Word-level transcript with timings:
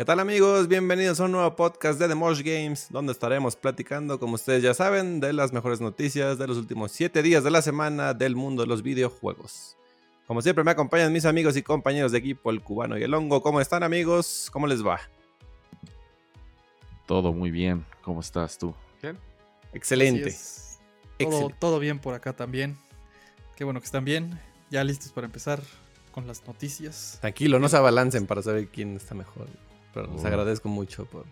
¿Qué 0.00 0.06
tal 0.06 0.18
amigos? 0.18 0.66
Bienvenidos 0.66 1.20
a 1.20 1.24
un 1.24 1.32
nuevo 1.32 1.54
podcast 1.54 2.00
de 2.00 2.08
The 2.08 2.14
Mosh 2.14 2.40
Games, 2.40 2.86
donde 2.88 3.12
estaremos 3.12 3.54
platicando, 3.54 4.18
como 4.18 4.36
ustedes 4.36 4.62
ya 4.62 4.72
saben, 4.72 5.20
de 5.20 5.34
las 5.34 5.52
mejores 5.52 5.82
noticias 5.82 6.38
de 6.38 6.46
los 6.46 6.56
últimos 6.56 6.90
7 6.92 7.22
días 7.22 7.44
de 7.44 7.50
la 7.50 7.60
semana 7.60 8.14
del 8.14 8.34
mundo 8.34 8.62
de 8.62 8.68
los 8.68 8.82
videojuegos. 8.82 9.76
Como 10.26 10.40
siempre 10.40 10.64
me 10.64 10.70
acompañan 10.70 11.12
mis 11.12 11.26
amigos 11.26 11.54
y 11.58 11.62
compañeros 11.62 12.12
de 12.12 12.18
equipo, 12.18 12.50
el 12.50 12.62
cubano 12.62 12.96
y 12.96 13.02
el 13.02 13.12
hongo. 13.12 13.42
¿Cómo 13.42 13.60
están 13.60 13.82
amigos? 13.82 14.48
¿Cómo 14.50 14.66
les 14.66 14.82
va? 14.82 14.98
Todo 17.06 17.34
muy 17.34 17.50
bien. 17.50 17.84
¿Cómo 18.00 18.20
estás 18.20 18.56
tú? 18.56 18.74
¿Bien? 19.02 19.18
Excelente. 19.74 20.30
Todo, 20.30 21.28
Excelente. 21.28 21.56
todo 21.58 21.78
bien 21.78 21.98
por 21.98 22.14
acá 22.14 22.32
también. 22.32 22.78
Qué 23.54 23.64
bueno 23.64 23.80
que 23.80 23.84
están 23.84 24.06
bien. 24.06 24.40
Ya 24.70 24.82
listos 24.82 25.12
para 25.12 25.26
empezar 25.26 25.60
con 26.10 26.26
las 26.26 26.46
noticias. 26.46 27.18
Tranquilo, 27.20 27.58
no 27.58 27.68
se 27.68 27.76
abalancen 27.76 28.26
para 28.26 28.40
saber 28.40 28.68
quién 28.68 28.96
está 28.96 29.14
mejor. 29.14 29.46
Pero 29.94 30.12
les 30.12 30.24
agradezco 30.24 30.68
mucho 30.68 31.04
por, 31.06 31.24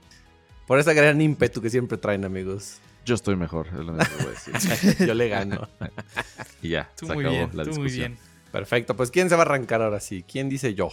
por 0.66 0.78
esa 0.78 0.92
gran 0.92 1.20
ímpetu 1.20 1.60
que 1.62 1.70
siempre 1.70 1.98
traen, 1.98 2.24
amigos. 2.24 2.78
Yo 3.04 3.14
estoy 3.14 3.36
mejor, 3.36 3.68
es 3.68 3.74
lo 3.74 3.92
único 3.92 4.04
que 4.16 4.24
voy 4.24 4.34
a 4.34 4.52
decir. 4.60 4.96
Yo 5.08 5.14
le 5.14 5.28
gano. 5.28 5.68
y 6.62 6.70
ya, 6.70 6.90
tú 6.96 7.06
se 7.06 7.14
muy 7.14 7.24
acabó 7.24 7.36
bien, 7.36 7.50
la 7.56 7.62
tú 7.64 7.70
discusión. 7.70 8.12
muy 8.12 8.18
bien. 8.18 8.18
Perfecto, 8.52 8.96
pues 8.96 9.10
¿quién 9.10 9.28
se 9.28 9.34
va 9.36 9.42
a 9.42 9.46
arrancar 9.46 9.82
ahora 9.82 10.00
sí? 10.00 10.24
¿Quién 10.30 10.48
dice 10.48 10.74
yo? 10.74 10.88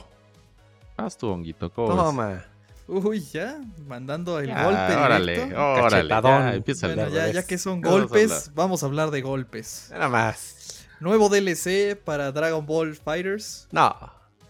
Haz 0.97 1.17
tu 1.17 1.27
honguito, 1.29 1.71
¿cómo 1.71 1.87
ves? 1.89 1.97
Toma. 1.97 2.45
Uy, 2.87 3.19
ya, 3.21 3.59
mandando 3.87 4.39
el 4.39 4.51
Ah, 4.51 4.63
golpe 4.65 4.95
órale, 4.95 5.31
directo. 5.33 5.55
órale, 5.59 5.89
Cachetadón. 6.09 6.41
ya, 6.43 6.53
empieza 6.55 6.87
el 6.87 6.95
Bueno, 6.95 7.09
de 7.11 7.15
ya, 7.17 7.31
ya 7.31 7.47
que 7.47 7.57
son 7.57 7.81
¿Qué 7.81 7.87
vamos 7.89 8.01
a 8.01 8.05
golpes, 8.07 8.51
vamos 8.53 8.83
a 8.83 8.85
hablar 8.85 9.09
de 9.11 9.21
golpes. 9.21 9.87
Nada 9.91 10.07
más. 10.09 10.85
Nuevo 10.99 11.29
DLC 11.29 11.95
para 11.97 12.31
Dragon 12.31 12.65
Ball 12.65 12.95
Fighters. 12.95 13.67
No. 13.71 13.95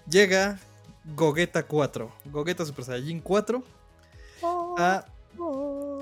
Llega 0.10 0.60
Gogeta 1.14 1.64
4. 1.68 2.12
Gogeta 2.26 2.66
Super 2.66 2.86
Saiyajin 2.86 3.22
4 3.22 3.63
a 4.77 5.05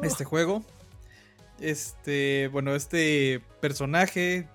este 0.04 0.24
juego. 0.26 0.64
Este, 1.60 2.50
bueno, 2.52 2.76
este 2.76 3.42
personaje, 3.62 4.48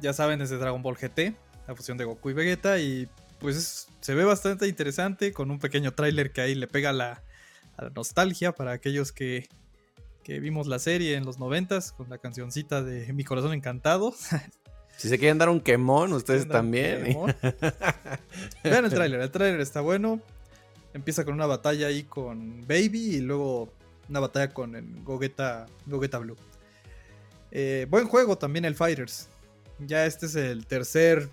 ya 0.00 0.12
saben, 0.12 0.40
es 0.42 0.50
de 0.50 0.58
Dragon 0.58 0.82
Ball 0.82 0.96
GT, 0.96 1.34
la 1.66 1.74
fusión 1.74 1.98
de 1.98 2.04
Goku 2.04 2.30
y 2.30 2.32
Vegeta. 2.34 2.78
Y 2.78 3.08
pues 3.38 3.56
es- 3.56 3.88
se 4.00 4.14
ve 4.14 4.24
bastante 4.24 4.66
interesante 4.68 5.32
con 5.32 5.50
un 5.50 5.58
pequeño 5.58 5.92
tráiler 5.92 6.32
que 6.32 6.40
ahí 6.40 6.54
le 6.54 6.66
pega 6.66 6.92
la, 6.92 7.22
a 7.76 7.84
la 7.84 7.90
nostalgia 7.90 8.52
para 8.52 8.72
aquellos 8.72 9.12
que, 9.12 9.48
que 10.24 10.40
vimos 10.40 10.66
la 10.66 10.78
serie 10.78 11.14
en 11.16 11.24
los 11.24 11.38
noventas 11.38 11.92
con 11.92 12.08
la 12.10 12.18
cancioncita 12.18 12.82
de 12.82 13.12
Mi 13.12 13.24
Corazón 13.24 13.52
Encantado. 13.52 14.14
Si 15.02 15.08
se 15.08 15.18
quieren 15.18 15.36
dar 15.38 15.48
un 15.48 15.60
quemón, 15.60 16.12
ustedes 16.12 16.46
también. 16.48 17.02
quemón. 17.04 17.34
Vean 18.62 18.84
el 18.84 18.90
tráiler, 18.90 19.20
el 19.20 19.30
tráiler 19.32 19.60
está 19.60 19.80
bueno. 19.80 20.20
Empieza 20.94 21.24
con 21.24 21.34
una 21.34 21.46
batalla 21.46 21.88
ahí 21.88 22.04
con 22.04 22.60
Baby 22.62 23.16
y 23.16 23.20
luego 23.20 23.68
una 24.08 24.20
batalla 24.20 24.52
con 24.54 24.76
el 24.76 25.02
Gogeta, 25.02 25.66
Gogeta 25.86 26.18
Blue. 26.18 26.36
Eh, 27.50 27.86
buen 27.90 28.06
juego 28.06 28.38
también 28.38 28.64
el 28.64 28.74
Fighters. 28.76 29.28
Ya 29.80 30.06
este 30.06 30.26
es 30.26 30.36
el 30.36 30.66
tercer 30.66 31.28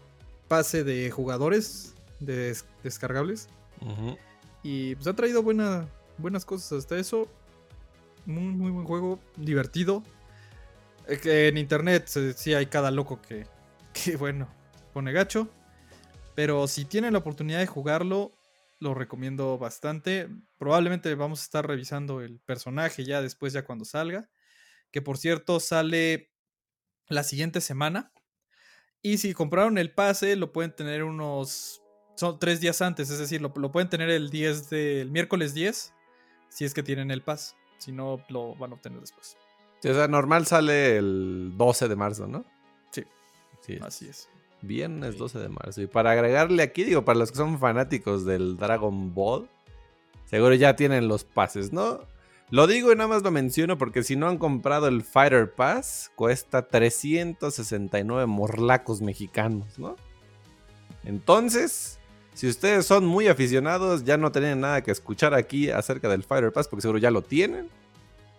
pase 0.47 0.83
de 0.83 1.11
jugadores 1.11 1.93
de 2.19 2.35
des- 2.35 2.65
descargables. 2.83 3.49
Y 4.63 4.95
pues 4.95 5.05
ha 5.07 5.13
traído 5.13 5.43
buena- 5.43 5.87
buenas 6.17 6.43
cosas 6.43 6.71
hasta 6.79 6.97
eso. 6.97 7.27
Muy, 8.25 8.43
muy 8.45 8.71
buen 8.71 8.85
juego, 8.85 9.19
divertido. 9.37 10.03
Eh, 11.07 11.17
que 11.17 11.47
en 11.47 11.57
internet 11.57 12.09
eh, 12.15 12.33
sí 12.35 12.53
hay 12.53 12.65
cada 12.67 12.91
loco 12.91 13.19
que, 13.21 13.45
que, 14.03 14.15
bueno, 14.15 14.47
pone 14.93 15.11
gacho. 15.11 15.49
Pero 16.35 16.67
si 16.67 16.85
tienen 16.85 17.13
la 17.13 17.19
oportunidad 17.19 17.59
de 17.59 17.67
jugarlo, 17.67 18.33
lo 18.79 18.93
recomiendo 18.93 19.57
bastante. 19.57 20.29
Probablemente 20.57 21.13
vamos 21.15 21.41
a 21.41 21.43
estar 21.43 21.67
revisando 21.67 22.21
el 22.21 22.39
personaje 22.39 23.03
ya 23.03 23.21
después, 23.21 23.53
ya 23.53 23.65
cuando 23.65 23.85
salga. 23.85 24.29
Que 24.91 25.01
por 25.01 25.17
cierto 25.17 25.59
sale 25.59 26.31
la 27.07 27.23
siguiente 27.23 27.61
semana. 27.61 28.11
Y 29.01 29.17
si 29.17 29.33
compraron 29.33 29.77
el 29.77 29.93
pase, 29.93 30.35
lo 30.35 30.51
pueden 30.51 30.75
tener 30.75 31.03
unos 31.03 31.81
son 32.19 32.37
tres 32.37 32.59
días 32.59 32.81
antes, 32.81 33.09
es 33.09 33.17
decir, 33.17 33.41
lo, 33.41 33.53
lo 33.55 33.71
pueden 33.71 33.87
tener 33.87 34.09
el 34.09 34.29
10 34.29 34.69
de, 34.69 35.01
el 35.01 35.09
miércoles 35.09 35.53
10, 35.53 35.93
si 36.49 36.65
es 36.65 36.73
que 36.73 36.83
tienen 36.83 37.11
el 37.11 37.21
pass. 37.21 37.55
Si 37.77 37.93
no, 37.93 38.21
lo 38.27 38.55
van 38.55 38.71
a 38.71 38.73
obtener 38.75 38.99
después. 38.99 39.37
O 39.85 39.93
sea, 39.93 40.09
normal 40.09 40.45
sale 40.45 40.97
el 40.97 41.53
12 41.55 41.87
de 41.87 41.95
marzo, 41.95 42.27
¿no? 42.27 42.43
Sí. 43.73 43.77
Sí. 43.77 43.83
Así 43.85 44.07
es. 44.09 44.29
Viernes 44.61 45.17
12 45.17 45.39
de 45.39 45.49
marzo. 45.49 45.81
Y 45.81 45.87
para 45.87 46.11
agregarle 46.11 46.61
aquí, 46.63 46.83
digo, 46.83 47.05
para 47.05 47.17
los 47.19 47.31
que 47.31 47.37
son 47.37 47.59
fanáticos 47.59 48.25
del 48.25 48.57
Dragon 48.57 49.13
Ball, 49.13 49.47
seguro 50.25 50.53
ya 50.55 50.75
tienen 50.75 51.07
los 51.07 51.23
pases, 51.23 51.71
¿no? 51.71 52.01
Lo 52.51 52.65
digo 52.67 52.91
y 52.91 52.95
nada 52.95 53.07
más 53.07 53.21
lo 53.23 53.31
menciono 53.31 53.77
porque 53.77 54.03
si 54.03 54.15
no 54.15 54.27
han 54.27 54.37
comprado 54.39 54.87
el 54.87 55.03
Fighter 55.03 55.51
Pass, 55.53 56.11
cuesta 56.15 56.67
369 56.67 58.25
morlacos 58.25 59.01
mexicanos, 59.01 59.77
¿no? 59.77 59.95
Entonces, 61.05 61.99
si 62.33 62.47
ustedes 62.47 62.85
son 62.85 63.05
muy 63.05 63.27
aficionados, 63.27 64.03
ya 64.03 64.17
no 64.17 64.31
tienen 64.31 64.61
nada 64.61 64.81
que 64.83 64.91
escuchar 64.91 65.33
aquí 65.33 65.69
acerca 65.69 66.09
del 66.09 66.23
Fighter 66.23 66.51
Pass 66.51 66.67
porque 66.67 66.81
seguro 66.81 66.99
ya 66.99 67.11
lo 67.11 67.21
tienen. 67.21 67.69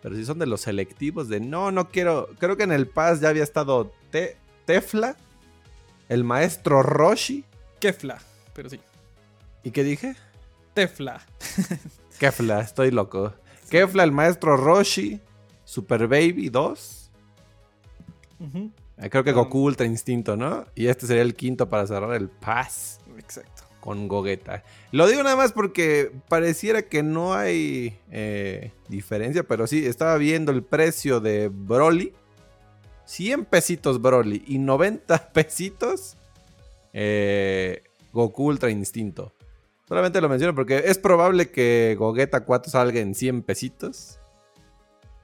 Pero 0.03 0.17
si 0.17 0.25
son 0.25 0.39
de 0.39 0.47
los 0.47 0.63
selectivos 0.63 1.29
de 1.29 1.41
no, 1.41 1.71
no 1.71 1.89
quiero. 1.91 2.29
Creo 2.39 2.57
que 2.57 2.63
en 2.63 2.73
el 2.73 2.87
Pass 2.89 3.21
ya 3.21 3.29
había 3.29 3.43
estado 3.43 3.93
Te- 4.11 4.37
Tefla, 4.75 5.17
el 6.09 6.23
maestro 6.23 6.81
Roshi. 6.85 7.45
Kefla, 7.81 8.19
pero 8.55 8.71
sí. 8.71 8.79
¿Y 9.65 9.73
qué 9.73 9.83
dije? 9.83 10.15
Tefla. 10.75 11.21
Kefla, 12.21 12.61
estoy 12.61 12.93
loco. 12.93 13.35
Kefla, 13.69 14.05
el 14.05 14.13
maestro 14.13 14.57
Roshi, 14.57 15.21
Super 15.65 16.07
Baby 16.07 16.51
2. 16.51 17.11
Ujú, 18.39 18.71
eh, 18.99 19.11
Creo 19.11 19.25
que 19.25 19.31
Um, 19.33 19.39
Goku 19.39 19.59
Ultra 19.65 19.87
Instinto, 19.87 20.37
¿no? 20.37 20.67
Y 20.77 20.87
este 20.87 21.09
sería 21.09 21.23
el 21.23 21.35
quinto 21.35 21.69
para 21.69 21.85
cerrar 21.89 22.13
el 22.15 22.29
Pass 22.29 23.01
Exacto. 23.19 23.65
con 23.81 24.07
Gogeta. 24.07 24.63
Lo 24.93 25.09
digo 25.09 25.25
nada 25.25 25.35
más 25.35 25.51
porque 25.53 26.13
pareciera 26.29 26.83
que 26.83 27.03
no 27.03 27.35
hay 27.35 27.99
eh, 28.13 28.71
diferencia, 28.89 29.43
pero 29.43 29.67
sí, 29.67 29.85
estaba 29.85 30.17
viendo 30.17 30.53
el 30.53 30.63
precio 30.63 31.19
de 31.19 31.49
Broly. 31.49 32.15
100 33.10 33.44
pesitos 33.47 34.00
Broly 34.00 34.44
y 34.47 34.59
90 34.59 35.32
pesitos 35.32 36.16
eh, 36.93 37.82
Goku 38.12 38.47
Ultra 38.47 38.71
Instinto. 38.71 39.32
Solamente 39.88 40.21
lo 40.21 40.28
menciono 40.28 40.54
porque 40.54 40.84
es 40.87 40.98
probable 40.98 41.50
que 41.50 41.97
Gogeta 41.98 42.44
4 42.44 42.71
salga 42.71 43.00
en 43.00 43.16
100 43.16 43.43
pesitos. 43.43 44.21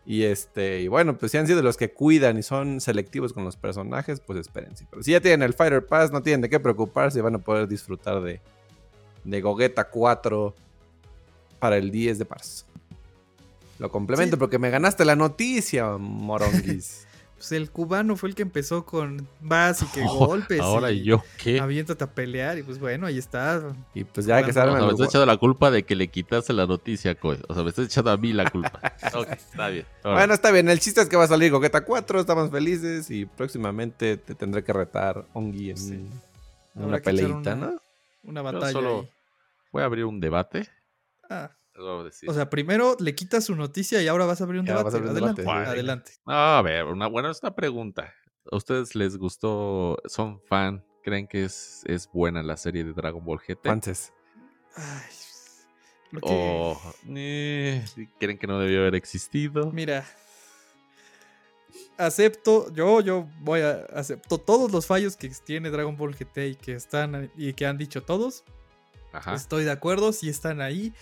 Y 0.04 0.24
este, 0.24 0.80
y 0.80 0.88
bueno, 0.88 1.16
pues 1.16 1.30
si 1.30 1.38
han 1.38 1.47
sido 1.47 1.62
los 1.62 1.76
que 1.76 1.92
cuidan 1.92 2.38
y 2.38 2.42
son 2.42 2.80
selectivos 2.80 3.32
con 3.32 3.44
los 3.44 3.56
personajes, 3.56 4.18
pues 4.18 4.41
espérense. 4.41 4.84
Pero 4.91 5.04
si 5.04 5.12
ya 5.12 5.20
tienen 5.20 5.42
el 5.42 5.54
Fighter 5.54 5.86
Pass, 5.86 6.10
no 6.10 6.22
tienen 6.22 6.41
de 6.41 6.48
qué 6.48 6.58
preocuparse 6.58 7.20
y 7.20 7.22
van 7.22 7.36
a 7.36 7.38
poder 7.38 7.68
disfrutar 7.68 8.20
de, 8.20 8.41
de 9.22 9.41
Gogeta 9.41 9.88
4 9.88 10.54
para 11.60 11.76
el 11.76 11.92
10 11.92 12.18
de 12.18 12.24
marzo. 12.24 12.66
Lo 13.78 13.91
complemento 13.92 14.36
Sí. 14.36 14.41
porque 14.41 14.58
me 14.58 14.70
ganaste 14.70 15.04
la 15.04 15.14
noticia, 15.14 15.97
moronguis. 15.98 17.06
Pues 17.36 17.52
el 17.52 17.70
cubano 17.70 18.16
fue 18.16 18.30
el 18.30 18.34
que 18.34 18.42
empezó 18.42 18.86
con 18.86 19.28
vas 19.41 19.82
y 19.82 19.86
que 19.86 20.02
Oh, 20.08 20.26
golpes. 20.26 20.58
Ahora 20.60 20.91
y 20.91 21.02
yo, 21.04 21.22
¿qué? 21.36 21.60
Aviéntate 21.60 22.02
a 22.02 22.06
pelear. 22.10 22.56
Y 22.58 22.62
pues 22.62 22.78
bueno, 22.78 23.06
ahí 23.06 23.19
está. 23.19 23.74
y 23.94 24.04
pues 24.04 24.24
ya 24.26 24.42
que 24.42 24.50
O 24.50 24.54
sea, 24.54 24.64
me 24.64 24.78
estás 24.91 25.08
echando 25.08 25.26
la 25.26 25.36
culpa 25.36 25.70
de 25.70 25.82
que 25.84 25.94
le 25.94 26.08
quitaste 26.08 26.54
la 26.54 26.66
noticia, 26.66 27.14
co- 27.14 27.36
O 27.48 27.54
sea, 27.54 27.62
me 27.62 27.69
estás 27.69 27.86
echando 27.86 28.10
a 28.10 28.16
mí 28.16 28.32
la 28.32 28.48
culpa. 28.50 28.80
ok, 29.14 29.28
está 29.32 29.69
bien. 29.69 29.84
Ahora, 30.02 30.19
Bueno, 30.20 30.34
está 30.34 30.50
bien. 30.50 30.69
El 30.70 30.80
chiste 30.80 31.02
es 31.02 31.08
que 31.10 31.16
va 31.16 31.24
a 31.24 31.28
salir 31.28 31.52
Gogeta 31.52 31.84
4. 31.84 32.20
Estamos 32.20 32.50
felices. 32.50 33.10
Y 33.10 33.26
próximamente 33.26 34.16
te 34.16 34.34
tendré 34.34 34.64
que 34.64 34.72
retar, 34.72 35.26
Ongi, 35.34 35.70
en 35.70 35.76
Sí. 35.76 36.06
una 36.74 36.98
peleita, 37.00 37.32
una- 37.34 37.54
¿no? 37.54 37.80
Una 38.24 38.41
yo 38.41 38.44
batalla. 38.44 38.72
solo 38.72 39.00
ahí. 39.00 39.10
voy 39.72 39.82
a 39.82 39.84
abrir 39.84 40.04
un 40.06 40.21
debate. 40.21 40.68
Ah, 41.28 41.50
Decir. 42.05 42.31
o 42.31 42.33
sea, 42.33 42.49
primero 42.49 42.97
le 42.99 43.15
quitas 43.15 43.45
su 43.45 43.55
noticia 43.55 44.03
y 44.03 44.09
ahora 44.09 44.25
vas 44.25 44.41
a 44.41 44.45
abrir 44.45 44.61
un 44.61 44.67
vas 44.67 44.77
debate. 44.78 44.97
a 44.97 44.99
abrir 44.99 45.11
un 45.11 45.17
adelante, 45.17 45.43
debate, 45.43 45.71
adelante. 45.71 46.13
a 46.27 46.63
ver, 46.65 46.84
una 46.87 47.07
buena 47.07 47.31
esta 47.31 47.55
pregunta. 47.55 48.15
¿A 48.51 48.57
ustedes 48.57 48.95
les 48.95 49.17
gustó? 49.17 49.99
¿Son 50.07 50.41
fan? 50.41 50.84
¿Creen 51.03 51.27
que 51.27 51.45
es, 51.45 51.83
es 51.87 52.11
buena 52.11 52.43
la 52.43 52.57
serie 52.57 52.84
de 52.84 52.93
Dragon 52.93 53.25
Ball 53.25 53.39
GT? 53.39 53.69
Antes. 53.69 54.13
¿O 56.23 56.81
eh, 57.09 57.84
creen 58.19 58.39
que 58.39 58.47
no 58.47 58.59
debió 58.59 58.81
haber 58.81 58.95
existido? 58.95 59.71
Mira. 59.73 60.05
Acepto, 61.99 62.73
yo, 62.73 63.01
yo 63.01 63.28
voy 63.41 63.61
a 63.61 63.87
acepto 63.95 64.39
todos 64.39 64.71
los 64.71 64.87
fallos 64.87 65.17
que 65.17 65.28
tiene 65.45 65.71
Dragon 65.71 65.97
Ball 65.97 66.15
GT 66.15 66.39
y 66.49 66.55
que 66.55 66.75
están 66.75 67.31
y 67.37 67.53
que 67.53 67.67
han 67.67 67.78
dicho 67.78 68.03
todos. 68.03 68.45
Ajá. 69.13 69.34
Estoy 69.34 69.65
de 69.65 69.71
acuerdo, 69.71 70.13
si 70.13 70.28
están 70.28 70.61
ahí, 70.61 70.93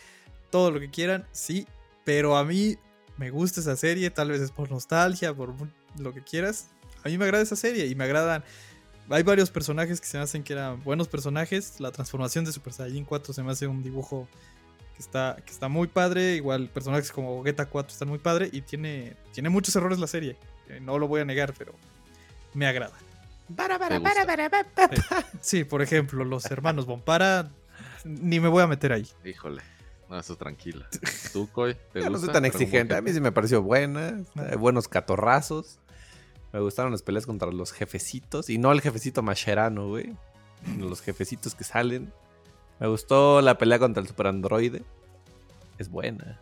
todo 0.54 0.70
lo 0.70 0.78
que 0.78 0.88
quieran, 0.88 1.26
sí. 1.32 1.66
Pero 2.04 2.36
a 2.36 2.44
mí 2.44 2.78
me 3.16 3.30
gusta 3.30 3.58
esa 3.58 3.74
serie, 3.74 4.08
tal 4.10 4.30
vez 4.30 4.40
es 4.40 4.52
por 4.52 4.70
nostalgia, 4.70 5.34
por 5.34 5.52
lo 5.98 6.14
que 6.14 6.22
quieras. 6.22 6.68
A 7.02 7.08
mí 7.08 7.18
me 7.18 7.24
agrada 7.24 7.42
esa 7.42 7.56
serie 7.56 7.86
y 7.86 7.96
me 7.96 8.04
agradan. 8.04 8.44
Hay 9.10 9.24
varios 9.24 9.50
personajes 9.50 10.00
que 10.00 10.06
se 10.06 10.16
me 10.16 10.22
hacen 10.22 10.44
que 10.44 10.52
eran 10.52 10.80
buenos 10.84 11.08
personajes. 11.08 11.80
La 11.80 11.90
transformación 11.90 12.44
de 12.44 12.52
Super 12.52 12.72
Saiyan 12.72 13.04
4 13.04 13.34
se 13.34 13.42
me 13.42 13.50
hace 13.50 13.66
un 13.66 13.82
dibujo 13.82 14.28
que 14.94 15.02
está, 15.02 15.34
que 15.44 15.50
está 15.50 15.66
muy 15.66 15.88
padre. 15.88 16.36
Igual 16.36 16.68
personajes 16.68 17.10
como 17.10 17.34
Gogeta 17.34 17.66
4 17.66 17.92
están 17.92 18.08
muy 18.08 18.20
padre 18.20 18.48
y 18.52 18.60
tiene, 18.60 19.16
tiene 19.32 19.48
muchos 19.48 19.74
errores 19.74 19.98
la 19.98 20.06
serie. 20.06 20.36
Eh, 20.68 20.78
No 20.80 21.00
lo 21.00 21.08
voy 21.08 21.20
a 21.20 21.24
negar, 21.24 21.52
pero 21.58 21.74
me 22.52 22.68
agrada. 22.68 22.94
Para, 23.56 23.76
para, 23.76 24.00
para, 24.00 24.24
para, 24.24 24.66
Sí, 25.40 25.64
por 25.64 25.82
ejemplo, 25.82 26.24
los 26.24 26.44
hermanos 26.46 26.86
Bompara, 26.86 27.50
ni 28.04 28.38
me 28.38 28.46
voy 28.46 28.62
a 28.62 28.68
meter 28.68 28.92
ahí. 28.92 29.08
Híjole. 29.24 29.73
No, 30.14 30.20
eso 30.20 30.36
tranquila. 30.36 30.88
¿Tú, 31.32 31.50
Coy? 31.50 31.76
¿Te 31.92 32.00
Yo 32.00 32.08
no 32.08 32.18
soy 32.18 32.28
tan 32.28 32.44
exigente. 32.44 32.94
A 32.94 33.02
mí 33.02 33.12
sí 33.12 33.20
me 33.20 33.32
pareció 33.32 33.62
buena. 33.62 34.22
Eh, 34.36 34.54
Buenos 34.54 34.86
catorrazos. 34.86 35.80
Me 36.52 36.60
gustaron 36.60 36.92
las 36.92 37.02
peleas 37.02 37.26
contra 37.26 37.50
los 37.50 37.72
jefecitos. 37.72 38.48
Y 38.48 38.58
no 38.58 38.70
el 38.70 38.80
jefecito 38.80 39.24
mascherano, 39.24 39.88
güey. 39.88 40.16
Los 40.78 41.02
jefecitos 41.02 41.56
que 41.56 41.64
salen. 41.64 42.12
Me 42.78 42.86
gustó 42.86 43.42
la 43.42 43.58
pelea 43.58 43.80
contra 43.80 44.00
el 44.00 44.06
super 44.06 44.28
androide. 44.28 44.84
Es 45.78 45.88
buena. 45.88 46.40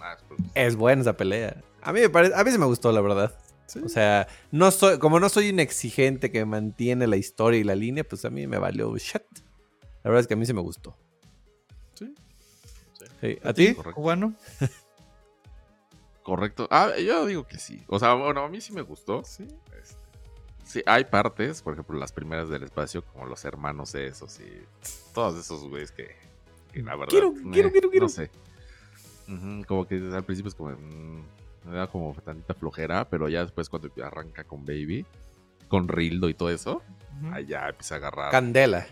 Ah, 0.00 0.16
es 0.56 0.74
buena 0.74 1.02
esa 1.02 1.16
pelea. 1.16 1.62
A 1.82 1.92
mí 1.92 2.00
me 2.00 2.08
parece, 2.08 2.34
a 2.34 2.42
mí 2.42 2.50
sí 2.50 2.58
me 2.58 2.66
gustó, 2.66 2.90
la 2.90 3.00
verdad. 3.00 3.38
Sí. 3.66 3.78
O 3.78 3.88
sea, 3.88 4.26
no 4.50 4.72
soy, 4.72 4.98
como 4.98 5.20
no 5.20 5.28
soy 5.28 5.50
un 5.50 5.60
exigente 5.60 6.32
que 6.32 6.44
mantiene 6.44 7.06
la 7.06 7.16
historia 7.16 7.60
y 7.60 7.64
la 7.64 7.76
línea, 7.76 8.02
pues 8.02 8.24
a 8.24 8.30
mí 8.30 8.48
me 8.48 8.58
valió 8.58 8.92
shit. 8.96 9.22
La 10.02 10.10
verdad 10.10 10.22
es 10.22 10.26
que 10.26 10.34
a 10.34 10.36
mí 10.36 10.44
sí 10.44 10.52
me 10.52 10.62
gustó. 10.62 10.96
Sí. 13.20 13.38
¿A 13.42 13.52
ti? 13.52 13.74
Correcto. 13.74 13.94
Cubano. 13.94 14.34
Correcto. 16.22 16.68
Ah, 16.70 16.90
yo 16.98 17.24
digo 17.26 17.46
que 17.46 17.58
sí. 17.58 17.82
O 17.88 17.98
sea, 17.98 18.14
bueno, 18.14 18.42
a 18.44 18.48
mí 18.48 18.60
sí 18.60 18.72
me 18.72 18.82
gustó. 18.82 19.24
Sí. 19.24 19.44
Este, 19.80 19.96
Sí, 20.64 20.82
hay 20.84 21.04
partes, 21.04 21.62
por 21.62 21.72
ejemplo, 21.72 21.98
las 21.98 22.12
primeras 22.12 22.50
del 22.50 22.62
espacio, 22.62 23.02
como 23.02 23.24
los 23.24 23.42
hermanos 23.46 23.94
esos 23.94 24.38
y 24.38 24.62
todos 25.14 25.38
esos 25.40 25.66
güeyes 25.66 25.92
que, 25.92 26.14
que 26.70 26.82
la 26.82 26.94
verdad. 26.94 27.08
Quiero, 27.08 27.28
eh, 27.28 27.50
quiero, 27.50 27.72
quiero, 27.72 27.90
quiero. 27.90 28.04
No 28.04 28.10
sé. 28.10 28.30
Como 29.66 29.86
que 29.86 29.94
al 29.96 30.24
principio 30.24 30.50
es 30.50 30.54
como. 30.54 30.72
mm, 30.72 31.22
me 31.64 31.74
da 31.74 31.86
como 31.86 32.14
tantita 32.22 32.52
flojera, 32.52 33.08
pero 33.08 33.30
ya 33.30 33.40
después 33.44 33.70
cuando 33.70 33.90
arranca 34.04 34.44
con 34.44 34.66
Baby, 34.66 35.06
con 35.68 35.88
Rildo 35.88 36.28
y 36.28 36.34
todo 36.34 36.50
eso, 36.50 36.82
Ujú. 37.22 37.32
ahí 37.34 37.46
ya 37.46 37.70
empieza 37.70 37.94
a 37.94 37.98
agarrar. 37.98 38.30
Candela. 38.30 38.86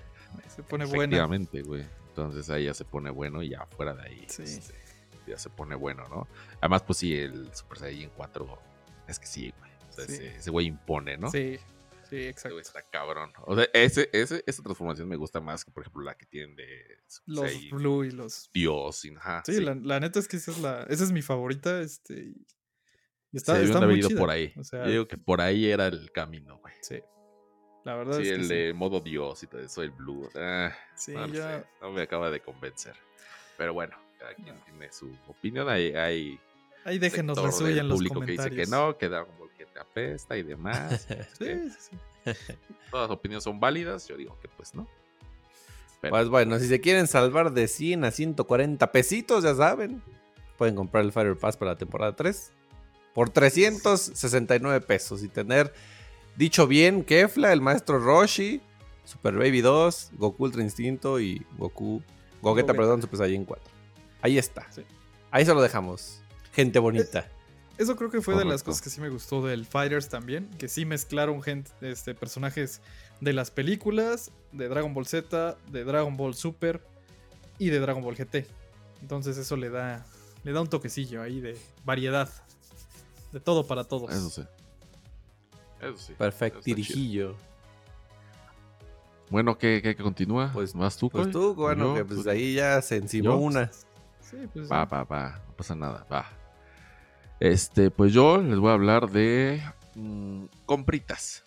Se 0.48 0.62
pone 0.62 0.86
buena. 0.86 1.02
Efectivamente, 1.16 1.60
güey. 1.60 1.84
Entonces 2.16 2.48
ahí 2.50 2.64
ya 2.64 2.74
se 2.74 2.84
pone 2.84 3.10
bueno 3.10 3.42
y 3.42 3.50
ya 3.50 3.66
fuera 3.66 3.94
de 3.94 4.02
ahí. 4.02 4.24
Sí. 4.28 4.42
este, 4.42 4.74
ya 5.26 5.36
se 5.38 5.50
pone 5.50 5.74
bueno, 5.74 6.04
¿no? 6.08 6.26
Además, 6.60 6.82
pues 6.82 6.98
sí, 6.98 7.14
el 7.16 7.52
Super 7.54 7.78
Saiyan 7.78 8.10
4. 8.16 8.58
Es 9.08 9.18
que 9.18 9.26
sí, 9.26 9.52
güey. 9.58 9.70
O 9.88 9.92
sea, 9.92 10.06
Sí. 10.06 10.12
ese- 10.14 10.36
ese 10.36 10.50
güey 10.50 10.66
impone, 10.66 11.16
¿no? 11.18 11.30
Sí, 11.30 11.58
sí, 12.08 12.16
exacto. 12.16 12.58
está 12.60 12.82
cabrón. 12.82 13.32
O 13.44 13.54
sea, 13.56 13.66
ese, 13.74 14.08
ese, 14.12 14.42
esa 14.46 14.62
transformación 14.62 15.08
me 15.08 15.16
gusta 15.16 15.40
más 15.40 15.64
que, 15.64 15.70
por 15.72 15.82
ejemplo, 15.82 16.02
la 16.02 16.16
que 16.16 16.26
tienen 16.26 16.56
de 16.56 16.98
Super 17.06 17.34
Los 17.52 17.70
Blue 17.70 18.04
y 18.04 18.10
los. 18.12 18.50
Dios. 18.54 19.04
y- 19.04 19.14
ajá, 19.14 19.42
Sí, 19.44 19.60
La, 19.60 19.74
la 19.74 20.00
neta 20.00 20.18
es 20.20 20.26
que 20.28 20.36
esa 20.38 20.50
es 20.52 20.58
la. 20.60 20.82
Esa 20.88 21.04
es 21.04 21.12
mi 21.12 21.22
favorita. 21.22 21.80
Este. 21.80 22.14
y- 22.14 22.46
está, 23.32 23.54
debieron 23.54 23.76
está 23.76 23.86
muy 23.86 24.00
chida. 24.02 24.18
por 24.18 24.30
ahí. 24.30 24.52
O 24.56 24.64
sea, 24.64 24.84
Yo 24.86 24.90
digo 24.92 25.08
que 25.08 25.18
por 25.18 25.40
ahí 25.40 25.66
era 25.70 25.86
el 25.88 26.10
camino, 26.12 26.58
güey. 26.58 26.74
sí. 26.82 27.00
La 27.86 27.94
verdad 27.94 28.16
Sí, 28.16 28.22
es 28.22 28.28
que 28.30 28.34
el 28.34 28.42
sí. 28.48 28.54
de 28.54 28.72
modo 28.74 29.00
Dios 29.00 29.42
y 29.42 29.46
todo 29.46 29.60
eso, 29.60 29.80
el 29.82 29.90
Blue. 29.90 30.28
ah, 30.34 30.72
Sí, 30.96 31.12
no, 31.12 31.26
ya- 31.28 31.60
sé, 31.60 31.66
no 31.80 31.92
me 31.92 32.02
acaba 32.02 32.30
de 32.30 32.40
convencer. 32.40 32.94
Pero 33.56 33.72
bueno, 33.74 33.96
cada 34.18 34.34
quien 34.34 34.58
tiene 34.64 34.92
su 34.92 35.10
opinión. 35.28 35.68
Hay, 35.68 35.94
hay 35.94 36.40
Ahí 36.84 36.98
déjenos 36.98 37.40
la 37.40 37.52
suya 37.52 37.80
en 37.80 37.88
los 37.88 37.96
público 37.98 38.14
que 38.20 38.20
comentarios. 38.36 38.56
dice 38.56 38.64
que 38.64 38.70
no, 38.70 38.98
que 38.98 39.08
Dragon 39.08 39.38
Ball 39.38 39.50
que 39.56 39.66
te 39.66 39.78
apesta 39.78 40.36
y 40.36 40.42
demás. 40.42 41.06
Sí, 41.38 41.44
que 41.44 41.70
sí, 41.70 41.76
sí. 42.24 42.34
todas 42.90 43.08
las 43.08 43.16
opiniones 43.16 43.44
son 43.44 43.60
válidas. 43.60 44.08
Yo 44.08 44.16
digo 44.16 44.36
que 44.40 44.48
pues 44.48 44.74
no. 44.74 44.88
Pero, 46.00 46.10
Pues 46.10 46.28
bueno, 46.28 46.58
si 46.58 46.66
se 46.66 46.80
quieren 46.80 47.06
salvar 47.06 47.52
de 47.52 47.68
100 47.68 48.04
a 48.04 48.10
140 48.10 48.90
pesitos, 48.92 49.44
ya 49.44 49.54
saben. 49.54 50.02
Pueden 50.58 50.74
comprar 50.74 51.04
el 51.04 51.12
Fire 51.12 51.36
Pass 51.36 51.56
para 51.56 51.70
la 51.72 51.78
temporada 51.78 52.16
3. 52.16 52.52
Por 53.14 53.30
369 53.30 54.80
pesos. 54.80 55.22
Y 55.22 55.28
tener, 55.28 55.72
dicho 56.36 56.66
bien, 56.66 57.04
Kefla, 57.04 57.52
el 57.52 57.60
maestro 57.60 57.98
Roshi, 57.98 58.60
Super 59.04 59.34
Baby 59.34 59.60
2, 59.60 60.12
Goku 60.14 60.44
Ultra 60.44 60.62
Instinto 60.62 61.20
y 61.20 61.44
Goku... 61.58 62.02
Gogeta, 62.42 62.72
Gogeta. 62.72 62.74
perdón, 62.74 63.02
Super 63.02 63.18
Saiyan 63.18 63.44
4. 63.44 63.64
Ahí 64.22 64.38
está. 64.38 64.70
Sí. 64.70 64.82
Ahí 65.30 65.44
se 65.44 65.54
lo 65.54 65.62
dejamos. 65.62 66.20
Gente 66.52 66.78
bonita. 66.78 67.28
Eso 67.78 67.94
creo 67.96 68.10
que 68.10 68.22
fue 68.22 68.36
de 68.36 68.44
las 68.44 68.62
cosas 68.62 68.80
que 68.80 68.88
sí 68.88 69.00
me 69.00 69.10
gustó 69.10 69.44
del 69.44 69.66
Fighters 69.66 70.08
también, 70.08 70.48
que 70.58 70.66
sí 70.66 70.86
mezclaron 70.86 71.42
gente, 71.42 71.70
este, 71.82 72.14
personajes 72.14 72.80
de 73.20 73.34
las 73.34 73.50
películas, 73.50 74.30
de 74.52 74.68
Dragon 74.68 74.94
Ball 74.94 75.06
Z, 75.06 75.58
de 75.70 75.84
Dragon 75.84 76.16
Ball 76.16 76.34
Super 76.34 76.80
y 77.58 77.68
de 77.68 77.78
Dragon 77.78 78.02
Ball 78.02 78.16
GT. 78.16 78.46
Entonces 79.02 79.36
eso 79.36 79.56
le 79.56 79.68
da, 79.68 80.06
le 80.42 80.52
da 80.52 80.62
un 80.62 80.68
toquecillo 80.68 81.20
ahí 81.20 81.40
de 81.40 81.58
variedad, 81.84 82.30
de 83.32 83.40
todo 83.40 83.66
para 83.66 83.84
todos. 83.84 84.10
Eso 84.10 84.30
sí. 84.30 84.42
Eso 85.88 85.98
sí. 85.98 86.14
Bueno, 89.30 89.58
¿qué, 89.58 89.80
qué, 89.82 89.96
qué 89.96 90.02
continúa? 90.02 90.50
Pues- 90.52 90.74
¿Vas 90.74 90.96
tú, 90.96 91.10
Pues 91.10 91.30
tú, 91.30 91.54
bueno, 91.54 91.92
¿O 91.92 91.94
que 91.96 92.04
pues 92.04 92.22
Tú- 92.22 92.30
ahí 92.30 92.54
ya 92.54 92.80
se 92.82 92.96
encimó 92.96 93.30
¿Yo? 93.30 93.36
una. 93.38 93.70
Sí, 94.20 94.36
pues, 94.52 94.70
Va, 94.70 94.84
va, 94.84 95.04
va. 95.04 95.42
No 95.48 95.54
pasa 95.56 95.74
nada, 95.74 96.06
va. 96.10 96.26
Este, 97.40 97.90
pues 97.90 98.12
yo 98.12 98.38
les 98.38 98.58
voy 98.58 98.70
a 98.70 98.74
hablar 98.74 99.10
de 99.10 99.60
mm, 99.94 100.44
compritas. 100.64 101.42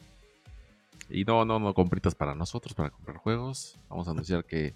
Y 1.09 1.23
no, 1.23 1.43
no, 1.45 1.57
no, 1.59 1.73
compritas 1.73 2.13
para 2.13 2.35
nosotros, 2.35 2.73
para 2.75 2.91
comprar 2.91 3.17
juegos. 3.17 3.79
Vamos 3.89 4.07
a 4.07 4.11
anunciar 4.11 4.45
que 4.45 4.75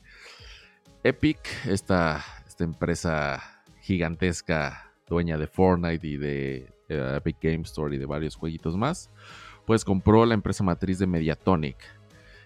Epic, 1.04 1.40
esta, 1.68 2.24
esta 2.48 2.64
empresa 2.64 3.62
gigantesca, 3.82 4.92
dueña 5.08 5.38
de 5.38 5.48
Fortnite 5.48 6.08
y 6.08 6.18
de 6.18 6.56
eh, 6.90 7.14
Epic 7.18 7.38
Game 7.42 7.62
Store 7.64 7.94
y 7.96 8.00
de 8.00 8.06
varios 8.06 8.36
jueguitos 8.36 8.76
más, 8.78 9.12
pues 9.66 9.86
compró 9.86 10.26
la 10.26 10.34
empresa 10.34 10.64
matriz 10.64 11.00
de 11.00 11.08
Mediatonic. 11.08 11.78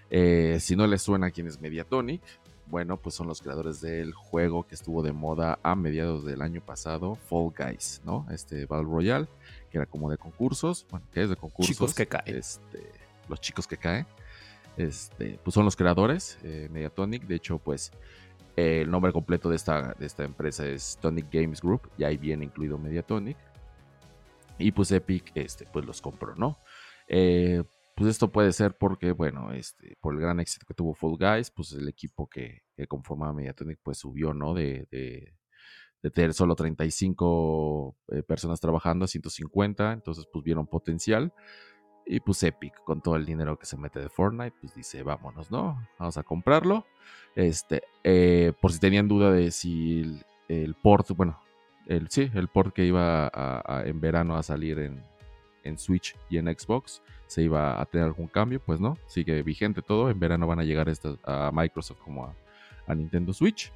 Eh, 0.09 0.57
si 0.59 0.75
no 0.75 0.87
les 0.87 1.01
suena 1.01 1.31
quién 1.31 1.47
es 1.47 1.59
Mediatonic, 1.59 2.21
bueno, 2.67 2.97
pues 2.97 3.15
son 3.15 3.27
los 3.27 3.41
creadores 3.41 3.79
del 3.81 4.13
juego 4.13 4.67
que 4.67 4.75
estuvo 4.75 5.01
de 5.01 5.13
moda 5.13 5.57
a 5.63 5.75
mediados 5.75 6.25
del 6.25 6.41
año 6.41 6.61
pasado, 6.61 7.15
Fall 7.15 7.53
Guys, 7.57 8.01
¿no? 8.03 8.25
Este 8.29 8.65
Battle 8.65 8.89
Royale, 8.89 9.27
que 9.71 9.77
era 9.77 9.85
como 9.85 10.11
de 10.11 10.17
concursos, 10.17 10.85
bueno, 10.91 11.05
que 11.13 11.23
es 11.23 11.29
de 11.29 11.37
concursos. 11.37 11.73
Chicos 11.73 11.93
que 11.93 12.07
caen. 12.07 12.23
Este, 12.27 12.91
los 13.29 13.39
chicos 13.39 13.67
que 13.67 13.77
caen. 13.77 14.05
Este, 14.75 15.39
pues 15.43 15.53
son 15.53 15.65
los 15.65 15.75
creadores, 15.75 16.37
eh, 16.43 16.67
Mediatonic. 16.71 17.23
De 17.23 17.35
hecho, 17.35 17.57
pues 17.57 17.91
eh, 18.57 18.81
el 18.81 18.91
nombre 18.91 19.13
completo 19.13 19.49
de 19.49 19.55
esta, 19.55 19.93
de 19.93 20.05
esta 20.05 20.23
empresa 20.25 20.65
es 20.67 20.97
Tonic 21.01 21.27
Games 21.31 21.61
Group, 21.61 21.89
y 21.97 22.03
ahí 22.03 22.17
viene 22.17 22.45
incluido 22.45 22.77
Mediatonic. 22.77 23.37
Y 24.59 24.71
pues 24.71 24.91
Epic, 24.91 25.31
este, 25.35 25.65
pues 25.71 25.85
los 25.85 26.01
compró, 26.01 26.35
¿no? 26.35 26.57
Eh, 27.07 27.63
pues 27.95 28.11
esto 28.11 28.31
puede 28.31 28.53
ser 28.53 28.77
porque, 28.77 29.11
bueno, 29.11 29.51
este, 29.53 29.97
por 30.01 30.13
el 30.13 30.19
gran 30.19 30.39
éxito 30.39 30.65
que 30.67 30.75
tuvo 30.75 30.93
Fall 30.93 31.17
Guys, 31.17 31.49
pues 31.49 31.71
el 31.73 31.87
equipo 31.87 32.29
que, 32.29 32.61
conformaba 32.87 33.33
Mediatonic, 33.33 33.79
pues 33.81 33.97
subió, 33.97 34.35
¿no? 34.35 34.53
De, 34.53 34.87
de, 34.91 35.33
de 36.03 36.11
tener 36.11 36.35
solo 36.35 36.55
35 36.55 37.95
eh, 38.09 38.21
personas 38.21 38.59
trabajando 38.59 39.05
a 39.05 39.07
150, 39.07 39.93
entonces 39.93 40.27
pues 40.31 40.43
vieron 40.43 40.67
potencial. 40.67 41.33
Y 42.05 42.19
pues 42.19 42.41
Epic, 42.43 42.73
con 42.83 43.01
todo 43.01 43.15
el 43.15 43.25
dinero 43.25 43.57
que 43.57 43.65
se 43.65 43.77
mete 43.77 43.99
de 43.99 44.09
Fortnite, 44.09 44.55
pues 44.61 44.75
dice, 44.75 45.03
vámonos, 45.03 45.49
¿no? 45.51 45.77
Vamos 45.99 46.17
a 46.17 46.23
comprarlo. 46.23 46.85
Este, 47.35 47.81
eh, 48.03 48.53
por 48.61 48.71
si 48.71 48.79
tenían 48.79 49.07
duda 49.07 49.31
de 49.31 49.51
si 49.51 50.23
el, 50.47 50.75
port, 50.75 51.09
bueno, 51.15 51.41
el, 51.87 52.09
sí, 52.09 52.29
el 52.33 52.47
port 52.47 52.73
que 52.73 52.85
iba 52.85 53.27
a- 53.33 53.83
en 53.85 53.99
verano 53.99 54.37
a 54.37 54.43
salir 54.43 54.79
en, 54.79 55.03
en 55.67 55.77
Switch 55.77 56.15
y 56.29 56.37
en 56.37 56.45
Xbox, 56.47 57.01
se 57.27 57.43
iba 57.43 57.79
a 57.79 57.85
tener 57.85 58.07
algún 58.07 58.27
cambio, 58.27 58.61
pues 58.61 58.79
no, 58.79 58.97
sigue 59.07 59.43
vigente 59.43 59.81
todo. 59.81 60.09
En 60.09 60.19
verano 60.19 60.47
van 60.47 60.59
a 60.59 60.63
llegar 60.63 60.91
a 61.25 61.51
Microsoft 61.53 61.99
como 61.99 62.33
a, 62.87 62.95
Nintendo 62.95 63.33
Switch. 63.33 63.71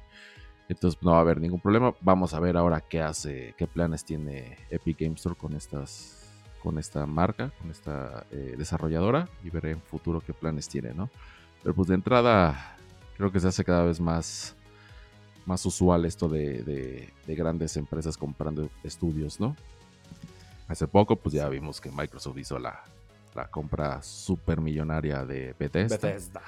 Entonces 0.68 1.00
no 1.02 1.12
va 1.12 1.18
a 1.18 1.20
haber 1.20 1.38
ningún 1.38 1.60
problema. 1.60 1.94
Vamos 2.00 2.32
a 2.32 2.40
ver 2.40 2.56
ahora 2.56 2.80
qué 2.80 3.02
hace, 3.02 3.54
qué 3.58 3.66
planes 3.66 4.04
tiene 4.04 4.56
Epic 4.70 5.00
Game 5.00 5.14
Store 5.16 5.36
con 5.36 5.54
estas, 5.54 6.32
con 6.62 6.78
esta 6.78 7.04
marca, 7.04 7.52
con 7.60 7.70
esta 7.70 8.24
eh, 8.30 8.54
desarrolladora 8.56 9.28
y 9.44 9.50
ver 9.50 9.66
en 9.66 9.82
futuro 9.82 10.22
qué 10.24 10.32
planes 10.32 10.68
tiene, 10.68 10.94
¿no? 10.94 11.10
Pero 11.62 11.74
pues 11.74 11.88
de 11.88 11.94
entrada 11.94 12.78
creo 13.18 13.30
que 13.30 13.38
se 13.38 13.48
hace 13.48 13.64
cada 13.64 13.84
vez 13.84 14.00
más, 14.00 14.56
más 15.44 15.64
usual 15.66 16.06
esto 16.06 16.26
de 16.26 17.12
grandes 17.26 17.76
empresas 17.76 18.16
comprando 18.16 18.70
estudios, 18.82 19.38
¿no? 19.40 19.54
Hace 20.72 20.88
poco 20.88 21.16
pues 21.16 21.34
ya 21.34 21.48
vimos 21.50 21.80
que 21.82 21.90
Microsoft 21.90 22.38
hizo 22.38 22.58
la, 22.58 22.82
la 23.34 23.48
compra 23.48 24.02
super 24.02 24.58
millonaria 24.60 25.24
de 25.26 25.54
Bethesda. 25.58 25.96
Bethesda. 25.96 26.40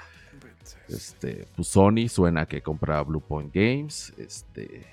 Este, 0.89 1.47
pues 1.55 1.67
Sony 1.67 2.09
suena 2.09 2.47
que 2.47 2.61
compra 2.63 3.01
Bluepoint 3.03 3.53
Games. 3.53 4.13
Este, 4.17 4.83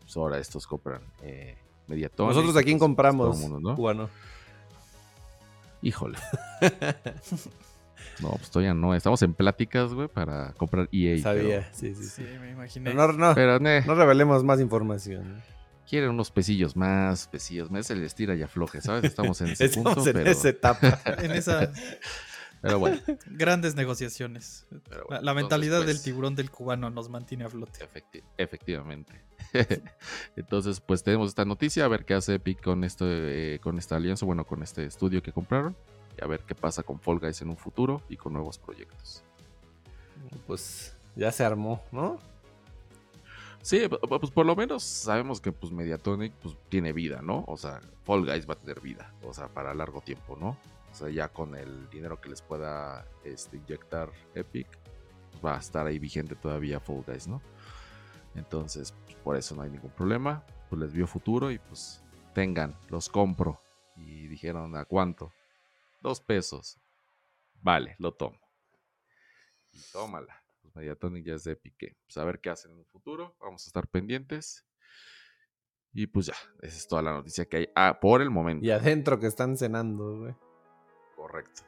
pues 0.00 0.16
ahora 0.16 0.38
estos 0.38 0.66
compran 0.66 1.00
eh. 1.22 1.56
Nosotros 2.18 2.56
a 2.56 2.62
quién 2.62 2.78
pues, 2.78 2.86
compramos, 2.86 3.36
todo 3.36 3.48
mundo, 3.48 3.70
¿no? 3.70 3.76
cubano. 3.76 4.10
Híjole. 5.82 6.18
No, 8.20 8.30
pues 8.32 8.50
todavía 8.50 8.74
no. 8.74 8.94
Estamos 8.94 9.22
en 9.22 9.32
pláticas, 9.32 9.94
güey, 9.94 10.08
para 10.08 10.52
comprar 10.52 10.88
EA. 10.92 11.22
Sabía, 11.22 11.72
sí, 11.72 11.94
sí, 11.94 12.04
Sí, 12.04 12.10
sí. 12.16 12.38
me 12.38 12.50
imaginé. 12.50 12.90
Pero 12.90 13.06
no, 13.06 13.12
no, 13.12 13.34
Pero, 13.34 13.58
pero, 13.58 13.60
ne, 13.60 13.80
no 13.82 13.94
revelemos 13.94 14.44
más 14.44 14.60
información. 14.60 15.42
Quieren 15.90 16.10
unos 16.10 16.30
pesillos 16.30 16.76
más, 16.76 17.26
pesillos 17.28 17.70
más. 17.70 17.86
Se 17.88 17.96
les 17.96 18.14
tira 18.14 18.34
y 18.36 18.42
afloje, 18.42 18.80
¿sabes? 18.80 19.04
Estamos 19.04 19.40
en 19.40 19.48
ese 19.50 19.64
Estamos 19.66 19.94
punto, 19.94 20.10
en 20.10 20.16
pero, 20.16 20.30
esa 20.30 20.48
etapa. 20.48 21.00
En 21.18 21.32
esas 21.32 21.70
pero 22.62 22.78
bueno. 22.78 23.00
grandes 23.26 23.74
negociaciones. 23.74 24.66
pero 24.70 24.82
La, 25.00 25.04
bueno. 25.06 25.08
la 25.08 25.18
Entonces, 25.18 25.34
mentalidad 25.42 25.78
del 25.80 25.86
pues, 25.96 26.02
tiburón 26.02 26.34
del 26.36 26.50
cubano 26.50 26.90
nos 26.90 27.08
mantiene 27.08 27.44
a 27.44 27.48
flote. 27.48 27.80
efecti- 27.84 28.22
efectivamente. 28.36 29.24
Entonces, 30.36 30.80
pues 30.80 31.02
tenemos 31.02 31.28
esta 31.30 31.44
noticia, 31.44 31.84
a 31.86 31.88
ver 31.88 32.04
qué 32.04 32.14
hace 32.14 32.34
Epic 32.34 32.62
con, 32.62 32.84
este, 32.84 33.54
eh, 33.54 33.58
con 33.60 33.78
esta 33.78 33.96
alianza, 33.96 34.26
bueno, 34.26 34.44
con 34.46 34.62
este 34.62 34.84
estudio 34.84 35.22
que 35.22 35.32
compraron. 35.32 35.76
Y 36.20 36.22
a 36.22 36.26
ver 36.26 36.40
qué 36.40 36.54
pasa 36.54 36.82
con 36.82 37.00
Fall 37.00 37.18
Guys 37.18 37.40
en 37.42 37.48
un 37.48 37.56
futuro 37.56 38.02
y 38.08 38.16
con 38.16 38.32
nuevos 38.34 38.58
proyectos. 38.58 39.24
Pues 40.46 40.96
ya 41.16 41.32
se 41.32 41.44
armó, 41.44 41.82
¿no? 41.92 42.18
Sí, 43.62 43.78
pu- 43.88 44.00
pu- 44.00 44.20
pues 44.20 44.32
por 44.32 44.46
lo 44.46 44.56
menos 44.56 44.82
sabemos 44.82 45.40
que 45.40 45.52
pues 45.52 45.72
Mediatonic 45.72 46.32
pues 46.34 46.56
tiene 46.68 46.92
vida, 46.92 47.20
¿no? 47.22 47.44
O 47.46 47.56
sea, 47.56 47.80
Fall 48.04 48.24
Guys 48.24 48.48
va 48.48 48.54
a 48.54 48.58
tener 48.58 48.80
vida, 48.80 49.12
o 49.22 49.32
sea, 49.34 49.48
para 49.48 49.74
largo 49.74 50.00
tiempo, 50.00 50.36
¿no? 50.40 50.56
O 50.90 50.94
sea, 50.94 51.08
ya 51.10 51.28
con 51.28 51.54
el 51.54 51.88
dinero 51.90 52.20
que 52.20 52.30
les 52.30 52.42
pueda 52.42 53.06
este, 53.24 53.58
inyectar 53.58 54.10
Epic, 54.34 54.66
pues, 55.30 55.44
va 55.44 55.56
a 55.56 55.60
estar 55.60 55.86
ahí 55.86 55.98
vigente 55.98 56.34
todavía 56.34 56.80
Fall 56.80 57.04
Guys, 57.06 57.28
¿no? 57.28 57.40
Entonces, 58.34 58.94
pues, 59.04 59.16
por 59.18 59.36
eso 59.36 59.54
no 59.54 59.62
hay 59.62 59.70
ningún 59.70 59.90
problema. 59.90 60.44
Pues 60.68 60.80
les 60.80 60.92
vio 60.92 61.06
futuro 61.06 61.50
y 61.50 61.58
pues 61.58 62.02
tengan, 62.32 62.76
los 62.88 63.08
compro. 63.08 63.60
Y 63.96 64.28
dijeron, 64.28 64.76
¿a 64.76 64.84
cuánto? 64.84 65.32
Dos 66.00 66.20
pesos. 66.20 66.78
Vale, 67.60 67.96
lo 67.98 68.12
tomo. 68.14 68.38
Y 69.72 69.80
tómala. 69.92 70.39
Pues 70.62 70.74
Mediatonic 70.76 71.24
ya 71.24 71.34
es 71.34 71.44
de 71.44 71.52
Epic. 71.52 71.74
que, 71.76 71.96
Pues 72.06 72.16
a 72.18 72.24
ver 72.24 72.40
qué 72.40 72.50
hacen 72.50 72.72
en 72.72 72.78
el 72.80 72.86
futuro. 72.86 73.36
Vamos 73.40 73.64
a 73.64 73.68
estar 73.68 73.88
pendientes. 73.88 74.66
Y 75.92 76.06
pues 76.06 76.26
ya, 76.26 76.34
esa 76.60 76.76
es 76.76 76.86
toda 76.86 77.02
la 77.02 77.12
noticia 77.12 77.46
que 77.46 77.56
hay 77.56 77.68
ah, 77.74 77.98
por 78.00 78.22
el 78.22 78.30
momento. 78.30 78.64
Y 78.64 78.70
adentro 78.70 79.18
que 79.18 79.26
están 79.26 79.56
cenando, 79.56 80.18
güey. 80.18 80.34
Correcto. 81.16 81.62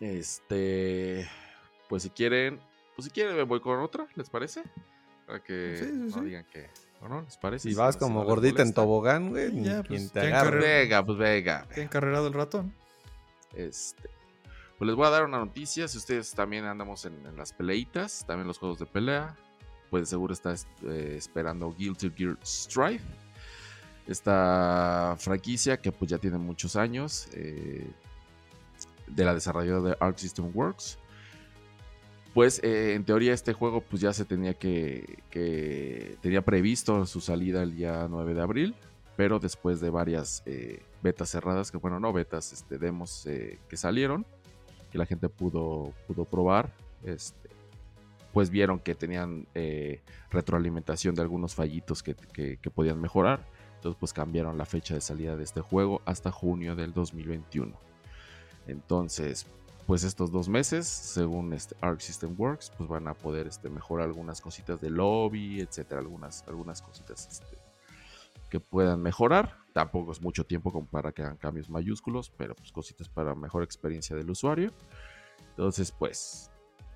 Este, 0.00 1.28
pues 1.88 2.02
si 2.02 2.10
quieren, 2.10 2.60
pues 2.96 3.06
si 3.06 3.10
quieren 3.12 3.36
me 3.36 3.44
voy 3.44 3.60
con 3.60 3.78
otra, 3.80 4.06
¿les 4.16 4.28
parece? 4.28 4.62
Para 5.26 5.42
que 5.42 5.76
Sí, 5.78 5.84
sí, 5.84 5.92
no 5.92 6.10
sí. 6.10 6.20
digan 6.22 6.44
que, 6.52 6.68
¿o 7.00 7.08
no? 7.08 7.22
¿Les 7.22 7.36
parece? 7.38 7.68
Si 7.68 7.74
vas 7.74 7.96
como 7.96 8.24
gordita 8.24 8.62
en 8.62 8.74
tobogán, 8.74 9.30
güey, 9.30 9.62
ya, 9.62 9.82
pues, 9.82 10.12
te 10.12 10.20
Venga, 10.20 11.04
pues 11.04 11.18
venga. 11.18 11.68
Qué 11.74 11.82
encarrerado 11.82 12.26
el 12.26 12.34
ratón. 12.34 12.74
Este, 13.54 14.10
pues 14.82 14.88
les 14.88 14.96
voy 14.96 15.06
a 15.06 15.10
dar 15.10 15.24
una 15.24 15.38
noticia. 15.38 15.86
Si 15.86 15.96
ustedes 15.96 16.34
también 16.34 16.64
andamos 16.64 17.04
en, 17.04 17.14
las 17.36 17.52
peleitas, 17.52 18.24
también 18.26 18.48
los 18.48 18.58
juegos 18.58 18.80
de 18.80 18.86
pelea, 18.86 19.36
pues 19.90 20.08
seguro 20.08 20.32
está 20.32 20.52
eh, 20.82 21.14
esperando 21.16 21.72
Guilty 21.72 22.10
Gear 22.10 22.36
Strive. 22.44 23.00
Esta 24.08 25.14
franquicia 25.20 25.76
que 25.76 25.92
pues 25.92 26.10
ya 26.10 26.18
tiene 26.18 26.36
muchos 26.36 26.74
años 26.74 27.28
eh, 27.32 27.88
de 29.06 29.24
la 29.24 29.34
desarrolladora 29.34 29.90
de 29.90 29.96
Arc 30.00 30.18
System 30.18 30.50
Works. 30.52 30.98
Pues 32.34 32.60
eh, 32.64 32.94
en 32.94 33.04
teoría 33.04 33.34
este 33.34 33.52
juego 33.52 33.82
pues 33.82 34.02
ya 34.02 34.12
se 34.12 34.24
tenía 34.24 34.54
que, 34.54 35.22
que 35.30 36.18
tenía 36.20 36.42
previsto 36.42 37.06
su 37.06 37.20
salida 37.20 37.62
el 37.62 37.76
día 37.76 38.08
9 38.10 38.34
de 38.34 38.42
abril, 38.42 38.74
pero 39.16 39.38
después 39.38 39.80
de 39.80 39.90
varias 39.90 40.42
eh, 40.44 40.82
betas 41.02 41.30
cerradas, 41.30 41.70
que 41.70 41.78
bueno, 41.78 42.00
no 42.00 42.12
betas, 42.12 42.52
este, 42.52 42.78
demos 42.78 43.26
eh, 43.26 43.60
que 43.68 43.76
salieron, 43.76 44.26
que 44.92 44.98
la 44.98 45.06
gente 45.06 45.28
pudo, 45.28 45.92
pudo 46.06 46.24
probar, 46.26 46.70
este, 47.02 47.48
pues 48.32 48.50
vieron 48.50 48.78
que 48.78 48.94
tenían 48.94 49.46
eh, 49.54 50.02
retroalimentación 50.30 51.14
de 51.14 51.22
algunos 51.22 51.54
fallitos 51.54 52.02
que, 52.02 52.14
que- 52.14 52.58
podían 52.70 53.00
mejorar, 53.00 53.44
entonces 53.76 53.98
pues 53.98 54.12
cambiaron 54.12 54.56
la 54.58 54.64
fecha 54.66 54.94
de 54.94 55.00
salida 55.00 55.36
de 55.36 55.44
este 55.44 55.60
juego 55.60 56.00
hasta 56.04 56.30
junio 56.30 56.76
del 56.76 56.92
2021. 56.92 57.74
Entonces, 58.66 59.46
pues 59.86 60.04
estos 60.04 60.30
dos 60.30 60.48
meses, 60.48 60.86
según 60.86 61.52
este 61.52 61.74
Arc 61.80 62.00
System 62.00 62.34
Works, 62.38 62.70
pues 62.76 62.88
van 62.88 63.08
a 63.08 63.14
poder 63.14 63.48
este, 63.48 63.68
mejorar 63.68 64.06
algunas 64.06 64.40
cositas 64.40 64.80
de 64.80 64.90
lobby, 64.90 65.60
etcétera, 65.60 66.00
algunas, 66.00 66.44
algunas 66.46 66.80
cositas 66.80 67.26
este, 67.30 67.58
que 68.48 68.60
puedan 68.60 69.02
mejorar. 69.02 69.56
Tampoco 69.72 70.12
es 70.12 70.20
mucho 70.20 70.44
tiempo 70.44 70.86
para 70.86 71.12
que 71.12 71.22
hagan 71.22 71.36
cambios 71.36 71.70
mayúsculos, 71.70 72.30
pero 72.36 72.54
pues 72.54 72.70
cositas 72.72 73.08
para 73.08 73.34
mejor 73.34 73.62
experiencia 73.62 74.14
del 74.14 74.28
usuario. 74.30 74.70
Entonces, 75.50 75.90
pues, 75.92 76.50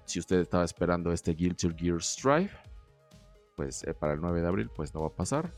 si 0.05 0.19
usted 0.19 0.41
estaba 0.41 0.65
esperando 0.65 1.11
este 1.13 1.33
Guilty 1.33 1.71
Gear 1.77 2.03
Strive, 2.03 2.51
pues 3.57 3.83
eh, 3.85 3.95
para 3.95 4.13
el 4.13 4.21
9 4.21 4.43
de 4.43 4.47
abril, 4.49 4.71
pues 4.75 4.95
no 4.95 5.01
va 5.01 5.09
a 5.09 5.13
pasar. 5.13 5.53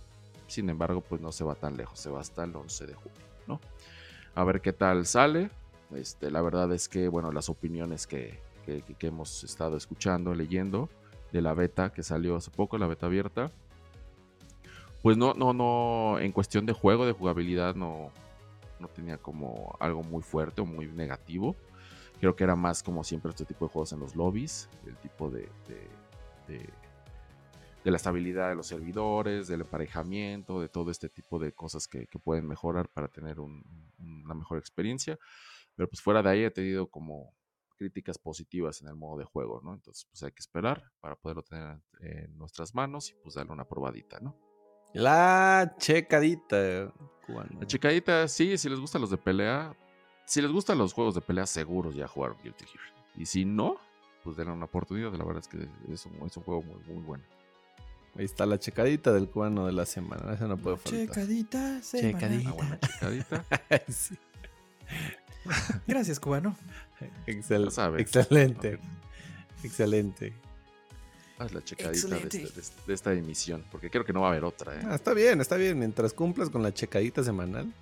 Sin 0.47 0.71
embargo, 0.71 1.01
pues 1.01 1.21
no 1.21 1.33
se 1.33 1.45
va 1.45 1.55
tan 1.55 1.77
lejos, 1.77 1.99
se 1.99 2.09
va 2.11 2.21
hasta 2.21 2.45
el 2.45 2.55
11 2.55 2.87
de 2.87 2.95
junio, 2.95 3.19
¿no? 3.47 3.61
A 4.35 4.45
ver 4.45 4.61
qué 4.61 4.73
tal 4.73 5.05
sale. 5.05 5.51
Este, 5.95 6.31
la 6.31 6.41
verdad 6.41 6.73
es 6.73 6.89
que, 6.89 7.09
bueno, 7.09 7.33
las 7.33 7.49
opiniones 7.49 8.07
que- 8.07 8.41
que- 8.65 8.83
que 8.83 9.07
hemos 9.09 9.43
estado 9.45 9.77
escuchando, 9.77 10.35
leyendo 10.35 10.89
de 11.33 11.43
la 11.43 11.55
beta 11.55 11.91
que 11.93 12.03
salió 12.03 12.37
hace 12.37 12.51
poco, 12.51 12.79
la 12.79 12.87
beta 12.87 13.07
abierta, 13.07 13.51
pues 15.03 15.17
no, 15.17 15.35
no, 15.35 15.53
no, 15.53 16.19
en 16.19 16.33
cuestión 16.33 16.67
de 16.67 16.73
juego, 16.73 17.07
de 17.07 17.13
jugabilidad, 17.13 17.75
no, 17.75 18.11
no 18.81 18.89
tenía 18.89 19.19
como 19.19 19.77
algo 19.81 20.03
muy 20.03 20.23
fuerte 20.23 20.61
o 20.61 20.67
muy 20.67 20.87
negativo. 20.87 21.57
Creo 22.21 22.35
que 22.35 22.45
era 22.45 22.57
más 22.57 22.83
como 22.83 23.05
siempre 23.05 23.31
este 23.31 23.45
tipo 23.45 23.67
de 23.67 23.73
juegos 23.73 23.93
en 23.93 24.01
los 24.01 24.17
lobbies, 24.17 24.69
el 24.87 24.97
tipo 24.97 25.31
de, 25.31 25.49
de, 26.49 26.69
la 27.85 27.97
estabilidad 27.97 28.51
de 28.51 28.55
los 28.55 28.67
servidores, 28.67 29.49
del 29.49 29.63
emparejamiento, 29.63 30.61
de 30.61 30.69
todo 30.69 30.91
este 30.91 31.09
tipo 31.09 31.39
de 31.39 31.53
cosas 31.53 31.89
que, 31.89 32.07
que 32.07 32.19
pueden 32.19 32.47
mejorar 32.47 32.89
para 32.91 33.09
tener 33.09 33.41
un- 33.41 33.63
una 33.99 34.35
mejor 34.35 34.59
experiencia. 34.59 35.19
Pero 35.75 35.89
pues 35.89 36.03
fuera 36.03 36.23
de 36.23 36.29
ahí 36.31 36.45
he 36.45 36.51
tenido 36.51 36.89
como 36.89 37.33
críticas 37.77 38.19
positivas 38.19 38.83
en 38.83 38.89
el 38.89 38.97
modo 38.97 39.19
de 39.19 39.25
juego, 39.25 39.61
¿no? 39.63 39.73
Entonces 39.73 40.05
pues 40.11 40.23
hay 40.23 40.33
que 40.33 40.41
esperar 40.41 40.83
para 41.01 41.15
poderlo 41.17 41.43
tener 41.45 41.79
en 42.01 42.37
nuestras 42.37 42.75
manos 42.75 43.11
y 43.11 43.15
pues 43.23 43.37
darle 43.37 43.53
una 43.53 43.65
probadita, 43.65 44.19
¿no? 44.21 44.37
La 45.03 45.75
checadita. 45.79 46.93
cubano. 47.27 47.51
La 47.61 47.67
checadita, 47.67 48.27
sí, 48.29 48.57
si 48.59 48.69
les 48.69 48.79
gustan 48.81 49.01
los 49.01 49.11
de 49.11 49.17
pelea, 49.19 49.75
si 50.25 50.43
les 50.43 50.51
gustan 50.51 50.79
los 50.79 50.93
juegos 50.93 51.15
de 51.15 51.21
pelea, 51.21 51.47
seguros 51.47 51.95
ya 51.95 52.09
jugaron 52.09 52.37
Guilty 52.43 52.65
Gear. 52.67 52.85
Y 53.17 53.27
si 53.27 53.45
no, 53.45 53.77
pues 54.25 54.37
denle 54.37 54.53
una 54.53 54.65
oportunidad, 54.65 55.13
la 55.15 55.25
verdad 55.25 55.43
es 55.43 55.49
que 55.49 55.69
es 55.93 56.07
un, 56.07 56.15
es 56.27 56.37
un 56.37 56.43
juego 56.43 56.63
muy, 56.63 56.83
muy 56.95 57.03
bueno. 57.05 57.25
Ahí 58.17 58.25
está 58.25 58.47
la 58.47 58.59
checadita 58.59 59.13
del 59.13 59.29
cubano 59.29 59.67
de 59.67 59.73
la 59.73 59.87
semana. 59.87 60.33
Esa 60.33 60.49
no 60.49 60.57
puede 60.57 60.77
faltar. 60.79 61.07
Checadita, 61.07 61.81
Checadita. 61.83 62.53
Una 62.53 62.53
buena 62.53 62.81
checadita. 62.81 63.45
Sí. 63.89 64.17
Gracias, 65.87 66.19
cubano. 66.19 66.57
Excel- 67.27 67.71
sabe. 67.71 68.01
Excelente. 69.63 70.35
Haz 71.39 71.53
la 71.53 71.63
checadita 71.63 72.09
de, 72.09 72.17
este- 72.23 72.39
de 72.39 72.45
este- 72.47 72.63
de 72.87 72.95
esta 72.95 73.13
emisión, 73.13 73.65
porque 73.71 73.91
creo 73.91 74.05
que 74.05 74.13
no 74.13 74.23
va 74.23 74.29
a 74.29 74.31
haber 74.31 74.45
otra, 74.45 74.75
¿eh? 74.75 74.83
Ah, 74.87 74.95
está 74.97 75.15
bien, 75.15 75.41
está 75.41 75.57
bien. 75.57 75.79
Mientras 75.79 76.13
cumplas 76.13 76.51
con 76.51 76.63
la 76.63 76.75
checadita 76.75 77.23
semanal. 77.23 77.73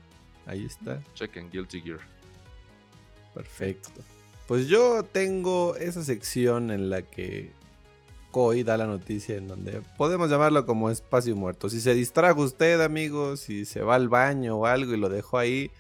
Ahí 0.47 0.65
está. 0.67 1.03
Chequen 1.15 1.51
Guilty 1.51 1.81
Gear. 1.81 2.01
Perfecto. 3.35 3.91
Pues 4.47 4.69
yo 4.69 5.03
tengo 5.05 5.75
esa 5.77 6.05
sección 6.05 6.71
en 6.71 6.89
la 6.91 7.03
que 7.03 7.51
Koi 8.31 8.63
da 8.63 8.77
la 8.77 8.87
noticia 8.87 9.37
en 9.37 9.49
donde 9.49 9.83
podemos 9.97 10.31
llamarlo 10.31 10.65
como 10.67 10.91
espacio 10.91 11.35
muerto. 11.35 11.69
Si 11.69 11.81
se 11.81 11.95
distrajo 11.95 12.43
usted, 12.43 12.81
amigo, 12.81 13.37
si 13.37 13.65
se 13.65 13.81
va 13.83 13.95
al 13.97 14.09
baño 14.09 14.57
o 14.59 14.67
algo 14.67 14.93
y 14.95 14.99
lo 14.99 15.09
dejó 15.09 15.39
ahí, 15.39 15.71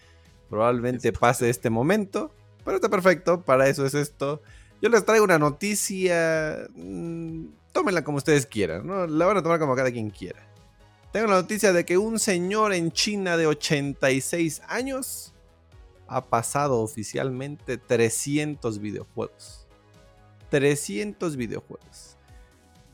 probablemente 0.48 1.12
pase 1.12 1.48
este 1.50 1.70
momento. 1.70 2.32
Pero 2.64 2.76
está 2.76 2.88
perfecto, 2.88 3.42
para 3.42 3.68
eso 3.68 3.86
es 3.86 3.94
esto. 3.94 4.42
Yo 4.82 4.88
les 4.88 5.04
traigo 5.04 5.24
una 5.24 5.38
noticia. 5.38 6.66
mm, 6.74 7.44
tómenla 7.76 8.02
como 8.02 8.16
ustedes 8.16 8.46
quieran, 8.46 8.86
¿no? 8.86 9.06
La 9.06 9.26
van 9.26 9.36
a 9.36 9.42
tomar 9.42 9.58
como 9.58 9.76
cada 9.76 9.92
quien 9.92 10.08
quiera. 10.08 10.40
Tengo 11.12 11.26
la 11.26 11.34
noticia 11.34 11.74
de 11.74 11.84
que 11.84 11.98
un 11.98 12.18
señor 12.18 12.72
en 12.72 12.90
China 12.90 13.36
de 13.36 13.46
86 13.46 14.62
años 14.66 15.34
ha 16.08 16.24
pasado 16.24 16.80
oficialmente 16.80 17.76
300 17.76 18.78
videojuegos. 18.80 19.66
300 20.48 21.36
videojuegos. 21.36 22.16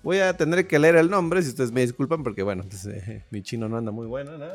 Voy 0.02 0.18
a 0.18 0.36
tener 0.36 0.66
que 0.66 0.80
leer 0.80 0.96
el 0.96 1.08
nombre, 1.08 1.42
si 1.42 1.50
ustedes 1.50 1.70
me 1.70 1.82
disculpan, 1.82 2.24
porque 2.24 2.42
bueno, 2.42 2.64
pues, 2.68 2.84
eh, 2.86 3.24
mi 3.30 3.40
chino 3.42 3.68
no 3.68 3.76
anda 3.76 3.92
muy 3.92 4.08
bueno, 4.08 4.36
¿no? 4.36 4.48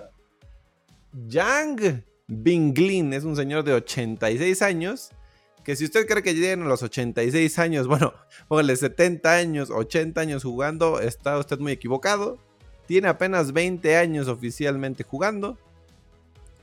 Yang 1.25 2.03
Binglin 2.27 3.13
es 3.13 3.24
un 3.24 3.38
señor 3.38 3.63
de 3.63 3.74
86 3.74 4.62
años. 4.62 5.12
Que 5.68 5.76
si 5.76 5.84
usted 5.84 6.08
cree 6.08 6.24
que 6.24 6.34
llegan 6.34 6.62
a 6.62 6.66
los 6.66 6.82
86 6.82 7.60
años, 7.60 7.88
bueno, 7.90 8.14
póngale 8.48 8.74
70 8.74 9.34
años, 9.34 9.70
80 9.70 10.22
años 10.22 10.44
jugando, 10.46 11.02
está 11.02 11.38
usted 11.38 11.60
muy 11.60 11.74
equivocado. 11.74 12.38
Tiene 12.86 13.10
apenas 13.10 13.52
20 13.52 13.98
años 13.98 14.30
oficialmente 14.30 15.04
jugando. 15.04 15.58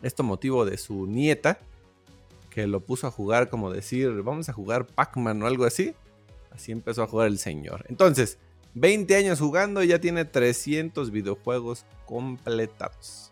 Esto 0.01 0.23
motivo 0.23 0.65
de 0.65 0.79
su 0.79 1.07
nieta, 1.07 1.59
que 2.49 2.67
lo 2.67 2.81
puso 2.81 3.07
a 3.07 3.11
jugar 3.11 3.51
como 3.51 3.71
decir, 3.71 4.11
vamos 4.23 4.49
a 4.49 4.55
jugar 4.55 4.87
Pac-Man 4.87 5.43
o 5.43 5.47
algo 5.49 5.67
así. 5.67 5.95
Así 6.51 6.73
empezó 6.73 7.03
a 7.03 7.07
jugar 7.07 7.27
el 7.27 7.39
señor. 7.39 7.85
Entonces, 7.91 8.39
20 8.73 9.17
años 9.17 9.39
jugando 9.39 9.83
y 9.83 9.89
ya 9.89 10.01
tiene 10.01 10.25
300 10.25 11.11
videojuegos 11.11 11.85
completados. 12.07 13.31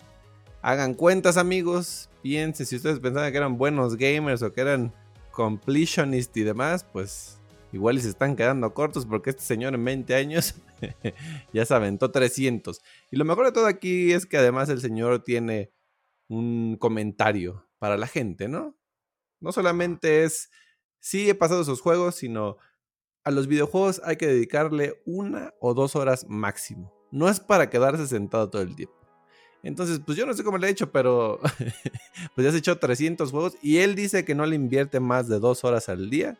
Hagan 0.60 0.92
cuentas 0.92 1.38
amigos, 1.38 2.10
piensen 2.20 2.66
si 2.66 2.76
ustedes 2.76 2.98
pensaban 2.98 3.32
que 3.32 3.38
eran 3.38 3.56
buenos 3.56 3.96
gamers 3.96 4.42
o 4.42 4.52
que 4.52 4.60
eran 4.60 4.92
completionist 5.32 6.36
y 6.36 6.42
demás, 6.42 6.84
pues 6.84 7.40
igual 7.72 8.00
se 8.00 8.08
están 8.08 8.36
quedando 8.36 8.72
cortos 8.74 9.06
porque 9.06 9.30
este 9.30 9.42
señor 9.42 9.74
en 9.74 9.84
20 9.84 10.14
años 10.14 10.54
ya 11.52 11.64
se 11.64 11.74
aventó 11.74 12.10
300. 12.10 12.80
Y 13.10 13.16
lo 13.16 13.24
mejor 13.24 13.46
de 13.46 13.52
todo 13.52 13.66
aquí 13.66 14.12
es 14.12 14.26
que 14.26 14.36
además 14.36 14.68
el 14.68 14.80
señor 14.80 15.24
tiene 15.24 15.72
un 16.28 16.76
comentario 16.76 17.66
para 17.78 17.96
la 17.96 18.06
gente, 18.06 18.48
¿no? 18.48 18.76
No 19.40 19.52
solamente 19.52 20.24
es, 20.24 20.50
sí 21.00 21.28
he 21.28 21.34
pasado 21.34 21.62
esos 21.62 21.80
juegos, 21.80 22.14
sino 22.14 22.58
a 23.24 23.30
los 23.30 23.46
videojuegos 23.46 24.00
hay 24.04 24.16
que 24.16 24.26
dedicarle 24.26 25.02
una 25.04 25.52
o 25.60 25.74
dos 25.74 25.96
horas 25.96 26.26
máximo. 26.28 26.92
No 27.10 27.28
es 27.28 27.40
para 27.40 27.70
quedarse 27.70 28.06
sentado 28.06 28.50
todo 28.50 28.62
el 28.62 28.76
tiempo. 28.76 29.01
Entonces, 29.62 30.00
pues 30.04 30.18
yo 30.18 30.26
no 30.26 30.34
sé 30.34 30.42
cómo 30.42 30.58
le 30.58 30.66
he 30.66 30.70
hecho, 30.70 30.90
pero 30.90 31.38
pues 32.34 32.44
ya 32.44 32.50
se 32.52 32.58
echó 32.58 32.78
300 32.78 33.30
juegos 33.30 33.54
y 33.62 33.78
él 33.78 33.94
dice 33.94 34.24
que 34.24 34.34
no 34.34 34.44
le 34.46 34.56
invierte 34.56 34.98
más 35.00 35.28
de 35.28 35.38
dos 35.38 35.64
horas 35.64 35.88
al 35.88 36.10
día 36.10 36.36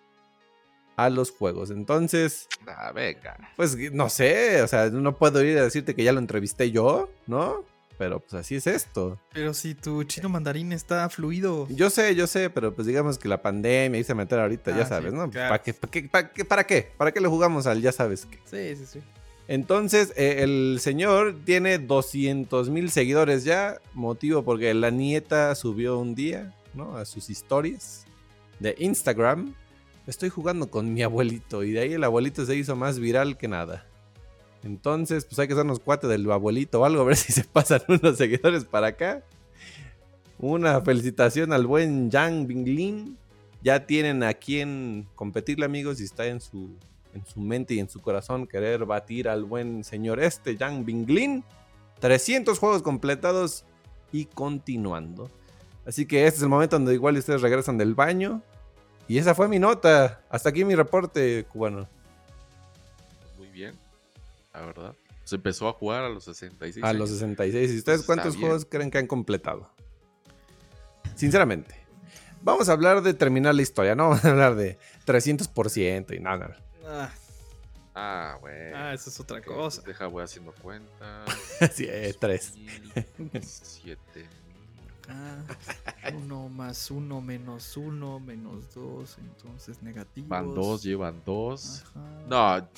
a 0.96 1.08
los 1.08 1.30
juegos. 1.30 1.70
Entonces, 1.70 2.48
Ah, 2.66 2.92
venga. 2.92 3.36
pues 3.56 3.76
no 3.92 4.08
sé, 4.08 4.60
o 4.62 4.68
sea, 4.68 4.90
no 4.90 5.16
puedo 5.16 5.42
ir 5.44 5.56
a 5.58 5.64
decirte 5.64 5.94
que 5.94 6.04
ya 6.04 6.12
lo 6.12 6.18
entrevisté 6.18 6.70
yo, 6.70 7.10
¿no? 7.26 7.64
Pero 7.98 8.18
pues 8.20 8.34
así 8.34 8.56
es 8.56 8.66
esto. 8.66 9.20
Pero 9.32 9.54
si 9.54 9.74
tu 9.76 10.02
chino 10.04 10.28
mandarín 10.28 10.72
está 10.72 11.08
fluido. 11.08 11.68
Yo 11.70 11.88
sé, 11.90 12.14
yo 12.16 12.26
sé, 12.26 12.50
pero 12.50 12.74
pues 12.74 12.86
digamos 12.86 13.16
que 13.18 13.28
la 13.28 13.40
pandemia 13.40 14.00
hice 14.00 14.14
meter 14.14 14.40
ahorita, 14.40 14.74
ya 14.76 14.82
Ah, 14.82 14.86
sabes, 14.86 15.12
sí, 15.12 15.16
¿no? 15.16 15.30
claro. 15.30 15.50
¿Para 15.50 15.62
qué, 15.62 15.72
para, 15.74 15.90
qué, 15.92 16.02
para, 16.08 16.32
qué, 16.32 16.44
¿Para 16.44 16.64
qué? 16.66 16.90
¿Para 16.96 17.12
qué 17.12 17.20
le 17.20 17.28
jugamos 17.28 17.66
al 17.68 17.80
ya 17.80 17.92
sabes 17.92 18.26
qué? 18.26 18.38
Sí, 18.44 18.76
sí, 18.84 18.86
sí. 18.86 19.00
Entonces, 19.48 20.12
eh, 20.16 20.42
el 20.42 20.78
señor 20.80 21.36
tiene 21.44 21.78
200 21.78 22.70
mil 22.70 22.90
seguidores 22.90 23.44
ya, 23.44 23.80
motivo 23.92 24.44
porque 24.44 24.72
la 24.72 24.90
nieta 24.90 25.54
subió 25.54 25.98
un 25.98 26.14
día, 26.14 26.54
¿no? 26.74 26.96
A 26.96 27.04
sus 27.04 27.28
historias 27.28 28.06
de 28.60 28.74
Instagram. 28.78 29.54
Estoy 30.06 30.28
jugando 30.28 30.70
con 30.70 30.92
mi 30.92 31.02
abuelito 31.02 31.64
y 31.64 31.72
de 31.72 31.80
ahí 31.80 31.92
el 31.92 32.04
abuelito 32.04 32.44
se 32.46 32.56
hizo 32.56 32.76
más 32.76 32.98
viral 32.98 33.36
que 33.36 33.48
nada. 33.48 33.86
Entonces, 34.64 35.24
pues 35.24 35.38
hay 35.38 35.48
que 35.48 35.54
hacernos 35.54 35.80
cuate 35.80 36.06
del 36.06 36.30
abuelito 36.30 36.80
o 36.80 36.84
algo, 36.84 37.02
a 37.02 37.04
ver 37.04 37.16
si 37.18 37.32
se 37.32 37.44
pasan 37.44 37.82
unos 37.88 38.16
seguidores 38.16 38.64
para 38.64 38.88
acá. 38.88 39.24
Una 40.38 40.80
felicitación 40.80 41.52
al 41.52 41.66
buen 41.66 42.10
Yang 42.10 42.46
Binglin. 42.46 43.18
Ya 43.62 43.86
tienen 43.86 44.24
a 44.24 44.34
quien 44.34 45.06
competirle, 45.14 45.64
amigos, 45.64 46.00
y 46.00 46.04
está 46.04 46.26
en 46.26 46.40
su, 46.40 46.76
en 47.14 47.24
su 47.26 47.40
mente 47.40 47.74
y 47.74 47.80
en 47.80 47.88
su 47.88 48.00
corazón 48.00 48.46
querer 48.46 48.84
batir 48.84 49.28
al 49.28 49.44
buen 49.44 49.84
señor 49.84 50.20
este, 50.20 50.56
Yang 50.56 50.84
Binglin. 50.84 51.44
300 52.00 52.58
juegos 52.58 52.82
completados 52.82 53.64
y 54.10 54.26
continuando. 54.26 55.30
Así 55.86 56.06
que 56.06 56.26
este 56.26 56.38
es 56.38 56.42
el 56.42 56.48
momento 56.48 56.76
donde 56.76 56.94
igual 56.94 57.16
ustedes 57.16 57.42
regresan 57.42 57.78
del 57.78 57.94
baño. 57.94 58.42
Y 59.08 59.18
esa 59.18 59.34
fue 59.34 59.48
mi 59.48 59.58
nota. 59.58 60.20
Hasta 60.30 60.48
aquí 60.48 60.64
mi 60.64 60.74
reporte 60.74 61.44
cubano. 61.44 61.88
Muy 63.36 63.48
bien, 63.48 63.74
la 64.52 64.60
verdad. 64.62 64.94
Se 65.24 65.36
empezó 65.36 65.68
a 65.68 65.72
jugar 65.72 66.04
a 66.04 66.08
los 66.08 66.24
66. 66.24 66.84
A 66.84 66.92
los 66.92 67.08
años. 67.08 67.20
66. 67.20 67.70
¿Y 67.70 67.78
ustedes 67.78 68.00
Está 68.00 68.06
cuántos 68.06 68.36
juegos 68.36 68.66
creen 68.68 68.90
que 68.90 68.98
han 68.98 69.06
completado? 69.06 69.70
Sinceramente. 71.14 71.76
Vamos 72.42 72.68
a 72.68 72.72
hablar 72.72 73.02
de 73.02 73.14
terminar 73.14 73.54
la 73.54 73.62
historia, 73.62 73.94
no 73.94 74.08
vamos 74.08 74.24
a 74.24 74.30
hablar 74.30 74.56
de 74.56 74.76
300% 75.06 76.16
y 76.16 76.20
nada. 76.20 76.56
Ah, 76.86 77.10
Ah, 77.94 78.38
güey. 78.40 78.72
ah, 78.72 78.94
esa 78.94 79.10
es 79.10 79.20
otra 79.20 79.42
cosa. 79.42 79.82
Deja, 79.82 80.06
voy 80.06 80.22
haciendo 80.24 80.52
cuentas. 80.54 81.28
Sí, 81.74 81.84
eh, 81.88 82.14
tres. 82.18 82.54
7 83.42 84.28
Ah, 85.08 85.42
uno 86.14 86.48
más 86.48 86.90
uno 86.90 87.20
menos 87.20 87.76
uno 87.76 88.18
menos 88.20 88.72
dos, 88.72 89.18
entonces 89.18 89.82
negativos. 89.82 90.28
Van 90.28 90.54
dos, 90.54 90.82
llevan 90.84 91.20
dos. 91.26 91.82
Ajá. 91.90 92.00
No, 92.60 92.68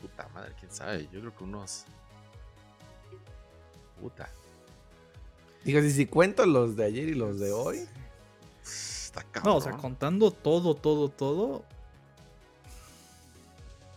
puta 0.00 0.28
madre, 0.28 0.54
quién 0.60 0.70
sabe. 0.70 1.08
Yo 1.10 1.20
creo 1.20 1.34
que 1.36 1.44
unos. 1.44 1.84
Puta. 4.00 4.28
Digo, 5.64 5.80
si, 5.80 5.90
si 5.90 6.06
cuento 6.06 6.44
los 6.44 6.76
de 6.76 6.84
ayer 6.84 7.08
y 7.08 7.14
los 7.14 7.40
de 7.40 7.50
hoy. 7.50 7.88
Está 8.62 9.22
cabrón. 9.24 9.52
No, 9.52 9.56
o 9.56 9.60
sea, 9.60 9.72
contando 9.78 10.30
todo, 10.30 10.74
todo, 10.74 11.08
todo. 11.08 11.64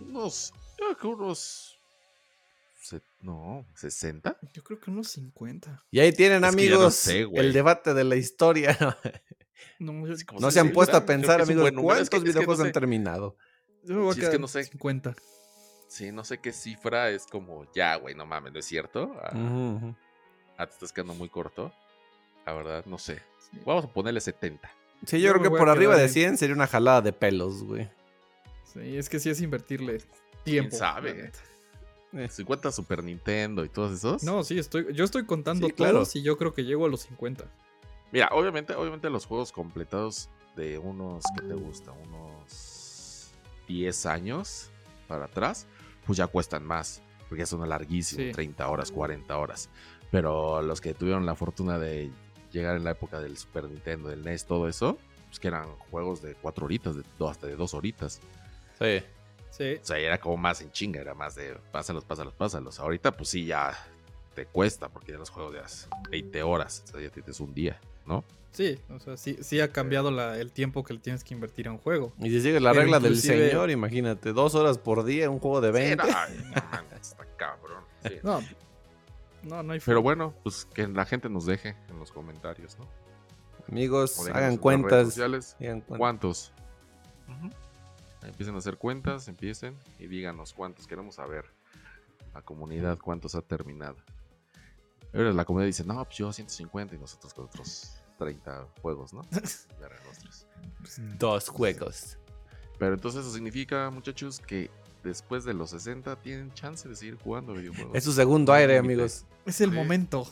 Unos. 0.08 0.54
Yo 0.80 0.86
creo 0.86 0.98
que 0.98 1.08
unos. 1.08 1.80
se- 2.82 3.02
no, 3.22 3.66
60. 3.76 4.38
Yo 4.54 4.64
creo 4.64 4.80
que 4.80 4.92
unos 4.92 5.08
50. 5.10 5.84
Y 5.92 6.00
ahí 6.00 6.12
tienen, 6.12 6.38
Es 6.38 6.42
no 6.42 6.48
amigos, 6.48 6.94
sé, 6.96 7.28
el 7.34 7.54
debate 7.54 7.94
de 7.94 8.04
la 8.04 8.16
historia. 8.16 8.78
No, 9.80 10.08
yo, 10.08 10.14
Así 10.14 10.24
como 10.26 10.40
No 10.40 10.52
se 10.52 10.60
han 10.60 10.68
60, 10.68 10.74
puesto 10.74 10.98
a 10.98 11.06
pensar, 11.06 11.42
amigos. 11.42 11.68
Es 11.68 11.74
cuántos 11.74 12.02
es 12.02 12.10
que 12.10 12.18
no 12.18 12.24
videojuegos 12.24 12.58
sé. 12.60 12.64
han 12.68 12.72
terminado. 12.72 13.38
yo 13.84 13.96
me 13.96 14.02
voy 14.02 14.12
a 14.12 14.14
Sí, 14.14 14.22
es 14.22 14.30
que 14.30 14.40
no 14.40 14.48
sé. 14.48 14.64
50. 14.64 15.16
Sí, 15.90 16.12
no 16.12 16.24
sé 16.24 16.40
qué 16.40 16.52
cifra 16.54 17.10
es 17.10 17.26
como, 17.28 17.66
ya, 17.74 17.96
güey, 17.96 18.16
no 18.16 18.26
mames, 18.26 18.54
¿no 18.54 18.60
es 18.60 18.66
cierto? 18.66 19.16
Ah, 19.22 19.94
ah, 20.58 20.66
te 20.68 20.74
estás 20.74 20.92
quedando 20.94 21.14
muy 21.14 21.30
corto. 21.30 21.74
La 22.46 22.54
verdad, 22.54 22.86
no 22.86 22.98
sé. 22.98 23.22
Sí. 23.52 23.60
Vamos 23.66 23.86
a 23.86 23.88
ponerle 23.94 24.22
70. 24.22 24.70
Sí, 25.06 25.20
Yo 25.20 25.28
yo 25.28 25.34
creo 25.40 25.52
que 25.52 25.58
por 25.58 25.70
arriba 25.70 25.96
de 25.98 26.04
en- 26.06 26.10
100 26.10 26.38
sería 26.38 26.56
una 26.56 26.68
jalada 26.68 27.02
de 27.02 27.14
pelos, 27.14 27.64
güey. 27.64 27.90
Sí, 28.76 28.98
es 28.98 29.10
que 29.10 29.20
sí 29.20 29.30
es 29.32 29.42
invertirle 29.42 30.02
tiempo. 30.44 30.76
sabe? 30.76 31.10
la 31.16 31.24
neta. 31.24 31.40
Eh, 32.14 32.30
50 32.30 32.72
Super 32.72 33.04
Nintendo 33.04 33.66
y 33.66 33.70
todos 33.70 33.92
esos. 33.92 34.24
No, 34.24 34.44
sí, 34.44 34.58
estoy, 34.60 34.94
yo 34.94 35.04
estoy 35.04 35.26
contando 35.26 35.68
Sí, 35.68 35.74
claro. 35.74 35.94
todos 35.94 36.16
y 36.16 36.22
yo 36.22 36.38
creo 36.38 36.54
que 36.54 36.64
llego 36.64 36.86
a 36.86 36.90
los 36.90 37.02
50. 37.02 37.44
Mira, 38.12 38.30
obviamente, 38.32 38.74
obviamente 38.76 39.10
los 39.10 39.26
juegos 39.26 39.52
completados 39.52 40.30
de 40.56 40.78
unos, 40.78 41.24
¿qué 41.36 41.42
te 41.46 41.54
gusta? 41.56 41.92
Unos 41.92 43.32
10 43.68 44.06
años 44.06 44.70
para 45.08 45.26
atrás, 45.26 45.68
pues 46.06 46.18
ya 46.18 46.28
cuestan 46.28 46.64
más, 46.66 47.02
porque 47.28 47.40
ya 47.42 47.46
son 47.46 47.68
larguísimos, 47.68 48.28
Sí. 48.28 48.32
30 48.32 48.68
horas, 48.70 48.92
40 48.92 49.38
horas. 49.38 49.70
Pero 50.12 50.62
los 50.62 50.80
que 50.80 50.94
tuvieron 50.94 51.26
la 51.26 51.36
fortuna 51.36 51.78
de 51.80 52.10
llegar 52.52 52.78
en 52.78 52.86
la 52.86 52.92
época 52.92 53.20
del 53.20 53.38
Super 53.38 53.66
Nintendo, 53.66 54.08
del 54.10 54.24
NES, 54.24 54.46
todo 54.46 54.70
eso, 54.70 54.98
pues 55.28 55.40
que 55.40 55.50
eran 55.50 55.68
juegos 55.92 56.22
de 56.22 56.36
4 56.36 56.66
horitas, 56.66 56.96
de, 56.96 57.04
hasta 57.28 57.48
de 57.48 57.56
2 57.58 57.74
horitas. 57.74 58.22
Sí. 58.80 59.04
Sí. 59.52 59.80
O 59.82 59.86
sea, 59.86 59.98
era 59.98 60.18
como 60.20 60.36
más 60.38 60.62
en 60.62 60.72
chinga, 60.72 61.00
era 61.00 61.14
más 61.14 61.36
de 61.36 61.58
pásalos, 61.72 62.04
pásalos, 62.04 62.34
pásalos. 62.34 62.80
Ahorita, 62.80 63.16
pues 63.16 63.30
sí, 63.30 63.46
ya 63.46 63.74
te 64.34 64.46
cuesta, 64.46 64.90
porque 64.90 65.14
ya 65.14 65.18
los 65.18 65.30
juegos 65.30 65.54
de 65.54 65.62
las 65.62 65.88
20 66.10 66.44
horas, 66.44 66.84
o 66.86 66.88
sea, 66.92 67.02
ya 67.02 67.10
tienes 67.10 67.40
un 67.40 67.54
día, 67.54 67.80
¿no? 68.06 68.24
Sí, 68.52 68.78
o 68.90 69.00
sea, 69.00 69.16
sí, 69.18 69.38
sí 69.42 69.60
ha 69.62 69.70
cambiado 69.72 70.12
la- 70.12 70.38
el 70.38 70.52
tiempo 70.52 70.84
que 70.84 70.94
le 70.94 71.00
tienes 71.00 71.24
que 71.24 71.34
invertir 71.34 71.68
a 71.70 71.72
un 71.72 71.78
juego. 71.78 72.12
Y 72.20 72.30
si 72.30 72.42
sigue 72.42 72.60
la 72.60 72.72
Pero 72.72 72.82
regla 72.84 72.98
inclusive- 72.98 73.38
del 73.38 73.50
señor, 73.52 73.70
imagínate, 73.72 74.34
dos 74.34 74.56
horas 74.56 74.78
por 74.78 75.04
día, 75.06 75.30
un 75.30 75.40
juego 75.40 75.62
de 75.62 75.68
Sí, 75.70 75.74
20. 75.74 75.96
no, 75.98 76.04
ay, 76.18 76.52
no 76.90 76.96
está 76.98 77.26
cabrón. 77.38 77.84
sí. 78.04 78.10
No, 78.24 78.42
no, 79.44 79.64
no 79.64 79.74
hay 79.74 79.80
Pero 79.80 79.84
forma. 79.86 80.02
bueno, 80.02 80.34
pues 80.44 80.66
que 80.66 80.88
la 80.88 81.06
gente 81.06 81.30
nos 81.30 81.46
deje 81.46 81.76
en 81.90 82.00
los 82.00 82.12
comentarios, 82.12 82.78
¿no? 82.80 82.88
Amigos, 83.70 84.28
hagan 84.34 84.58
cuentas. 84.58 85.06
sociales, 85.08 85.56
hagan 85.62 85.82
cuentas. 85.82 85.98
¿Cuántos? 85.98 86.52
Empiecen 88.24 88.56
a 88.56 88.58
hacer 88.58 88.78
cuentas, 88.78 89.28
empiecen 89.28 89.78
y 90.00 90.08
díganos 90.08 90.54
cuántos 90.54 90.88
queremos 90.88 91.16
saber. 91.16 91.46
La 92.34 92.42
comunidad, 92.42 92.98
cuántos 92.98 93.36
ha 93.36 93.42
terminado. 93.42 93.96
Ahora 95.14 95.32
la 95.32 95.46
comunidad 95.46 95.68
dice, 95.68 95.86
no, 95.86 96.04
pues 96.04 96.18
yo 96.18 96.34
150 96.34 96.96
y 96.96 96.98
nosotros 96.98 97.34
con 97.34 97.46
otros 97.46 97.98
30 98.18 98.68
juegos, 98.82 99.14
¿no? 99.14 99.22
Dos 101.18 101.50
juegos. 101.50 102.18
Pero 102.78 102.96
entonces 102.96 103.22
eso 103.22 103.34
significa, 103.34 103.90
muchachos, 103.90 104.40
que 104.40 104.70
después 105.04 105.46
de 105.46 105.54
los 105.54 105.70
60 105.70 106.18
tienen 106.22 106.54
chance 106.54 106.90
de 106.90 106.96
seguir 106.96 107.16
jugando 107.18 107.54
videojuegos. 107.54 107.96
Es 107.96 108.04
su 108.04 108.12
segundo 108.12 108.52
aire, 108.52 108.78
amigos. 108.78 109.26
Es 109.46 109.62
el 109.62 109.70
Sí. 109.70 109.76
momento. 109.76 110.28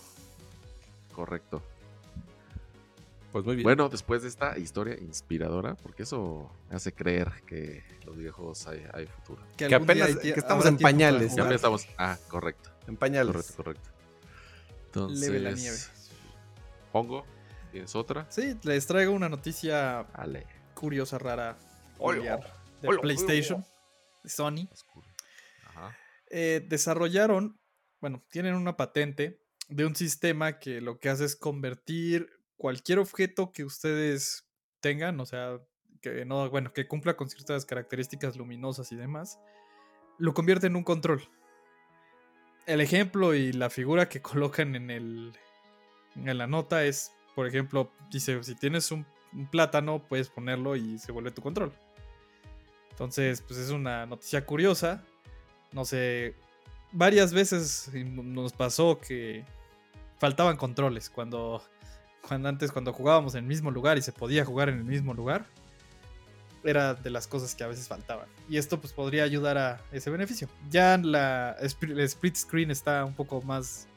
Correcto. 1.14 1.62
Pues 3.34 3.44
muy 3.46 3.56
bien. 3.56 3.64
Bueno, 3.64 3.90
después 3.90 4.22
de 4.22 4.28
esta 4.30 4.58
historia 4.60 4.96
inspiradora, 5.00 5.74
porque 5.76 6.04
eso 6.04 6.50
me 6.70 6.76
hace 6.76 6.94
creer 6.94 7.32
que 7.48 7.84
los 8.06 8.16
videojuegos 8.16 8.68
hay, 8.68 8.86
hay 8.94 9.08
futuro. 9.08 9.42
Que 9.58 9.74
apenas- 9.74 10.16
que 10.18 10.30
estamos 10.30 10.66
en 10.68 10.78
pañales. 10.78 11.36
Ya 11.36 11.50
estamos. 11.50 11.88
Ah, 11.98 12.18
correcto. 12.30 12.70
en 12.88 12.96
pañales. 12.96 13.34
Correcto, 13.34 13.54
correcto. 13.56 13.90
Entonces. 14.86 15.20
Leve 15.20 15.40
la 15.40 15.52
nieve. 15.52 15.78
Hongo, 16.92 17.26
¿tienes 17.72 17.96
otra? 17.96 18.28
Sí, 18.30 18.56
les 18.64 18.86
traigo 18.86 19.14
una 19.14 19.30
noticia 19.30 20.02
Ale. 20.14 20.46
curiosa, 20.76 21.18
rara, 21.18 21.58
peculiar 21.98 22.40
de. 22.82 22.90
PlayStation, 23.00 23.66
de 24.24 24.30
Sony. 24.30 24.70
Ajá. 25.66 25.98
Eh, 26.30 26.64
desarrollaron, 26.70 27.60
bueno, 28.00 28.22
tienen 28.30 28.54
una 28.54 28.78
patente 28.78 29.42
de 29.70 29.86
un 29.86 29.96
sistema 29.96 30.60
que 30.60 30.82
lo 30.82 31.00
que 31.00 31.10
hace 31.10 31.26
es 31.26 31.36
convertir 31.36 32.30
cualquier 32.58 33.00
objeto 33.00 33.52
que 33.52 33.64
ustedes 33.64 34.48
tengan, 34.80 35.20
o 35.20 35.26
sea, 35.26 35.60
que 36.02 36.26
no, 36.26 36.50
bueno, 36.50 36.74
que 36.74 36.88
cumpla 36.88 37.16
con 37.16 37.30
ciertas 37.30 37.66
características 37.66 38.36
luminosas 38.36 38.92
y 38.92 38.96
demás, 38.96 39.40
lo 40.18 40.34
convierte 40.34 40.68
en 40.68 40.76
un 40.76 40.84
control. 40.84 41.28
El 42.66 42.82
ejemplo 42.82 43.34
y 43.34 43.54
la 43.54 43.70
figura 43.70 44.10
que 44.10 44.22
colocan 44.22 44.76
en 44.76 44.90
el 44.90 45.34
en 46.16 46.38
la 46.38 46.48
nota 46.48 46.84
es, 46.84 47.12
por 47.36 47.48
ejemplo, 47.48 47.92
dice, 48.12 48.44
si 48.44 48.56
tienes 48.56 48.92
un, 48.92 49.06
un 49.34 49.48
plátano, 49.48 50.06
puedes 50.08 50.30
ponerlo 50.30 50.76
y 50.76 51.00
se 51.00 51.12
vuelve 51.12 51.32
tu 51.32 51.42
control. 51.42 51.74
Entonces, 52.92 53.42
pues 53.42 53.60
es 53.60 53.72
una 53.72 54.06
noticia 54.06 54.46
curiosa. 54.46 55.04
No 55.72 55.86
sé, 55.86 56.36
varias 56.92 57.34
veces 57.34 57.90
nos 57.94 58.54
pasó 58.54 59.00
que 59.00 59.44
faltaban 60.20 60.58
controles 60.58 61.10
cuando, 61.10 61.64
cuando 62.28 62.50
antes 62.50 62.72
cuando 62.72 62.94
jugábamos 62.94 63.36
en 63.36 63.40
el 63.40 63.48
mismo 63.48 63.72
lugar 63.72 63.98
y 63.98 64.02
se 64.02 64.12
podía 64.12 64.46
jugar 64.46 64.70
en 64.70 64.78
el 64.78 64.84
mismo 64.86 65.14
lugar 65.14 65.46
era 66.64 66.94
de 66.94 67.10
las 67.10 67.28
cosas 67.28 67.56
que 67.56 67.64
a 67.66 67.68
veces 67.68 67.90
faltaban. 67.90 68.28
Y 68.48 68.56
esto 68.56 68.80
pues 68.80 68.94
podría 68.94 69.24
ayudar 69.24 69.58
a 69.58 69.82
ese 69.92 70.10
beneficio. 70.10 70.48
Ya 70.70 70.98
la 70.98 71.58
el 71.60 72.00
split 72.00 72.36
screen 72.36 72.72
está 72.72 73.04
un 73.04 73.14
poco 73.14 73.42
más 73.42 73.88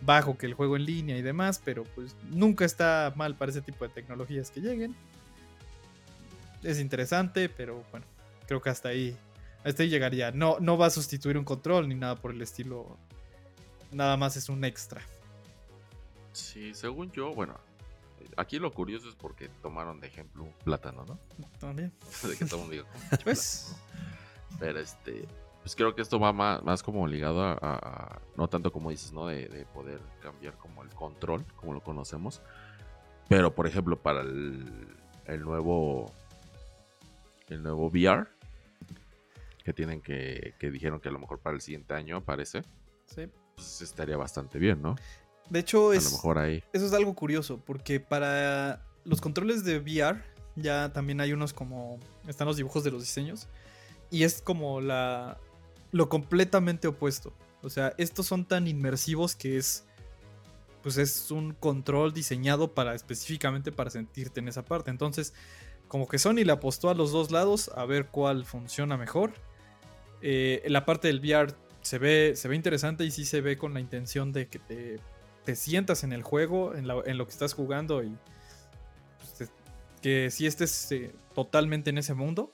bajo 0.00 0.38
que 0.38 0.46
el 0.46 0.54
juego 0.54 0.76
en 0.76 0.84
línea 0.84 1.16
y 1.16 1.22
demás 1.22 1.60
pero 1.64 1.84
pues 1.94 2.14
nunca 2.30 2.64
está 2.64 3.12
mal 3.16 3.36
para 3.36 3.50
ese 3.50 3.62
tipo 3.62 3.86
de 3.86 3.92
tecnologías 3.92 4.50
que 4.50 4.60
lleguen. 4.60 4.94
Es 6.62 6.78
interesante 6.78 7.48
pero 7.48 7.82
bueno 7.90 8.06
creo 8.46 8.62
que 8.62 8.70
hasta 8.70 8.90
ahí 8.90 9.16
hasta 9.64 9.82
ahí 9.82 9.88
llegaría. 9.88 10.30
No 10.30 10.58
no 10.60 10.78
va 10.78 10.86
a 10.86 10.90
sustituir 10.90 11.36
un 11.36 11.44
control 11.44 11.88
ni 11.88 11.96
nada 11.96 12.14
por 12.14 12.30
el 12.30 12.40
estilo. 12.42 12.96
Nada 13.90 14.16
más 14.16 14.36
es 14.36 14.48
un 14.48 14.64
extra 14.64 15.02
Sí, 16.34 16.74
según 16.74 17.10
yo, 17.12 17.32
bueno, 17.32 17.58
aquí 18.36 18.58
lo 18.58 18.72
curioso 18.72 19.08
es 19.08 19.14
porque 19.14 19.48
tomaron 19.62 20.00
de 20.00 20.08
ejemplo 20.08 20.42
un 20.44 20.52
plátano, 20.64 21.04
¿no? 21.06 21.18
también 21.58 21.92
De 22.28 22.36
que 22.36 22.44
todo 22.44 22.56
el 22.56 22.68
mundo 22.68 22.72
diga, 22.72 23.18
pues 23.22 23.76
Pero 24.58 24.78
este, 24.80 25.26
pues 25.62 25.74
creo 25.76 25.94
que 25.94 26.02
esto 26.02 26.18
va 26.18 26.32
más, 26.32 26.62
más 26.62 26.82
como 26.82 27.06
ligado 27.06 27.42
a, 27.42 27.52
a- 27.52 27.78
a- 27.78 28.20
no 28.36 28.48
tanto 28.48 28.72
como 28.72 28.90
dices, 28.90 29.12
¿no? 29.12 29.26
De, 29.28 29.48
de 29.48 29.64
poder 29.66 30.00
cambiar 30.20 30.56
como 30.58 30.82
el 30.82 30.90
control, 30.90 31.44
como 31.56 31.72
lo 31.72 31.80
conocemos. 31.80 32.42
Pero, 33.28 33.54
por 33.54 33.66
ejemplo, 33.66 33.96
para 34.00 34.20
el, 34.20 34.86
el 35.26 35.40
nuevo, 35.42 36.12
el 37.48 37.62
nuevo 37.62 37.86
VR, 37.86 38.26
que 39.64 39.72
tienen 39.72 40.02
que, 40.02 40.54
que 40.58 40.70
dijeron 40.70 41.00
que 41.00 41.08
a 41.08 41.12
lo 41.12 41.18
mejor 41.18 41.38
para 41.40 41.54
el 41.54 41.62
siguiente 41.62 41.94
año 41.94 42.16
aparece, 42.18 42.62
sí 43.06 43.28
pues 43.56 43.82
estaría 43.82 44.16
bastante 44.16 44.58
bien, 44.58 44.82
¿no? 44.82 44.96
De 45.50 45.60
hecho 45.60 45.90
A 45.90 45.96
es 45.96 46.04
lo 46.04 46.10
mejor 46.12 46.38
ahí. 46.38 46.62
Eso 46.72 46.86
es 46.86 46.92
algo 46.92 47.14
curioso, 47.14 47.60
porque 47.64 48.00
para 48.00 48.84
los 49.04 49.20
controles 49.20 49.64
de 49.64 49.78
VR 49.78 50.22
ya 50.56 50.92
también 50.92 51.20
hay 51.20 51.32
unos 51.32 51.52
como... 51.52 51.98
Están 52.28 52.46
los 52.46 52.56
dibujos 52.56 52.84
de 52.84 52.90
los 52.90 53.02
diseños. 53.02 53.48
Y 54.10 54.24
es 54.24 54.40
como 54.40 54.80
la... 54.80 55.38
Lo 55.92 56.08
completamente 56.08 56.88
opuesto. 56.88 57.32
O 57.62 57.70
sea, 57.70 57.94
estos 57.98 58.26
son 58.26 58.44
tan 58.44 58.66
inmersivos 58.66 59.34
que 59.34 59.56
es... 59.56 59.84
Pues 60.82 60.98
es 60.98 61.30
un 61.30 61.54
control 61.54 62.12
diseñado 62.12 62.74
para 62.74 62.94
específicamente 62.94 63.72
para 63.72 63.90
sentirte 63.90 64.40
en 64.40 64.48
esa 64.48 64.64
parte. 64.64 64.90
Entonces, 64.90 65.32
como 65.88 66.06
que 66.06 66.18
Sony 66.18 66.44
le 66.44 66.52
apostó 66.52 66.90
a 66.90 66.94
los 66.94 67.10
dos 67.10 67.30
lados 67.30 67.70
a 67.74 67.86
ver 67.86 68.08
cuál 68.08 68.44
funciona 68.44 68.98
mejor. 68.98 69.32
Eh, 70.20 70.62
la 70.66 70.84
parte 70.84 71.08
del 71.08 71.20
VR 71.20 71.54
se 71.80 71.98
ve, 71.98 72.34
se 72.36 72.48
ve 72.48 72.56
interesante 72.56 73.04
y 73.04 73.10
sí 73.10 73.24
se 73.24 73.40
ve 73.40 73.56
con 73.56 73.72
la 73.72 73.80
intención 73.80 74.32
de 74.32 74.48
que 74.48 74.58
te 74.58 75.00
te 75.44 75.56
sientas 75.56 76.04
en 76.04 76.12
el 76.12 76.22
juego, 76.22 76.74
en, 76.74 76.86
la- 76.88 77.02
en 77.04 77.18
lo 77.18 77.26
que 77.26 77.32
estás 77.32 77.54
jugando 77.54 78.02
y 78.02 78.16
pues, 79.18 79.34
te- 79.34 79.48
que 80.02 80.30
si 80.30 80.46
estés 80.46 80.90
eh, 80.92 81.14
totalmente 81.34 81.90
en 81.90 81.98
ese 81.98 82.14
mundo. 82.14 82.52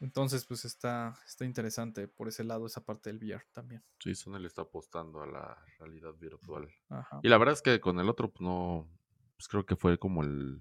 Entonces, 0.00 0.46
pues 0.46 0.64
está, 0.64 1.14
está 1.26 1.44
interesante 1.44 2.08
por 2.08 2.26
ese 2.28 2.42
lado, 2.42 2.64
esa 2.66 2.82
parte 2.82 3.12
del 3.12 3.18
VR 3.22 3.44
también. 3.52 3.82
Sí, 3.98 4.14
Sony 4.14 4.38
le 4.38 4.46
está 4.46 4.62
apostando 4.62 5.20
a 5.22 5.26
la 5.26 5.58
realidad 5.78 6.14
virtual. 6.18 6.70
Ajá. 6.88 7.20
Y 7.22 7.28
la 7.28 7.36
verdad 7.36 7.52
es 7.52 7.60
que 7.60 7.80
con 7.80 8.00
el 8.00 8.08
otro, 8.08 8.30
pues 8.30 8.40
no. 8.40 8.88
Pues 9.36 9.46
creo 9.48 9.66
que 9.66 9.76
fue 9.76 9.98
como 9.98 10.22
el. 10.22 10.58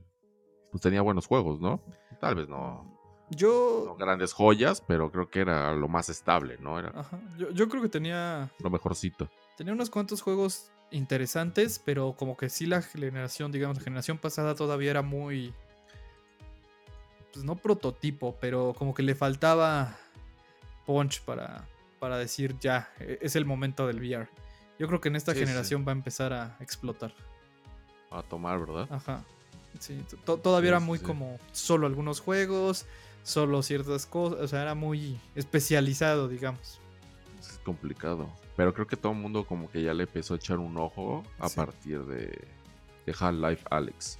Pues 0.72 0.82
tenía 0.82 1.02
buenos 1.02 1.26
juegos, 1.26 1.62
¿no? 1.62 1.82
Tal 2.20 2.36
vez 2.36 2.50
no, 2.50 2.84
no 2.84 3.00
Yo, 3.30 3.96
grandes 3.98 4.34
joyas, 4.34 4.82
pero 4.82 5.10
creo 5.10 5.30
que 5.30 5.40
era 5.40 5.74
lo 5.74 5.88
más 5.88 6.10
estable, 6.10 6.58
¿no? 6.60 6.78
Era 6.78 6.90
ajá, 6.94 7.20
yo, 7.38 7.50
yo 7.52 7.70
creo 7.70 7.82
que 7.82 7.90
tenía, 7.90 8.52
lo 8.60 8.70
mejorcito. 8.70 9.30
tenía 9.58 9.72
unos 9.74 9.90
cuantos 9.90 10.22
juegos 10.22 10.70
interesantes, 10.92 11.80
pero 11.84 12.14
como 12.18 12.36
que 12.38 12.50
sí 12.50 12.66
la 12.66 12.82
generación, 12.82 13.52
digamos, 13.52 13.78
la 13.78 13.84
generación 13.84 14.18
pasada 14.18 14.56
todavía 14.56 14.92
era 14.92 15.02
muy... 15.02 15.54
Pues 17.34 17.46
no 17.46 17.56
prototipo, 17.56 18.36
pero 18.42 18.74
como 18.78 18.94
que 18.94 19.04
le 19.04 19.14
faltaba 19.16 19.96
punch 20.86 21.22
para, 21.22 21.68
para 22.00 22.18
decir 22.18 22.58
ya, 22.60 22.92
e- 23.00 23.20
es 23.22 23.36
el 23.36 23.46
momento 23.46 23.86
del 23.86 23.98
VR. 24.00 24.28
Yo 24.80 24.88
creo 24.88 25.00
que 25.00 25.10
en 25.10 25.16
esta 25.16 25.34
Sí, 25.34 25.40
sí. 25.40 25.46
generación 25.46 25.86
va 25.88 25.92
a 25.92 25.96
empezar 25.96 26.34
a 26.34 26.58
explotar. 26.60 27.14
A 28.10 28.24
tomar, 28.24 28.60
¿verdad? 28.60 28.88
Ajá. 28.92 29.24
Sí, 29.80 30.04
to- 30.26 30.38
todavía 30.38 30.70
Sí, 30.70 30.76
era 30.78 30.80
muy 30.80 30.98
como 30.98 31.38
solo 31.52 31.86
algunos 31.86 32.20
juegos, 32.20 32.88
solo 33.22 33.62
ciertas 33.62 34.08
cosas, 34.08 34.40
o 34.40 34.48
sea, 34.48 34.64
era 34.64 34.74
muy 34.74 35.20
especializado, 35.36 36.28
digamos. 36.28 36.80
Es 37.40 37.60
complicado. 37.64 38.28
Pero 38.60 38.74
creo 38.74 38.88
que 38.88 38.98
todo 38.98 39.14
el 39.14 39.18
mundo 39.20 39.46
como 39.46 39.72
que 39.72 39.82
ya 39.82 39.94
le 39.94 40.04
empezó 40.04 40.34
a 40.34 40.36
echar 40.38 40.58
un 40.58 40.76
ojo 40.78 41.24
a 41.40 41.48
Sí. 41.48 41.56
partir 41.56 42.02
de, 42.04 42.46
de 43.06 43.16
Half-Life 43.18 43.64
Alex. 43.72 44.20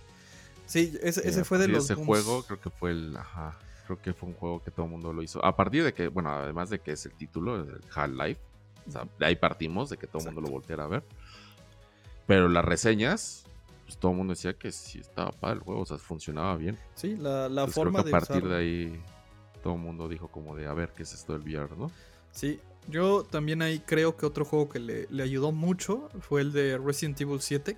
Sí, 0.66 0.98
ese, 1.04 1.20
Eh, 1.20 1.24
ese 1.26 1.44
fue 1.44 1.58
de 1.58 1.68
los 1.68 1.84
ese 1.84 1.96
booms. 1.96 2.08
juego, 2.08 2.44
creo 2.44 2.62
que 2.62 2.70
fue 2.70 2.92
el. 2.92 3.18
Ajá. 3.18 3.60
Creo 3.86 4.02
que 4.02 4.14
fue 4.14 4.30
un 4.30 4.36
juego 4.36 4.64
que 4.64 4.72
todo 4.72 4.86
el 4.86 4.92
mundo 4.94 5.12
lo 5.12 5.22
hizo. 5.24 5.44
A 5.44 5.58
partir 5.58 5.84
de 5.84 5.94
que, 5.94 6.08
bueno, 6.08 6.30
además 6.32 6.70
de 6.70 6.80
que 6.80 6.94
es 6.94 7.06
el 7.06 7.12
título, 7.16 7.68
Half-Life. 7.94 8.40
O 8.88 8.92
sea, 8.92 9.06
de 9.20 9.26
ahí 9.26 9.36
partimos, 9.36 9.90
de 9.90 9.98
que 9.98 10.08
todo 10.08 10.20
el 10.20 10.26
mundo 10.28 10.40
lo 10.40 10.48
volteara 10.48 10.86
a 10.86 10.88
ver. 10.88 11.04
Pero 12.26 12.48
las 12.48 12.64
reseñas, 12.64 13.44
pues 13.84 13.98
todo 13.98 14.12
el 14.12 14.18
mundo 14.20 14.32
decía 14.36 14.54
que 14.54 14.72
sí 14.72 15.00
estaba 15.00 15.32
padre 15.32 15.56
el 15.58 15.64
juego, 15.64 15.82
o 15.82 15.86
sea, 15.86 15.98
funcionaba 15.98 16.56
bien. 16.56 16.78
Sí, 16.96 17.18
la, 17.18 17.50
la 17.50 17.64
Entonces, 17.64 17.76
forma 17.76 18.04
creo 18.04 18.04
que 18.06 18.06
a 18.06 18.06
de 18.06 18.12
partir 18.12 18.36
usarlo. 18.38 18.56
de 18.56 18.62
ahí 18.62 19.04
todo 19.62 19.74
el 19.74 19.80
mundo 19.82 20.08
dijo 20.08 20.30
como 20.30 20.56
de 20.56 20.66
a 20.66 20.74
ver 20.74 20.94
qué 20.94 21.04
es 21.04 21.14
esto 21.14 21.34
del 21.38 21.42
VR, 21.42 21.76
¿no? 21.76 21.92
Sí, 22.32 22.62
yo 22.90 23.24
también 23.24 23.62
ahí 23.62 23.80
creo 23.80 24.18
que 24.18 24.26
otro 24.26 24.46
juego 24.46 24.70
que 24.70 24.80
le, 24.80 25.08
le 25.10 25.24
ayudó 25.24 25.52
mucho 25.52 26.10
fue 26.20 26.42
el 26.42 26.52
de 26.52 26.78
Resident 26.78 27.20
Evil 27.22 27.42
7, 27.42 27.78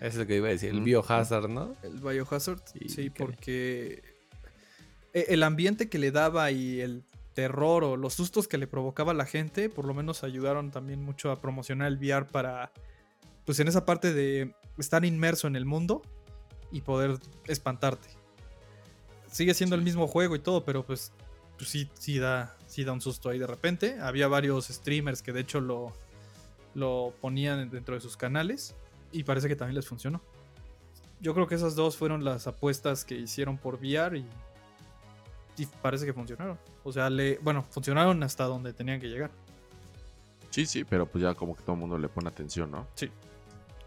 Es 0.00 0.14
lo 0.16 0.26
que 0.26 0.36
iba 0.36 0.48
a 0.48 0.50
decir, 0.50 0.70
el. 0.70 0.80
Biohazard, 0.82 1.48
¿no? 1.48 1.76
el 1.82 2.00
Biohazard. 2.00 2.60
Sí, 2.72 2.88
Sí, 2.88 3.02
que- 3.04 3.10
porque 3.12 4.02
e- 5.12 5.26
el 5.28 5.42
ambiente 5.42 5.88
que 5.88 5.98
le 5.98 6.10
daba 6.10 6.50
y 6.50 6.80
el 6.80 7.04
terror 7.34 7.82
o 7.84 7.96
los 7.96 8.14
sustos 8.14 8.46
que 8.48 8.58
le 8.58 8.66
provocaba 8.66 9.10
a 9.12 9.14
la 9.14 9.26
gente, 9.26 9.68
por 9.68 9.84
lo 9.86 9.94
menos 9.94 10.22
ayudaron 10.24 10.70
también 10.70 11.02
mucho 11.02 11.30
a 11.32 11.40
promocionar 11.40 11.88
el 11.88 11.96
VR 11.98 12.26
para, 12.26 12.72
pues 13.44 13.58
en 13.60 13.68
esa 13.68 13.84
parte 13.84 14.12
de 14.14 14.54
estar 14.78 15.04
inmerso 15.04 15.46
en 15.48 15.56
el 15.56 15.64
mundo 15.64 16.02
y 16.70 16.80
poder 16.82 17.18
espantarte. 17.46 18.08
Sigue 19.30 19.52
siendo 19.54 19.74
el 19.74 19.82
mismo 19.82 20.06
juego 20.06 20.36
y 20.36 20.38
todo, 20.38 20.64
pero 20.64 20.84
pues, 20.86 21.12
pues 21.56 21.70
sí, 21.70 21.88
sí, 21.94 22.18
da, 22.18 22.56
sí 22.66 22.84
da 22.84 22.92
un 22.92 23.00
susto 23.00 23.28
ahí 23.28 23.38
de 23.38 23.46
repente. 23.46 23.98
Había 24.00 24.28
varios 24.28 24.66
streamers 24.68 25.22
que 25.22 25.32
de 25.32 25.40
hecho 25.40 25.60
lo, 25.60 25.92
lo 26.74 27.12
ponían 27.20 27.70
dentro 27.70 27.94
de 27.94 28.00
sus 28.00 28.16
canales 28.16 28.74
y 29.12 29.24
parece 29.24 29.48
que 29.48 29.56
también 29.56 29.76
les 29.76 29.86
funcionó. 29.86 30.20
Yo 31.20 31.32
creo 31.34 31.46
que 31.46 31.54
esas 31.54 31.74
dos 31.74 31.96
fueron 31.96 32.24
las 32.24 32.46
apuestas 32.46 33.04
que 33.04 33.14
hicieron 33.14 33.56
por 33.56 33.76
VR 33.76 34.18
y, 34.18 34.26
y 35.56 35.66
parece 35.80 36.04
que 36.04 36.12
funcionaron. 36.12 36.58
O 36.82 36.92
sea, 36.92 37.08
le, 37.08 37.38
bueno, 37.38 37.62
funcionaron 37.70 38.22
hasta 38.22 38.44
donde 38.44 38.72
tenían 38.72 39.00
que 39.00 39.08
llegar. 39.08 39.30
Sí, 40.50 40.66
sí, 40.66 40.84
pero 40.84 41.06
pues 41.06 41.22
ya 41.22 41.34
como 41.34 41.56
que 41.56 41.62
todo 41.62 41.72
el 41.74 41.80
mundo 41.80 41.98
le 41.98 42.08
pone 42.08 42.28
atención, 42.28 42.70
¿no? 42.70 42.86
Sí, 42.94 43.10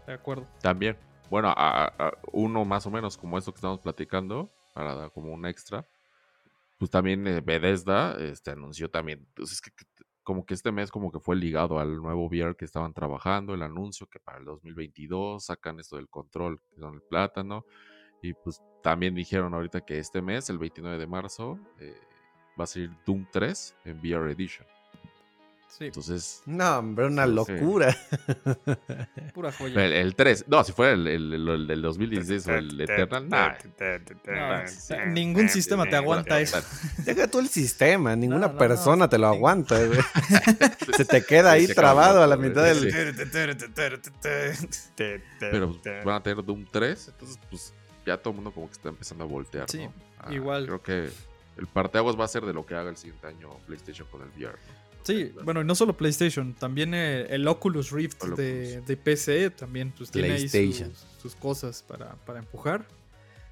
de 0.06 0.12
acuerdo. 0.12 0.46
También, 0.60 0.96
bueno, 1.30 1.48
a, 1.56 1.84
a- 1.86 2.12
uno 2.32 2.64
más 2.64 2.86
o 2.86 2.90
menos 2.90 3.16
como 3.16 3.38
esto 3.38 3.52
que 3.52 3.56
estamos 3.58 3.80
platicando, 3.80 4.50
para 4.74 4.94
dar 4.94 5.10
como 5.12 5.32
un 5.32 5.46
extra, 5.46 5.86
pues 6.78 6.90
también 6.90 7.26
eh, 7.26 7.40
Bethesda 7.40 8.16
este, 8.20 8.52
anunció 8.52 8.88
también, 8.90 9.26
pues 9.34 9.52
es 9.52 9.60
que 9.60 9.70
como 10.22 10.44
que 10.44 10.54
este 10.54 10.72
mes 10.72 10.90
como 10.90 11.10
que 11.10 11.20
fue 11.20 11.36
ligado 11.36 11.78
al 11.78 12.02
nuevo 12.02 12.26
VR 12.26 12.54
que 12.54 12.66
estaban 12.66 12.92
trabajando, 12.92 13.54
el 13.54 13.62
anuncio 13.62 14.06
que 14.06 14.20
para 14.20 14.38
el 14.38 14.44
2022 14.44 15.44
sacan 15.44 15.80
esto 15.80 15.96
del 15.96 16.08
control, 16.08 16.60
que 16.60 16.84
el 16.84 17.02
plátano, 17.08 17.64
y 18.22 18.34
pues 18.34 18.62
también 18.82 19.14
dijeron 19.14 19.54
ahorita 19.54 19.80
que 19.80 19.98
este 19.98 20.20
mes, 20.22 20.50
el 20.50 20.58
29 20.58 20.98
de 20.98 21.06
marzo, 21.06 21.58
eh, 21.78 21.96
va 22.60 22.64
a 22.64 22.66
salir 22.66 22.90
Doom 23.06 23.26
3 23.32 23.76
en 23.86 23.98
VR 24.00 24.30
Edition. 24.32 24.66
Sí, 25.68 25.84
Entonces, 25.86 26.42
No, 26.46 26.78
hombre, 26.78 27.06
una 27.06 27.24
Sí, 27.24 27.28
sí. 27.30 27.34
locura. 27.36 27.96
pura 29.34 29.52
joya. 29.52 29.84
el, 29.84 29.92
el 29.92 30.14
3, 30.16 30.46
no, 30.48 30.64
si 30.64 30.72
fuera 30.72 30.92
el, 30.94 31.06
el- 31.06 31.32
el- 31.34 31.48
el 31.48 31.66
del 31.68 31.82
2016 31.82 32.46
o 32.48 32.54
el 32.54 32.80
Eternal, 32.80 33.28
nah, 33.28 33.52
No, 34.26 35.06
ningún 35.12 35.48
sistema 35.48 35.84
te 35.86 35.94
aguanta 35.96 36.40
eso. 36.40 36.58
Deja 37.04 37.28
tú 37.28 37.38
el 37.38 37.48
sistema, 37.48 38.16
ninguna 38.16 38.46
no, 38.48 38.52
no, 38.54 38.58
persona 38.58 39.08
te 39.08 39.18
lo 39.18 39.28
aguanta, 39.28 39.78
güey. 39.84 40.00
Se 40.96 41.04
te 41.04 41.22
queda 41.24 41.52
ahí 41.52 41.66
trabado 41.68 42.22
a 42.22 42.26
la 42.26 42.36
mitad 42.36 42.64
del... 42.64 42.92
Pero 45.38 45.72
pues, 45.82 46.04
van 46.04 46.14
a 46.16 46.22
tener 46.22 46.44
Doom 46.44 46.64
3, 46.70 47.08
entonces 47.08 47.38
pues 47.50 47.72
ya 48.06 48.16
todo 48.16 48.30
el 48.30 48.36
mundo 48.36 48.50
como 48.52 48.66
que 48.66 48.72
está 48.72 48.88
empezando 48.88 49.24
a 49.24 49.26
voltear. 49.26 49.70
Sí, 49.70 49.84
¿no? 49.84 49.92
Ah, 50.18 50.32
igual. 50.32 50.66
Creo 50.66 50.82
que 50.82 51.10
el 51.58 51.66
parteaguas 51.66 52.18
va 52.18 52.24
a 52.24 52.28
ser 52.28 52.44
de 52.44 52.52
lo 52.52 52.64
que 52.64 52.74
haga 52.74 52.88
el 52.90 52.96
siguiente 52.96 53.26
año 53.26 53.50
PlayStation 53.66 54.06
con 54.10 54.22
el 54.22 54.28
VR. 54.28 54.52
¿no? 54.52 54.88
Sí, 55.02 55.32
bueno, 55.42 55.62
y 55.62 55.64
no 55.64 55.74
solo 55.74 55.96
PlayStation, 55.96 56.54
también 56.54 56.92
el 56.94 57.48
Oculus 57.48 57.90
Rift 57.90 58.22
de, 58.22 58.32
Oculus. 58.32 58.86
de 58.86 58.96
PC 58.96 59.50
también 59.50 59.92
pues, 59.96 60.10
tiene 60.10 60.32
ahí 60.32 60.48
PlayStation. 60.48 60.94
sus, 60.94 61.22
sus 61.22 61.34
cosas 61.34 61.82
para, 61.82 62.14
para 62.26 62.40
empujar. 62.40 62.86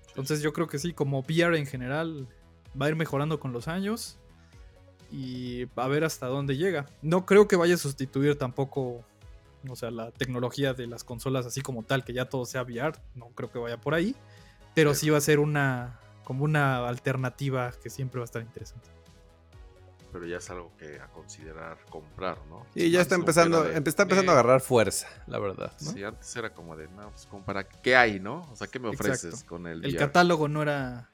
Entonces 0.08 0.42
yo 0.42 0.52
creo 0.52 0.66
que 0.66 0.78
sí, 0.78 0.92
como 0.92 1.20
VR 1.20 1.58
en 1.58 1.66
general 1.66 2.26
va 2.80 2.86
a 2.86 2.88
ir 2.88 2.96
mejorando 2.96 3.40
con 3.40 3.52
los 3.52 3.68
años 3.68 4.18
y 5.10 5.66
a 5.76 5.88
ver 5.88 6.04
hasta 6.04 6.26
dónde 6.26 6.56
llega. 6.56 6.86
No 7.02 7.26
creo 7.26 7.48
que 7.48 7.56
vaya 7.56 7.74
a 7.74 7.78
sustituir 7.78 8.36
tampoco, 8.36 9.04
o 9.68 9.76
sea, 9.76 9.90
la 9.90 10.10
tecnología 10.10 10.74
de 10.74 10.86
las 10.86 11.04
consolas 11.04 11.46
así 11.46 11.60
como 11.60 11.82
tal, 11.82 12.04
que 12.04 12.12
ya 12.12 12.26
todo 12.26 12.44
sea 12.44 12.62
VR, 12.62 12.98
no 13.14 13.28
creo 13.28 13.50
que 13.50 13.58
vaya 13.58 13.80
por 13.80 13.94
ahí, 13.94 14.14
pero 14.74 14.94
sí 14.94 15.10
va 15.10 15.18
a 15.18 15.22
ser 15.22 15.38
una 15.38 16.00
como 16.26 16.42
una 16.42 16.88
alternativa 16.88 17.72
que 17.80 17.88
siempre 17.88 18.18
va 18.18 18.24
a 18.24 18.26
estar 18.26 18.42
interesante. 18.42 18.90
Pero 20.10 20.26
ya 20.26 20.38
es 20.38 20.50
algo 20.50 20.72
que 20.76 20.98
a 20.98 21.06
considerar 21.06 21.78
comprar, 21.88 22.44
¿no? 22.48 22.66
Y 22.74 22.90
ya 22.90 22.98
Antes 22.98 23.00
está 23.02 23.14
empezando, 23.14 23.62
de, 23.62 23.78
está 23.78 24.02
empezando 24.02 24.32
a 24.32 24.34
agarrar 24.34 24.60
fuerza, 24.60 25.06
la 25.28 25.38
verdad. 25.38 25.72
¿no? 25.80 25.92
Sí, 25.92 26.02
antes 26.02 26.34
era 26.34 26.52
como 26.52 26.76
de, 26.76 26.88
no, 26.88 27.10
pues 27.10 27.26
como 27.26 27.44
para, 27.44 27.68
¿qué 27.68 27.94
hay, 27.94 28.18
no? 28.18 28.40
O 28.50 28.56
sea, 28.56 28.66
¿qué 28.66 28.80
me 28.80 28.88
ofreces 28.88 29.24
Exacto. 29.34 29.48
con 29.48 29.68
el, 29.68 29.84
El 29.84 29.92
VR? 29.92 29.98
catálogo 29.98 30.48
no 30.48 30.62
era... 30.62 31.12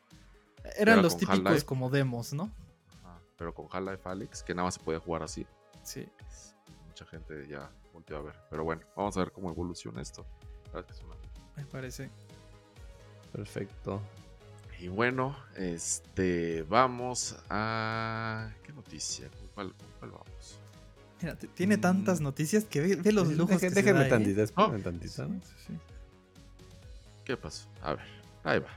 Eran 0.79 0.95
Era 0.95 1.03
los 1.03 1.19
típicos 1.19 1.63
como 1.65 1.91
demos, 1.91 2.33
¿no? 2.33 2.51
Ajá, 3.03 3.21
Pero 3.37 3.53
con 3.53 3.67
Half-Life 3.71 4.09
Alyx, 4.09 4.43
que 4.43 4.55
nada 4.55 4.65
más 4.65 4.75
se 4.75 4.81
puede 4.81 4.99
jugar 4.99 5.25
así. 5.25 5.47
Sí. 5.83 6.09
Mucha 6.87 7.05
gente 7.05 7.47
ya 7.47 7.71
volteó 7.93 8.17
a 8.17 8.23
ver. 8.23 8.37
Pero 8.49 8.65
bueno, 8.65 8.81
vamos 8.97 9.15
a 9.19 9.21
ver 9.21 9.33
cómo 9.33 9.51
evoluciona 9.51 10.01
esto. 10.01 10.25
Me 11.55 11.67
parece. 11.67 12.09
Perfecto. 13.31 14.01
Y 14.83 14.89
bueno, 14.89 15.37
este, 15.57 16.65
vamos 16.69 17.37
a... 17.49 18.51
¿Qué 18.65 18.73
noticia? 18.73 19.29
¿Con 19.31 19.47
cuál, 19.55 19.75
cuál 20.01 20.11
vamos? 20.11 20.59
Mira, 21.21 21.37
tiene 21.37 21.79
tantas 21.79 22.21
Mm. 22.21 22.25
noticias 22.25 22.65
que 22.65 22.81
ve, 22.81 22.97
ve 22.97 23.13
los 23.13 23.29
lujos 23.29 23.57
Deje- 23.57 23.61
que 23.61 23.69
se 23.71 23.75
déjenme 23.77 24.01
da, 24.01 24.05
¿eh? 24.07 24.09
espérenme 24.09 24.25
Oh. 24.57 24.71
¿Qué 27.25 27.37
pasó? 27.37 27.69
A 27.81 27.95
ver, 27.95 28.05
ahí 28.43 28.59
va. 28.59 28.71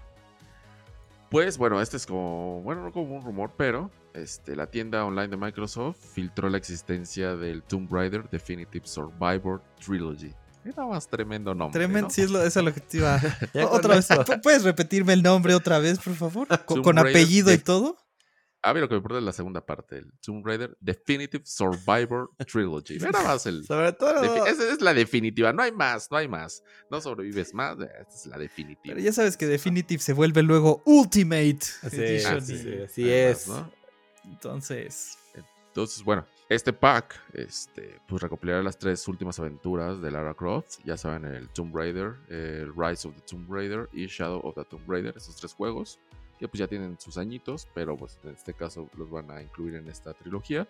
Pues 1.31 1.57
bueno, 1.57 1.81
este 1.81 1.97
es 1.97 2.05
como, 2.05 2.61
bueno, 2.61 2.83
no 2.83 2.91
como 2.91 3.15
un 3.15 3.23
rumor, 3.25 3.51
pero 3.57 3.89
este, 4.13 4.55
la 4.55 4.67
tienda 4.67 5.03
online 5.05 5.29
de 5.29 5.37
Microsoft 5.37 5.97
filtró 6.13 6.49
la 6.49 6.57
existencia 6.59 7.35
del 7.35 7.63
Tomb 7.63 7.91
Raider 7.91 8.29
Definitive 8.29 8.85
Survivor 8.85 9.63
Trilogy. 9.83 10.31
Era 10.65 10.85
más 10.85 11.07
tremendo 11.07 11.53
nombre. 11.53 11.79
Tremendo, 11.79 12.07
¿no? 12.07 12.13
sí, 12.13 12.21
es 12.23 12.31
lo, 12.31 12.41
eso 12.43 12.59
es 12.59 12.65
lo 12.65 12.73
que 12.73 12.81
te 12.81 12.97
iba. 12.97 13.21
Otra 13.71 13.95
vez, 13.95 14.09
eso. 14.09 14.25
¿pu- 14.25 14.41
¿puedes 14.41 14.63
repetirme 14.63 15.13
el 15.13 15.21
nombre 15.23 15.53
otra 15.53 15.77
vez, 15.79 15.99
por 15.99 16.15
favor? 16.15 16.47
Con, 16.47 16.77
Tomb 16.77 16.83
con 16.83 16.97
apellido 16.99 17.53
y 17.53 17.57
todo. 17.59 17.97
A 18.63 18.73
mí 18.73 18.79
lo 18.79 18.87
que 18.89 18.95
me 18.95 18.97
importa 18.97 19.19
es 19.19 19.23
la 19.23 19.31
segunda 19.31 19.63
parte, 19.63 19.99
el 19.99 20.11
Tomb 20.21 20.43
Raider 20.43 20.75
Definitive 20.79 21.43
Survivor 21.45 22.31
Trilogy. 22.51 22.95
Era 22.95 23.11
más 23.21 23.45
el... 23.45 23.63
Sobre 23.63 23.93
todo. 23.93 24.47
Esa 24.47 24.73
es 24.73 24.81
la 24.81 24.95
definitiva, 24.95 25.53
no 25.53 25.61
hay 25.61 25.71
más, 25.71 26.09
no 26.09 26.17
hay 26.17 26.27
más. 26.27 26.63
No 26.89 26.99
sobrevives 26.99 27.53
más, 27.53 27.77
esta 27.79 28.15
es 28.15 28.25
la 28.25 28.39
definitiva. 28.39 28.95
Pero 28.95 28.99
ya 29.05 29.13
sabes 29.13 29.37
que 29.37 29.45
Definitive 29.45 30.01
se 30.01 30.13
vuelve 30.13 30.41
luego 30.41 30.81
Ultimate 30.85 31.59
Sí, 31.61 31.95
Edition. 31.95 32.37
Ah, 32.37 32.41
sí, 32.41 32.53
y- 32.53 32.57
sí, 32.57 32.81
así 32.83 33.03
Además, 33.11 33.41
es. 33.41 33.47
¿no? 33.49 33.71
Entonces, 34.31 35.17
Entonces, 35.67 36.03
bueno, 36.03 36.25
este 36.47 36.73
pack, 36.73 37.19
este, 37.33 37.99
pues 38.07 38.21
recopilará 38.21 38.61
las 38.61 38.77
tres 38.77 39.07
últimas 39.07 39.39
aventuras 39.39 40.01
de 40.01 40.11
Lara 40.11 40.33
Croft. 40.35 40.79
Ya 40.83 40.95
saben, 40.97 41.25
el 41.25 41.49
Tomb 41.49 41.75
Raider, 41.75 42.15
el 42.29 42.71
Rise 42.75 43.07
of 43.07 43.15
the 43.15 43.21
Tomb 43.21 43.51
Raider 43.51 43.89
y 43.93 44.05
Shadow 44.07 44.39
of 44.43 44.55
the 44.55 44.63
Tomb 44.65 44.87
Raider, 44.87 45.13
esos 45.17 45.35
tres 45.35 45.53
juegos, 45.53 45.99
que 46.39 46.47
pues 46.47 46.59
ya 46.59 46.67
tienen 46.67 46.99
sus 46.99 47.17
añitos, 47.17 47.67
pero 47.73 47.97
pues 47.97 48.19
en 48.23 48.31
este 48.31 48.53
caso 48.53 48.89
los 48.97 49.09
van 49.09 49.31
a 49.31 49.41
incluir 49.41 49.75
en 49.75 49.87
esta 49.87 50.13
trilogía. 50.13 50.67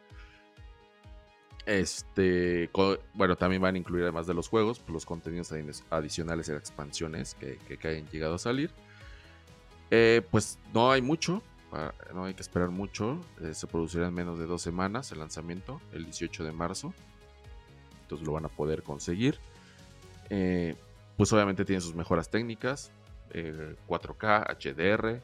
Este, 1.66 2.70
bueno, 3.16 3.36
también 3.36 3.62
van 3.62 3.74
a 3.74 3.78
incluir 3.80 4.04
además 4.04 4.28
de 4.28 4.36
los 4.36 4.48
juegos, 4.48 4.80
pues, 4.80 4.94
los 4.94 5.06
contenidos 5.06 5.52
adi- 5.52 5.84
adicionales 5.90 6.48
y 6.48 6.52
expansiones 6.52 7.34
que, 7.36 7.58
que- 7.68 7.78
que 7.78 7.88
hayan 7.88 8.08
llegado 8.10 8.36
a 8.36 8.38
salir. 8.38 8.70
Eh, 9.90 10.22
pues 10.30 10.60
no 10.74 10.92
hay 10.92 11.02
mucho, 11.02 11.42
no 12.14 12.26
hay 12.26 12.34
que 12.34 12.42
esperar 12.42 12.70
mucho. 12.70 13.20
eh, 13.42 13.54
se 13.54 13.68
producirá 13.68 14.08
en 14.08 14.14
menos 14.14 14.40
de 14.40 14.46
dos 14.46 14.62
semanas 14.62 15.12
el 15.12 15.20
lanzamiento, 15.20 15.82
el 15.94 16.06
18 16.06 16.44
de 16.44 16.52
marzo. 16.52 16.94
Entonces 18.02 18.26
lo 18.26 18.34
van 18.34 18.46
a 18.46 18.50
poder 18.50 18.84
conseguir. 18.84 19.40
Eh, 20.30 20.76
pues 21.18 21.32
obviamente 21.34 21.66
tiene 21.66 21.82
sus 21.82 21.96
mejoras 21.96 22.30
técnicas, 22.30 22.92
eh, 23.32 23.76
4K, 23.88 24.46
HDR. 24.58 25.22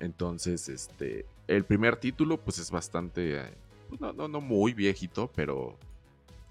Entonces, 0.00 0.68
este, 0.68 1.26
el 1.46 1.64
primer 1.64 1.96
título, 1.96 2.38
pues 2.38 2.58
es 2.58 2.70
bastante, 2.70 3.40
eh, 3.40 3.54
pues, 3.88 4.00
no, 4.00 4.12
no, 4.12 4.28
no 4.28 4.40
muy 4.40 4.72
viejito, 4.72 5.30
pero 5.34 5.76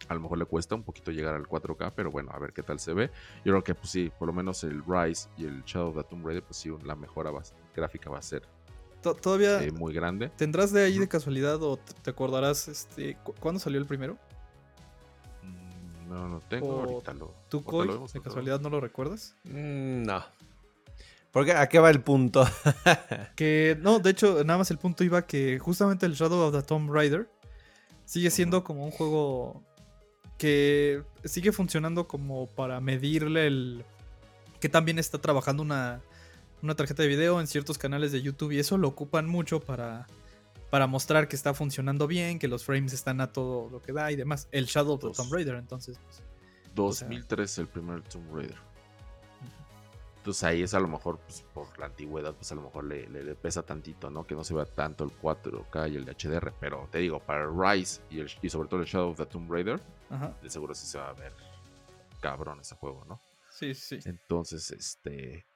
a 0.07 0.13
lo 0.13 0.19
mejor 0.19 0.37
le 0.37 0.45
cuesta 0.45 0.75
un 0.75 0.83
poquito 0.83 1.11
llegar 1.11 1.35
al 1.35 1.47
4K, 1.47 1.93
pero 1.95 2.11
bueno, 2.11 2.31
a 2.33 2.39
ver 2.39 2.53
qué 2.53 2.63
tal 2.63 2.79
se 2.79 2.93
ve. 2.93 3.09
Yo 3.45 3.51
creo 3.53 3.63
que, 3.63 3.75
pues 3.75 3.89
sí, 3.89 4.11
por 4.17 4.27
lo 4.27 4.33
menos 4.33 4.63
el 4.63 4.83
Rise 4.85 5.29
y 5.37 5.45
el 5.45 5.63
Shadow 5.63 5.89
of 5.89 5.97
the 5.97 6.03
Tomb 6.03 6.25
Raider, 6.25 6.43
pues 6.43 6.57
sí, 6.57 6.69
la 6.85 6.95
mejora 6.95 7.31
va- 7.31 7.41
gráfica 7.75 8.09
va 8.09 8.19
a 8.19 8.21
ser 8.21 8.43
to- 9.01 9.15
todavía 9.15 9.63
eh, 9.63 9.71
muy 9.71 9.93
grande. 9.93 10.29
tendrás 10.37 10.71
de 10.71 10.83
ahí 10.83 10.97
de 10.99 11.07
casualidad 11.07 11.61
o 11.63 11.77
te 11.77 12.09
acordarás 12.09 12.67
este 12.67 13.15
cu- 13.23 13.33
cuándo 13.39 13.59
salió 13.59 13.79
el 13.79 13.85
primero. 13.85 14.17
Mm, 15.43 16.09
No, 16.09 16.27
no 16.27 16.39
tengo, 16.41 16.67
O 16.67 16.81
ahorita 16.83 17.13
lo. 17.13 17.33
¿Tú, 17.49 17.63
Coy, 17.63 17.87
lo 17.87 17.93
vemos, 17.93 18.13
de 18.13 18.21
casualidad 18.21 18.59
no 18.61 18.69
lo 18.69 18.79
recuerdas? 18.81 19.35
Mm, 19.45 20.03
no. 20.03 20.23
Porque 21.31 21.53
a 21.53 21.67
qué 21.69 21.79
va 21.79 21.89
el 21.89 22.01
punto. 22.01 22.43
Que 23.35 23.77
no, 23.79 23.99
de 23.99 24.09
hecho, 24.09 24.43
nada 24.43 24.57
más 24.59 24.69
el 24.71 24.77
punto 24.77 25.03
iba 25.03 25.21
que 25.25 25.57
justamente 25.59 26.05
el 26.05 26.13
Shadow 26.13 26.47
of 26.47 26.53
the 26.53 26.61
Tomb 26.61 26.91
Raider 26.91 27.29
sigue 28.05 28.29
siendo 28.29 28.63
como 28.63 28.83
un 28.83 28.91
juego 28.91 29.63
que 30.41 31.03
sigue 31.23 31.51
funcionando 31.51 32.07
como 32.07 32.47
para 32.47 32.81
medirle 32.81 33.45
el 33.45 33.85
que 34.59 34.69
también 34.69 34.97
está 34.97 35.19
trabajando 35.21 35.61
una, 35.61 36.01
una 36.63 36.73
tarjeta 36.73 37.03
de 37.03 37.09
video 37.09 37.39
en 37.39 37.45
ciertos 37.45 37.77
canales 37.77 38.11
de 38.11 38.23
YouTube 38.23 38.51
y 38.51 38.57
eso 38.57 38.75
lo 38.79 38.87
ocupan 38.87 39.27
mucho 39.27 39.59
para, 39.59 40.07
para 40.71 40.87
mostrar 40.87 41.27
que 41.27 41.35
está 41.35 41.53
funcionando 41.53 42.07
bien, 42.07 42.39
que 42.39 42.47
los 42.47 42.65
frames 42.65 42.91
están 42.91 43.21
a 43.21 43.31
todo 43.31 43.69
lo 43.69 43.83
que 43.83 43.93
da 43.93 44.11
y 44.11 44.15
demás. 44.15 44.47
El 44.51 44.65
Shadow 44.65 44.93
of. 44.99 45.15
Tomb 45.15 45.31
Raider, 45.31 45.53
entonces. 45.57 45.99
pues, 46.03 46.15
sea- 46.17 46.25
2003 46.73 47.57
el 47.59 47.67
primer 47.67 48.01
Tomb 48.01 48.33
Raider. 48.35 48.57
Entonces 50.21 50.43
ahí 50.43 50.61
es 50.61 50.75
a 50.75 50.79
lo 50.79 50.87
mejor, 50.87 51.17
pues, 51.17 51.41
por 51.51 51.79
la 51.79 51.87
antigüedad, 51.87 52.35
pues 52.35 52.51
a 52.51 52.55
lo 52.55 52.61
mejor 52.61 52.83
le, 52.83 53.09
le- 53.09 53.23
le 53.23 53.33
pesa 53.33 53.63
tantito, 53.63 54.11
¿no? 54.11 54.23
Que 54.23 54.35
no 54.35 54.43
se 54.43 54.53
vea 54.53 54.65
tanto 54.65 55.03
el 55.03 55.09
4K 55.11 55.89
y 55.89 55.95
el 55.95 56.05
HDR. 56.07 56.53
Pero 56.59 56.87
te 56.91 56.99
digo, 56.99 57.19
para 57.19 57.47
Rise 57.49 58.01
y, 58.11 58.19
el- 58.19 58.29
y 58.39 58.49
sobre 58.51 58.69
todo 58.69 58.81
el 58.81 58.85
Shadow 58.85 59.09
of 59.09 59.17
the 59.17 59.25
Tomb 59.25 59.51
Raider, 59.51 59.81
Ajá. 60.11 60.37
de 60.43 60.49
seguro 60.51 60.75
sí 60.75 60.85
se 60.85 60.99
va 60.99 61.09
a 61.09 61.13
ver 61.13 61.33
cabrón 62.19 62.59
ese 62.59 62.75
juego, 62.75 63.03
¿no? 63.05 63.19
Sí, 63.49 63.73
sí. 63.73 63.97
Entonces, 64.05 64.69
este. 64.69 65.47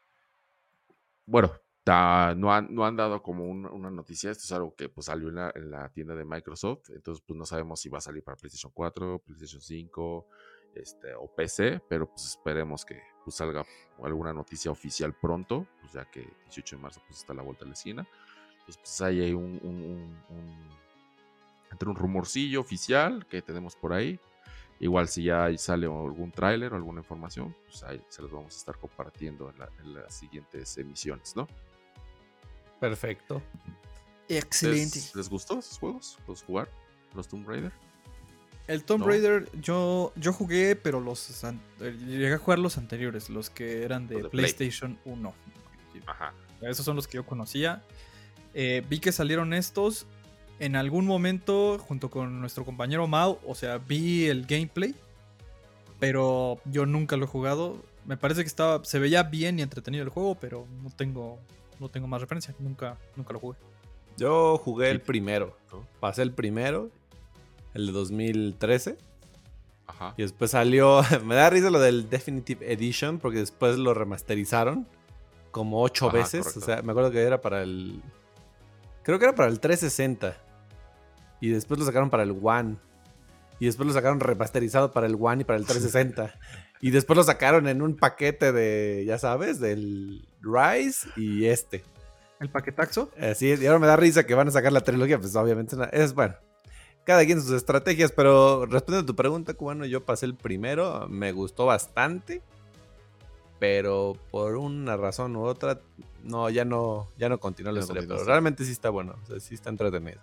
Bueno, 1.28 1.52
ta- 1.84 2.34
no, 2.36 2.52
han, 2.52 2.74
no 2.74 2.86
han 2.88 2.96
dado 2.96 3.22
como 3.22 3.46
un- 3.46 3.68
una 3.68 3.92
noticia. 3.92 4.32
Esto 4.32 4.46
es 4.46 4.52
algo 4.52 4.74
que 4.74 4.90
pues, 4.90 5.06
salió 5.06 5.30
en 5.30 5.36
la, 5.36 5.52
en 5.54 5.70
la 5.70 5.90
tienda 5.90 6.16
de 6.16 6.26
Microsoft. 6.26 6.90
Entonces, 6.90 7.24
pues 7.26 7.38
no 7.38 7.46
sabemos 7.46 7.80
si 7.80 7.90
va 7.90 8.00
a 8.00 8.02
salir 8.02 8.24
para 8.24 8.36
PlayStation 8.36 8.72
4, 8.74 9.20
PlayStation 9.20 9.62
5 9.62 10.28
este, 10.76 11.14
o 11.16 11.28
PC. 11.28 11.82
Pero 11.90 12.08
pues 12.10 12.26
esperemos 12.26 12.86
que 12.86 13.02
pues, 13.24 13.36
salga 13.36 13.66
alguna 14.04 14.34
noticia 14.34 14.72
oficial 14.72 15.14
pronto. 15.14 15.68
Pues 15.82 15.94
ya 15.94 16.06
que 16.06 16.22
18 16.46 16.76
de 16.78 16.82
marzo 16.82 17.02
pues, 17.08 17.20
está 17.20 17.34
a 17.34 17.36
la 17.36 17.42
vuelta 17.44 17.66
de 17.66 17.70
la 17.70 17.74
esquina. 17.74 18.08
Entonces, 18.54 18.78
pues 18.78 19.02
ahí 19.02 19.22
hay 19.22 19.34
un, 19.34 19.60
un, 19.64 19.82
un- 19.84 20.24
un- 20.30 20.70
entre 21.72 21.90
un 21.90 21.96
rumorcillo 21.96 22.62
oficial 22.62 23.26
que 23.28 23.42
tenemos 23.42 23.76
por 23.76 23.94
ahí. 23.94 24.20
Igual 24.80 25.08
si 25.08 25.24
ya 25.24 25.50
sale 25.58 25.86
algún 25.88 26.32
tráiler 26.32 26.74
o 26.74 26.76
alguna 26.76 27.00
información, 27.02 27.56
pues 27.66 27.82
ahí 27.84 28.02
se 28.10 28.22
los 28.22 28.32
vamos 28.32 28.54
a 28.56 28.58
estar 28.58 28.78
compartiendo 28.78 29.50
en, 29.50 29.60
la- 29.60 29.70
en 29.80 29.94
las 29.94 30.14
siguientes 30.14 30.78
emisiones, 30.78 31.36
¿no? 31.36 31.48
Perfecto. 32.80 33.42
Excelente. 34.28 35.00
¿Les, 35.00 35.16
les 35.16 35.30
gustó 35.30 35.60
esos 35.60 35.78
juegos? 35.80 36.18
¿Los 36.28 36.44
jugar? 36.44 36.70
¿Los 37.14 37.28
Tomb 37.28 37.48
Raider? 37.48 37.72
El 38.68 38.84
Tomb 38.84 39.02
¿No? 39.02 39.08
Raider, 39.08 39.48
yo, 39.62 40.12
yo 40.16 40.34
jugué, 40.34 40.76
pero 40.76 41.00
los 41.00 41.44
an- 41.44 41.62
eh, 41.82 41.96
llegué 42.00 42.34
a 42.34 42.38
jugar 42.38 42.58
los 42.60 42.78
anteriores, 42.78 43.30
los 43.30 43.50
que 43.50 43.84
eran 43.84 44.08
de, 44.08 44.16
de 44.16 44.22
Play. 44.30 44.32
PlayStation 44.54 44.98
1. 45.06 45.34
Ajá. 46.08 46.34
Esos 46.62 46.84
son 46.86 46.96
los 46.96 47.08
que 47.08 47.16
yo 47.16 47.26
conocía. 47.26 47.84
Eh, 48.54 48.84
vi 48.90 49.00
que 49.00 49.12
salieron 49.12 49.54
estos 49.54 50.08
en 50.60 50.76
algún 50.76 51.06
momento 51.06 51.78
junto 51.80 52.10
con 52.10 52.40
nuestro 52.40 52.66
compañero 52.66 53.06
Mao. 53.08 53.40
O 53.46 53.54
sea, 53.54 53.78
vi 53.78 54.26
el 54.26 54.46
gameplay, 54.46 54.96
pero 56.00 56.60
yo 56.66 56.86
nunca 56.86 57.18
lo 57.18 57.26
he 57.26 57.28
jugado. 57.28 57.78
Me 58.06 58.18
parece 58.18 58.42
que 58.42 58.48
estaba, 58.48 58.84
se 58.86 59.00
veía 59.00 59.24
bien 59.24 59.60
y 59.60 59.62
entretenido 59.62 60.04
el 60.04 60.10
juego, 60.10 60.36
pero 60.36 60.66
no 60.84 60.90
tengo, 60.92 61.40
no 61.80 61.90
tengo 61.90 62.08
más 62.08 62.22
referencia. 62.22 62.54
Nunca, 62.60 62.98
nunca 63.16 63.34
lo 63.34 63.40
jugué. 63.40 63.58
Yo 64.18 64.58
jugué 64.58 64.90
el 64.92 65.02
primero. 65.02 65.58
¿no? 65.72 65.86
Pasé 66.00 66.22
el 66.22 66.32
primero, 66.32 66.90
el 67.76 67.88
de 67.88 67.92
2013. 67.92 68.98
Ajá. 69.88 70.16
Y 70.18 70.24
después 70.24 70.52
salió. 70.52 71.02
Me 71.26 71.36
da 71.36 71.50
risa 71.50 71.70
lo 71.70 71.80
del 71.80 72.10
Definitive 72.10 72.72
Edition 72.72 73.20
porque 73.20 73.40
después 73.40 73.78
lo 73.78 73.94
remasterizaron. 73.94 74.88
como 75.52 75.82
ocho 75.82 76.08
Ajá, 76.08 76.18
veces. 76.18 76.42
correcto. 76.46 76.60
O 76.60 76.64
sea, 76.64 76.82
me 76.82 76.92
acuerdo 76.92 77.12
que 77.12 77.22
era 77.22 77.40
para 77.42 77.62
el. 77.62 78.02
Creo 79.04 79.20
que 79.20 79.26
era 79.26 79.36
para 79.36 79.50
el 79.50 79.60
360. 79.60 80.36
Y 81.42 81.50
después 81.50 81.80
lo 81.80 81.86
sacaron 81.86 82.10
para 82.10 82.24
el 82.24 82.36
One. 82.42 82.78
Y 83.60 83.68
después 83.68 83.86
lo 83.88 83.94
sacaron 83.94 84.20
remasterizado 84.20 84.92
para 84.92 85.06
el 85.06 85.16
One 85.20 85.42
y 85.42 85.46
para 85.46 85.60
el 85.60 85.66
360. 85.66 86.34
y 86.82 86.92
después 86.92 87.16
lo 87.16 87.24
sacaron 87.24 87.68
en 87.68 87.82
un 87.82 87.96
paquete 87.96 88.52
de, 88.52 89.04
ya 89.06 89.20
sabes, 89.20 89.60
del 89.60 90.28
Rise 90.42 91.08
y 91.16 91.46
este. 91.46 91.84
El 92.40 92.50
paquetaxo. 92.50 93.12
Así 93.20 93.52
es, 93.52 93.62
y 93.62 93.68
ahora 93.68 93.80
me 93.80 93.88
da 93.88 93.96
risa 93.96 94.26
que 94.26 94.34
van 94.34 94.48
a 94.48 94.52
sacar 94.52 94.74
la 94.74 94.82
trilogía, 94.82 95.20
pues 95.20 95.36
obviamente 95.36 95.76
es 95.94 96.14
bueno. 96.14 96.36
Cada 97.06 97.24
quien 97.26 97.42
sus 97.42 97.52
estrategias, 97.52 98.12
pero 98.12 98.66
respondiendo 98.66 99.04
a 99.04 99.06
tu 99.06 99.16
pregunta, 99.16 99.54
cubano, 99.54 99.86
yo 99.86 100.04
pasé 100.04 100.26
el 100.26 100.36
primero, 100.36 101.08
me 101.08 101.32
gustó 101.32 101.66
bastante, 101.68 102.42
pero 103.60 104.18
por 104.32 104.56
una 104.58 104.98
razón 104.98 105.36
u 105.36 105.44
otra, 105.46 105.80
no, 106.24 106.50
ya 106.50 106.66
no, 106.66 107.10
ya 107.18 107.30
no 107.30 107.40
continuó 107.40 107.72
la 107.72 107.80
historia, 107.82 108.04
pero 108.08 108.24
realmente 108.24 108.66
sí 108.66 108.72
está 108.72 108.90
bueno, 108.90 109.16
o 109.24 109.26
sea, 109.28 109.40
sí 109.40 109.54
está 109.56 109.70
entretenido. 109.70 110.20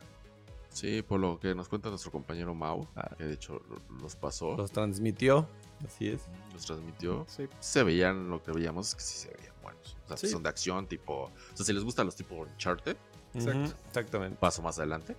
Sí, 0.70 1.02
por 1.02 1.20
lo 1.20 1.38
que 1.38 1.54
nos 1.54 1.68
cuenta 1.68 1.88
nuestro 1.90 2.10
compañero 2.10 2.54
Mau, 2.54 2.86
Ah. 2.96 3.10
que 3.16 3.24
de 3.24 3.34
hecho 3.34 3.60
lo- 3.68 3.98
los 4.02 4.16
pasó, 4.16 4.56
Los 4.56 4.72
transmitió, 4.72 5.46
así 5.86 6.08
es. 6.08 6.22
los 6.52 6.64
transmitió. 6.64 7.24
Sí. 7.28 7.46
Se 7.60 7.82
veían 7.82 8.28
lo 8.30 8.42
que 8.42 8.52
veíamos, 8.52 8.88
es 8.88 8.94
que 8.94 9.00
sí 9.02 9.18
se 9.18 9.36
veían 9.36 9.54
buenos. 9.62 9.96
O 10.04 10.08
sea, 10.08 10.16
Sí. 10.16 10.28
son 10.28 10.42
de 10.42 10.48
acción, 10.48 10.86
tipo. 10.86 11.24
O 11.24 11.30
sea, 11.56 11.64
si 11.66 11.72
les 11.74 11.84
gustan 11.84 12.06
los 12.06 12.16
tipo 12.16 12.34
Uncharted, 12.36 12.96
Exacto. 13.34 13.74
Exactamente. 13.88 14.36
paso 14.40 14.62
más 14.62 14.78
adelante, 14.78 15.14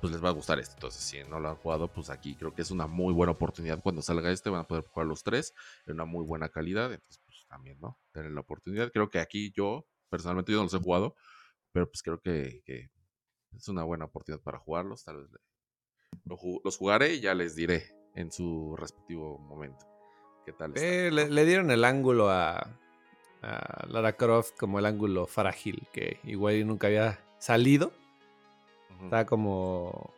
pues 0.00 0.12
les 0.12 0.22
va 0.22 0.28
a 0.28 0.32
gustar 0.32 0.58
este. 0.58 0.74
Entonces, 0.74 1.02
si 1.02 1.22
no 1.28 1.40
lo 1.40 1.48
han 1.48 1.56
jugado, 1.56 1.88
pues 1.88 2.10
aquí 2.10 2.34
creo 2.34 2.54
que 2.54 2.62
es 2.62 2.70
una 2.70 2.86
muy 2.86 3.12
buena 3.12 3.32
oportunidad. 3.32 3.80
Cuando 3.82 4.02
salga 4.02 4.30
este, 4.30 4.50
van 4.50 4.60
a 4.60 4.68
poder 4.68 4.84
jugar 4.84 5.06
los 5.06 5.22
tres 5.22 5.54
en 5.86 5.94
una 5.94 6.04
muy 6.04 6.24
buena 6.24 6.48
calidad. 6.48 6.92
Entonces, 6.92 7.20
pues 7.24 7.46
también, 7.48 7.78
¿no? 7.80 7.98
Tener 8.12 8.32
la 8.32 8.40
oportunidad. 8.40 8.90
Creo 8.92 9.10
que 9.10 9.18
aquí 9.18 9.52
yo, 9.54 9.86
personalmente, 10.08 10.52
yo 10.52 10.58
no 10.58 10.64
los 10.64 10.74
he 10.74 10.78
jugado, 10.78 11.14
pero 11.72 11.88
pues 11.88 12.02
creo 12.02 12.20
que, 12.20 12.62
que 12.64 12.90
es 13.56 13.68
una 13.68 13.84
buena 13.84 14.06
oportunidad 14.06 14.42
para 14.42 14.58
jugarlos. 14.58 15.04
Tal 15.04 15.16
vez 15.18 15.30
los 16.64 16.76
jugaré 16.76 17.14
y 17.14 17.20
ya 17.20 17.34
les 17.34 17.54
diré 17.54 17.86
en 18.14 18.32
su 18.32 18.74
respectivo 18.76 19.38
momento 19.38 19.86
qué 20.44 20.52
tal. 20.52 20.72
Eh, 20.76 21.10
le, 21.12 21.28
le 21.28 21.44
dieron 21.44 21.70
el 21.70 21.84
ángulo 21.84 22.30
a, 22.30 22.78
a 23.42 23.86
Lara 23.88 24.14
Croft 24.14 24.52
como 24.58 24.78
el 24.78 24.86
ángulo 24.86 25.26
frágil, 25.26 25.86
que 25.92 26.20
igual 26.24 26.66
nunca 26.66 26.86
había 26.86 27.20
salido. 27.38 27.92
Está 29.04 29.26
como 29.26 30.12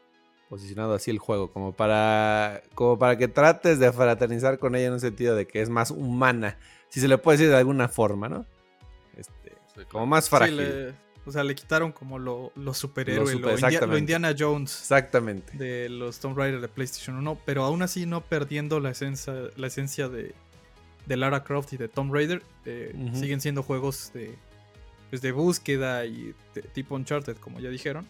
posicionado 0.48 0.94
así 0.94 1.10
el 1.10 1.18
juego, 1.18 1.52
como 1.52 1.72
para, 1.72 2.62
como 2.74 2.98
para 2.98 3.16
que 3.16 3.28
trates 3.28 3.78
de 3.78 3.92
fraternizar 3.92 4.58
con 4.58 4.74
ella 4.74 4.86
en 4.88 4.94
un 4.94 5.00
sentido 5.00 5.36
de 5.36 5.46
que 5.46 5.60
es 5.62 5.68
más 5.70 5.90
humana, 5.92 6.58
si 6.88 7.00
se 7.00 7.06
le 7.08 7.18
puede 7.18 7.38
decir 7.38 7.50
de 7.50 7.56
alguna 7.58 7.88
forma, 7.88 8.28
¿no? 8.28 8.46
Este, 9.16 9.52
Sí, 9.76 9.82
como 9.90 10.06
más 10.06 10.24
Sí, 10.24 10.30
frágil. 10.30 10.56
le- 10.56 10.94
o 11.26 11.30
sea, 11.30 11.44
le 11.44 11.54
quitaron 11.54 11.92
como 11.92 12.18
lo, 12.18 12.50
lo 12.56 12.74
superhéroe, 12.74 13.18
Lo 13.20 13.24
lo, 13.24 13.30
super- 13.30 13.50
India- 13.52 13.60
lo 13.60 13.66
exactamente. 13.68 13.98
Indiana 14.00 14.34
Jones 14.36 14.80
Exactamente. 14.80 15.56
de 15.56 15.88
los 15.88 16.18
Tomb 16.18 16.36
Raider 16.36 16.60
de 16.60 16.68
PlayStation 16.68 17.16
1, 17.18 17.38
pero 17.44 17.62
aún 17.62 17.82
así 17.82 18.04
no 18.06 18.22
perdiendo 18.22 18.80
la 18.80 18.90
esencia, 18.90 19.34
la 19.56 19.66
esencia 19.68 20.08
de, 20.08 20.34
de 21.06 21.16
Lara 21.16 21.44
Croft 21.44 21.72
y 21.74 21.76
de 21.76 21.86
Tomb 21.88 22.12
Raider. 22.12 22.42
eh. 22.64 22.92
Siguen 23.14 23.40
siendo 23.40 23.62
juegos 23.62 24.10
de, 24.14 24.34
pues, 25.10 25.22
de 25.22 25.30
búsqueda 25.30 26.04
y 26.06 26.34
de- 26.54 26.62
tipo 26.62 26.96
Uncharted, 26.96 27.36
como 27.36 27.60
ya 27.60 27.68
dijeron. 27.68 28.08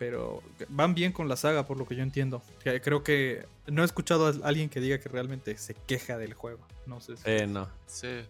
Pero 0.00 0.42
van 0.70 0.94
bien 0.94 1.12
con 1.12 1.28
la 1.28 1.36
saga, 1.36 1.66
por 1.66 1.76
lo 1.76 1.86
que 1.86 1.94
yo 1.94 2.02
entiendo. 2.02 2.40
Creo 2.64 3.04
que 3.04 3.44
no 3.66 3.82
he 3.82 3.84
escuchado 3.84 4.28
a 4.28 4.48
alguien 4.48 4.70
que 4.70 4.80
diga 4.80 4.98
que 4.98 5.10
realmente 5.10 5.56
se 5.58 5.74
queja 5.74 6.16
del 6.16 6.32
juego. 6.32 6.66
No 6.86 7.02
sé 7.02 7.18
si- 7.18 7.22
Eh, 7.26 7.46
no. 7.46 7.68
Sí, 7.84 8.22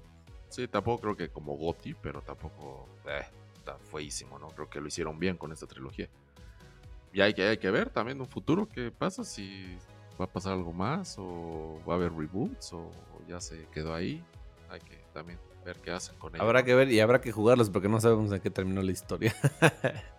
sí, 0.48 0.66
tampoco 0.66 1.00
creo 1.00 1.16
que 1.16 1.28
como 1.28 1.56
Gotti, 1.56 1.94
pero 1.94 2.22
tampoco 2.22 2.88
eh, 3.06 3.22
está 3.56 3.78
feísimo, 3.78 4.36
¿no? 4.40 4.48
Creo 4.48 4.68
que 4.68 4.80
lo 4.80 4.88
hicieron 4.88 5.20
bien 5.20 5.36
con 5.36 5.52
esta 5.52 5.68
trilogía. 5.68 6.08
Y 7.12 7.20
hay 7.20 7.34
que, 7.34 7.44
hay 7.46 7.58
que 7.58 7.70
ver 7.70 7.88
también 7.90 8.16
en 8.18 8.22
un 8.22 8.28
futuro 8.28 8.68
qué 8.68 8.90
pasa, 8.90 9.22
si 9.22 9.78
va 10.20 10.24
a 10.24 10.28
pasar 10.32 10.54
algo 10.54 10.72
más, 10.72 11.14
o 11.18 11.80
va 11.88 11.94
a 11.94 11.96
haber 11.98 12.12
reboots, 12.12 12.72
o 12.72 12.90
ya 13.28 13.40
se 13.40 13.64
quedó 13.72 13.94
ahí. 13.94 14.24
Hay 14.70 14.80
que 14.80 14.98
también 15.14 15.38
ver 15.64 15.76
qué 15.76 15.92
hacen 15.92 16.16
con 16.18 16.34
ello. 16.34 16.42
Habrá 16.42 16.64
que 16.64 16.74
ver 16.74 16.90
y 16.90 16.98
habrá 16.98 17.20
que 17.20 17.30
jugarlos 17.30 17.70
porque 17.70 17.88
no 17.88 18.00
sabemos 18.00 18.32
en 18.32 18.40
qué 18.40 18.50
terminó 18.50 18.82
la 18.82 18.90
historia. 18.90 19.32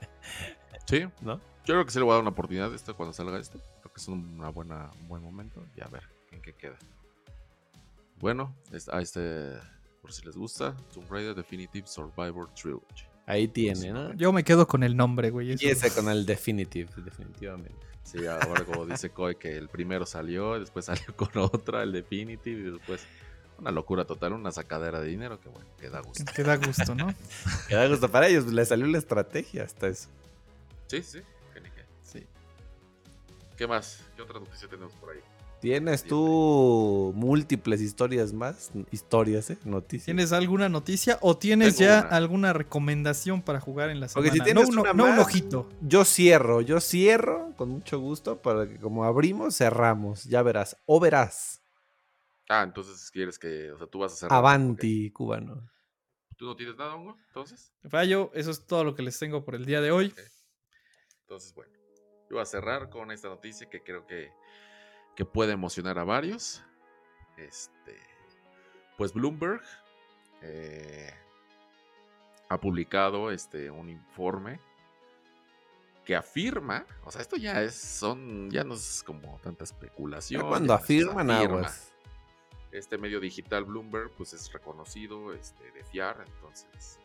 Sí, 0.91 1.08
¿No? 1.21 1.38
yo 1.65 1.73
creo 1.73 1.86
que 1.86 1.91
sí 1.91 1.97
le 1.99 2.04
voy 2.06 2.12
a 2.12 2.15
dar 2.15 2.21
una 2.21 2.32
oportunidad 2.32 2.71
a 2.71 2.75
este 2.75 2.93
cuando 2.93 3.13
salga 3.13 3.39
este. 3.39 3.58
Creo 3.82 3.93
que 3.93 3.99
es 4.01 4.08
una 4.08 4.49
buena, 4.49 4.91
un 5.01 5.08
buen 5.08 5.23
momento 5.23 5.65
y 5.75 5.82
a 5.82 5.88
ver 5.88 6.04
en 6.32 6.41
qué 6.41 6.54
queda. 6.54 6.77
Bueno, 8.19 8.56
es- 8.71 8.89
a 8.89 9.01
este, 9.01 9.54
por 10.01 10.12
si 10.13 10.23
les 10.25 10.36
gusta, 10.38 10.75
Tomb 10.93 11.10
Raider 11.12 11.34
Definitive 11.36 11.88
Survivor 11.88 12.49
Trilogy. 12.54 13.06
Ahí 13.25 13.47
tiene, 13.47 13.91
¿no? 13.91 14.13
Yo 14.13 14.32
me 14.34 14.43
quedo 14.43 14.67
con 14.67 14.84
el 14.84 14.95
nombre, 14.97 15.30
güey. 15.30 15.51
eso- 15.54 15.65
Y 15.65 15.69
ese 15.69 15.91
con 15.93 16.10
el 16.10 16.25
Definitive, 16.25 16.89
definitivamente. 16.97 17.86
Sí, 18.04 18.25
ahora 18.25 18.65
como 18.65 18.86
dice 18.86 19.12
Koy 19.12 19.36
que 19.36 19.56
el 19.56 19.69
primero 19.69 20.06
salió, 20.06 20.60
después 20.60 20.86
salió 20.86 21.06
con 21.15 21.30
otra, 21.38 21.84
el 21.84 21.91
Definitive, 21.91 22.60
y 22.67 22.71
después 22.71 23.06
una 23.58 23.71
locura 23.71 24.06
total, 24.06 24.34
una 24.34 24.51
sacadera 24.51 24.99
de 24.99 25.08
dinero 25.08 25.39
que 25.39 25.49
bueno, 25.49 25.69
que 25.80 25.89
da 25.89 26.01
gusto. 26.01 26.25
Que 26.36 26.43
da 26.43 26.58
gusto, 26.58 26.95
¿no? 26.95 27.13
Que 27.69 27.75
da 27.75 27.88
gusto 27.88 28.10
para 28.10 28.27
ellos, 28.27 28.47
les 28.47 28.67
salió 28.67 28.88
la 28.88 28.97
estrategia 28.97 29.63
hasta 29.63 29.88
eso. 29.88 30.10
Sí, 30.91 31.01
sí, 31.04 31.19
que 31.54 31.62
ni 31.62 31.69
qué. 31.69 31.86
Sí. 32.01 32.27
¿Qué 33.56 33.65
más? 33.65 34.04
¿Qué 34.13 34.21
otra 34.21 34.41
noticia 34.41 34.67
tenemos 34.67 34.91
por 34.95 35.12
ahí? 35.12 35.21
¿Tienes 35.62 36.04
tú 36.04 37.13
múltiples 37.15 37.80
historias 37.80 38.34
más? 38.34 38.71
Historias, 38.91 39.51
¿eh? 39.51 39.58
Noticias. 39.63 40.04
¿Tienes 40.04 40.34
alguna 40.34 40.67
noticia 40.67 41.17
o 41.21 41.38
tienes 41.38 41.77
Tengo 41.77 41.91
ya 41.91 41.99
una. 42.01 42.10
alguna 42.17 42.51
recomendación 42.51 43.41
para 43.41 43.62
jugar 43.62 43.89
en 43.89 44.01
la 44.01 44.08
Porque 44.08 44.32
semana? 44.32 44.43
si 44.43 44.51
tienes 44.54 44.69
no, 44.69 44.82
una 44.82 44.93
no 44.93 45.06
un 45.06 45.19
ojito. 45.19 45.69
Yo 45.80 46.04
cierro, 46.04 46.60
yo 46.60 46.82
cierro 46.82 47.54
con 47.56 47.69
mucho 47.69 47.97
gusto 47.97 48.41
para 48.41 48.67
que 48.67 48.77
como 48.77 49.06
abrimos, 49.06 49.56
cerramos. 49.56 50.25
Ya 50.25 50.41
verás. 50.43 50.75
O 50.86 50.99
verás. 50.99 51.62
Ah, 52.49 52.63
entonces 52.63 53.10
quieres 53.12 53.39
que, 53.39 53.71
o 53.71 53.77
sea, 53.77 53.88
tú 53.88 53.99
vas 53.99 54.12
a 54.12 54.15
cerrar. 54.17 54.38
Avanti, 54.39 55.10
cubano. 55.12 55.69
¿Tú 56.36 56.47
no 56.47 56.56
tienes 56.58 56.75
nada, 56.75 56.95
Hongo? 56.95 57.15
Entonces. 57.27 57.71
Fallo, 57.88 58.30
eso 58.34 58.51
es 58.51 58.65
todo 58.65 58.84
lo 58.84 58.93
que 58.93 59.04
les 59.04 59.17
tengo 59.17 59.45
por 59.45 59.56
el 59.56 59.63
día 59.63 59.80
de 59.80 59.91
hoy. 59.91 60.08
Ok. 60.08 60.19
Entonces, 61.32 61.56
bueno, 61.56 61.72
yo 62.30 62.36
voy 62.36 62.41
a 62.41 62.46
cerrar 62.46 62.89
con 62.89 63.10
esta 63.10 63.30
noticia 63.30 63.70
que 63.70 63.82
creo 63.82 64.06
que, 64.06 64.34
que 65.15 65.24
puede 65.24 65.54
emocionar 65.54 65.98
a 65.98 66.04
varios. 66.04 66.62
Este, 67.38 67.98
pues 68.98 69.13
Bloomberg 69.13 69.62
eh, 70.41 71.10
ha 72.50 72.60
publicado 72.60 73.32
este, 73.32 73.72
un 73.72 73.88
informe 73.88 74.60
que 76.04 76.17
afirma, 76.17 76.86
o 77.06 77.12
sea, 77.12 77.22
esto 77.22 77.38
ya 77.38 77.62
es, 77.62 77.76
son, 77.76 78.52
ya 78.52 78.65
no 78.65 78.74
es 78.74 79.02
como 79.02 79.39
tanta 79.41 79.63
especulación. 79.63 80.41
Ya 80.41 80.50
cuando 80.50 80.74
afirman 80.74 81.32
afirma. 81.32 81.60
aguas. 81.60 81.94
Este 82.74 82.98
medio 82.98 83.22
digital 83.22 83.63
Bloomberg 83.63 84.12
pues 84.17 84.34
es 84.34 84.52
reconocido 84.52 85.32
este, 85.32 85.72
de 85.72 85.82
fiar, 85.86 86.26
entonces 86.28 87.00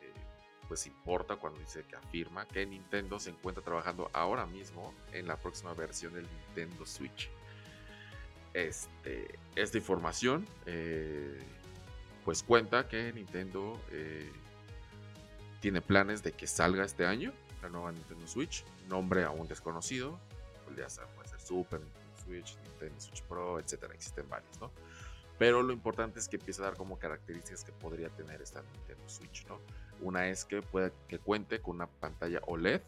pues 0.69 0.87
importa 0.87 1.37
cuando 1.37 1.61
dice 1.61 1.85
que 1.85 1.97
afirma 1.97 2.47
que 2.47 2.67
Nintendo 2.67 3.19
se 3.19 3.31
encuentra 3.31 3.63
trabajando 3.63 4.11
ahora 4.13 4.47
mismo 4.47 4.95
en 5.13 5.27
la 5.27 5.37
próxima 5.37 5.75
versión 5.75 6.15
del 6.15 6.27
Nintendo 6.29 6.85
Switch. 6.87 7.31
Este, 8.55 9.39
esta 9.55 9.77
información 9.77 10.47
eh, 10.65 11.39
pues 12.25 12.43
cuenta 12.43 12.89
que 12.89 13.13
Nintendo 13.13 13.81
eh, 13.91 14.33
tiene 15.61 15.81
planes 15.81 16.23
de 16.23 16.33
que 16.33 16.47
salga 16.47 16.85
este 16.85 17.07
año 17.07 17.33
la 17.63 17.69
nueva 17.69 17.93
Nintendo 17.93 18.27
Switch, 18.27 18.65
nombre 18.89 19.25
aún 19.25 19.49
desconocido, 19.49 20.19
pues 20.65 20.77
ya 20.77 20.89
saben, 20.89 21.15
puede 21.15 21.29
ser 21.29 21.41
Super 21.41 21.81
Nintendo 21.81 22.17
Switch, 22.25 22.57
Nintendo 22.65 23.01
Switch 23.01 23.23
Pro, 23.23 23.59
etcétera, 23.59 23.95
existen 23.95 24.29
varios, 24.29 24.61
¿no? 24.61 24.71
Pero 25.39 25.63
lo 25.63 25.73
importante 25.73 26.19
es 26.19 26.29
que 26.29 26.37
empieza 26.37 26.63
a 26.63 26.67
dar 26.67 26.77
como 26.77 26.99
características 26.99 27.65
que 27.65 27.73
podría 27.73 28.09
tener 28.09 28.41
esta 28.41 28.63
Nintendo 28.63 29.09
Switch, 29.09 29.47
¿no? 29.47 29.61
Una 30.01 30.29
es 30.29 30.45
que 30.45 30.63
puede 30.63 30.93
que 31.09 31.19
cuente 31.19 31.61
con 31.61 31.77
una 31.77 31.87
pantalla 31.87 32.41
OLED 32.47 32.83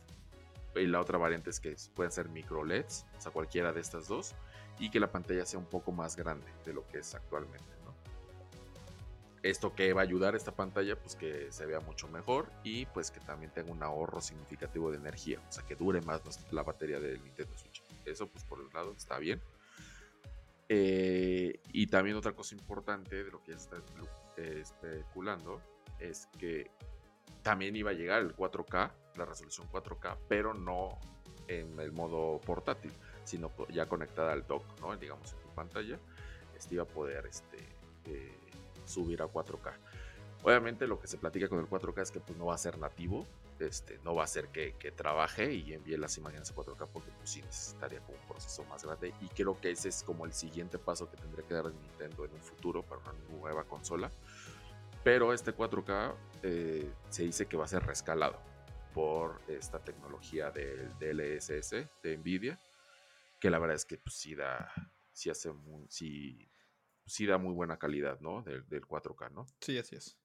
y 0.74 0.86
la 0.86 1.00
otra 1.00 1.18
variante 1.18 1.50
es 1.50 1.60
que 1.60 1.76
pueden 1.94 2.12
ser 2.12 2.28
micro 2.28 2.64
LEDs, 2.64 3.06
o 3.16 3.20
sea, 3.20 3.32
cualquiera 3.32 3.72
de 3.72 3.80
estas 3.80 4.08
dos, 4.08 4.34
y 4.78 4.90
que 4.90 5.00
la 5.00 5.10
pantalla 5.10 5.44
sea 5.44 5.58
un 5.58 5.66
poco 5.66 5.92
más 5.92 6.16
grande 6.16 6.46
de 6.64 6.72
lo 6.72 6.86
que 6.86 6.98
es 6.98 7.14
actualmente. 7.14 7.78
Esto 9.44 9.72
que 9.72 9.92
va 9.92 10.00
a 10.00 10.04
ayudar 10.04 10.34
a 10.34 10.36
esta 10.36 10.50
pantalla, 10.50 10.98
pues 10.98 11.14
que 11.14 11.52
se 11.52 11.64
vea 11.64 11.78
mucho 11.78 12.08
mejor 12.08 12.50
y 12.64 12.86
pues 12.86 13.12
que 13.12 13.20
también 13.20 13.52
tenga 13.52 13.70
un 13.70 13.82
ahorro 13.84 14.20
significativo 14.20 14.90
de 14.90 14.96
energía, 14.96 15.40
o 15.48 15.52
sea, 15.52 15.64
que 15.64 15.76
dure 15.76 16.00
más 16.00 16.20
la 16.50 16.64
batería 16.64 16.98
del 16.98 17.22
Nintendo 17.22 17.56
Switch. 17.56 17.82
Eso, 18.04 18.26
pues 18.26 18.42
por 18.42 18.58
un 18.60 18.68
lado, 18.72 18.92
está 18.96 19.16
bien. 19.18 19.40
Eh, 20.68 21.60
y 21.72 21.86
también 21.86 22.16
otra 22.16 22.32
cosa 22.32 22.56
importante 22.56 23.22
de 23.22 23.30
lo 23.30 23.40
que 23.42 23.52
ya 23.52 23.58
está 23.58 23.76
especulando 24.36 25.62
es 26.00 26.26
que 26.38 26.70
también 27.48 27.74
iba 27.76 27.92
a 27.92 27.94
llegar 27.94 28.20
el 28.20 28.36
4K, 28.36 28.92
la 29.16 29.24
resolución 29.24 29.66
4K, 29.72 30.18
pero 30.28 30.52
no 30.52 30.98
en 31.46 31.80
el 31.80 31.92
modo 31.92 32.38
portátil, 32.42 32.92
sino 33.24 33.50
ya 33.70 33.86
conectada 33.86 34.34
al 34.34 34.46
dock, 34.46 34.64
¿no? 34.82 34.94
Digamos 34.98 35.32
en 35.32 35.38
tu 35.38 35.48
pantalla, 35.54 35.98
este 36.54 36.74
iba 36.74 36.82
a 36.82 36.86
poder 36.86 37.24
este, 37.24 37.56
eh, 38.04 38.38
subir 38.84 39.22
a 39.22 39.28
4K. 39.28 39.72
Obviamente 40.42 40.86
lo 40.86 41.00
que 41.00 41.06
se 41.06 41.16
platica 41.16 41.48
con 41.48 41.58
el 41.58 41.66
4K 41.66 42.02
es 42.02 42.10
que 42.10 42.20
pues 42.20 42.36
no 42.36 42.44
va 42.44 42.54
a 42.54 42.58
ser 42.58 42.76
nativo, 42.76 43.26
este, 43.60 43.98
no 44.04 44.14
va 44.14 44.24
a 44.24 44.26
ser 44.26 44.48
que, 44.48 44.74
que 44.74 44.92
trabaje 44.92 45.54
y 45.54 45.72
envíe 45.72 45.96
las 45.96 46.18
imágenes 46.18 46.50
a 46.50 46.54
4K 46.54 46.86
porque 46.92 47.10
pues 47.16 47.30
sí 47.30 47.40
necesitaría 47.40 48.00
como 48.00 48.18
un 48.18 48.28
proceso 48.28 48.62
más 48.64 48.84
grande 48.84 49.14
y 49.22 49.28
creo 49.28 49.58
que 49.58 49.70
ese 49.70 49.88
es 49.88 50.02
como 50.02 50.26
el 50.26 50.34
siguiente 50.34 50.78
paso 50.78 51.10
que 51.10 51.16
tendría 51.16 51.46
que 51.46 51.54
dar 51.54 51.64
Nintendo 51.64 52.26
en 52.26 52.34
un 52.34 52.42
futuro 52.42 52.82
para 52.82 53.00
una 53.00 53.14
nueva 53.30 53.64
consola. 53.64 54.12
Pero 55.04 55.32
este 55.32 55.54
4K 55.54 56.14
eh, 56.42 56.92
se 57.08 57.22
dice 57.24 57.46
que 57.46 57.56
va 57.56 57.64
a 57.64 57.68
ser 57.68 57.84
rescalado 57.84 58.40
por 58.92 59.40
esta 59.48 59.82
tecnología 59.82 60.50
del 60.50 60.90
DLSS 60.98 61.70
de 62.02 62.16
Nvidia, 62.18 62.60
que 63.40 63.50
la 63.50 63.58
verdad 63.58 63.76
es 63.76 63.84
que 63.84 63.98
pues, 63.98 64.16
sí 64.16 64.34
da, 64.34 64.72
sí 65.12 65.30
hace 65.30 65.52
muy, 65.52 65.86
sí, 65.88 66.50
sí 67.06 67.26
da 67.26 67.38
muy 67.38 67.54
buena 67.54 67.78
calidad, 67.78 68.20
¿no? 68.20 68.42
Del, 68.42 68.68
del 68.68 68.82
4K, 68.86 69.30
¿no? 69.32 69.46
Sí, 69.60 69.78
así 69.78 69.96
es. 69.96 70.18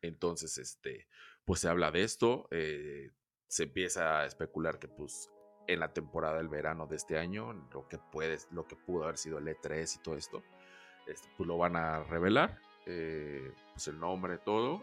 Entonces, 0.00 0.58
este, 0.58 1.08
pues 1.44 1.60
se 1.60 1.68
habla 1.68 1.90
de 1.90 2.04
esto, 2.04 2.48
eh, 2.50 3.10
se 3.48 3.64
empieza 3.64 4.20
a 4.20 4.26
especular 4.26 4.78
que 4.78 4.88
pues 4.88 5.30
en 5.66 5.80
la 5.80 5.92
temporada 5.92 6.38
del 6.38 6.48
verano 6.48 6.86
de 6.86 6.96
este 6.96 7.18
año, 7.18 7.52
lo 7.72 7.88
que 7.88 7.98
puede, 7.98 8.38
lo 8.50 8.66
que 8.66 8.76
pudo 8.76 9.04
haber 9.04 9.18
sido 9.18 9.38
el 9.38 9.48
E3 9.48 9.96
y 9.96 10.02
todo 10.02 10.16
esto, 10.16 10.42
este, 11.06 11.28
pues 11.36 11.46
lo 11.46 11.58
van 11.58 11.76
a 11.76 12.04
revelar, 12.04 12.60
eh, 12.88 13.52
pues 13.72 13.86
el 13.86 14.00
nombre, 14.00 14.38
todo, 14.38 14.82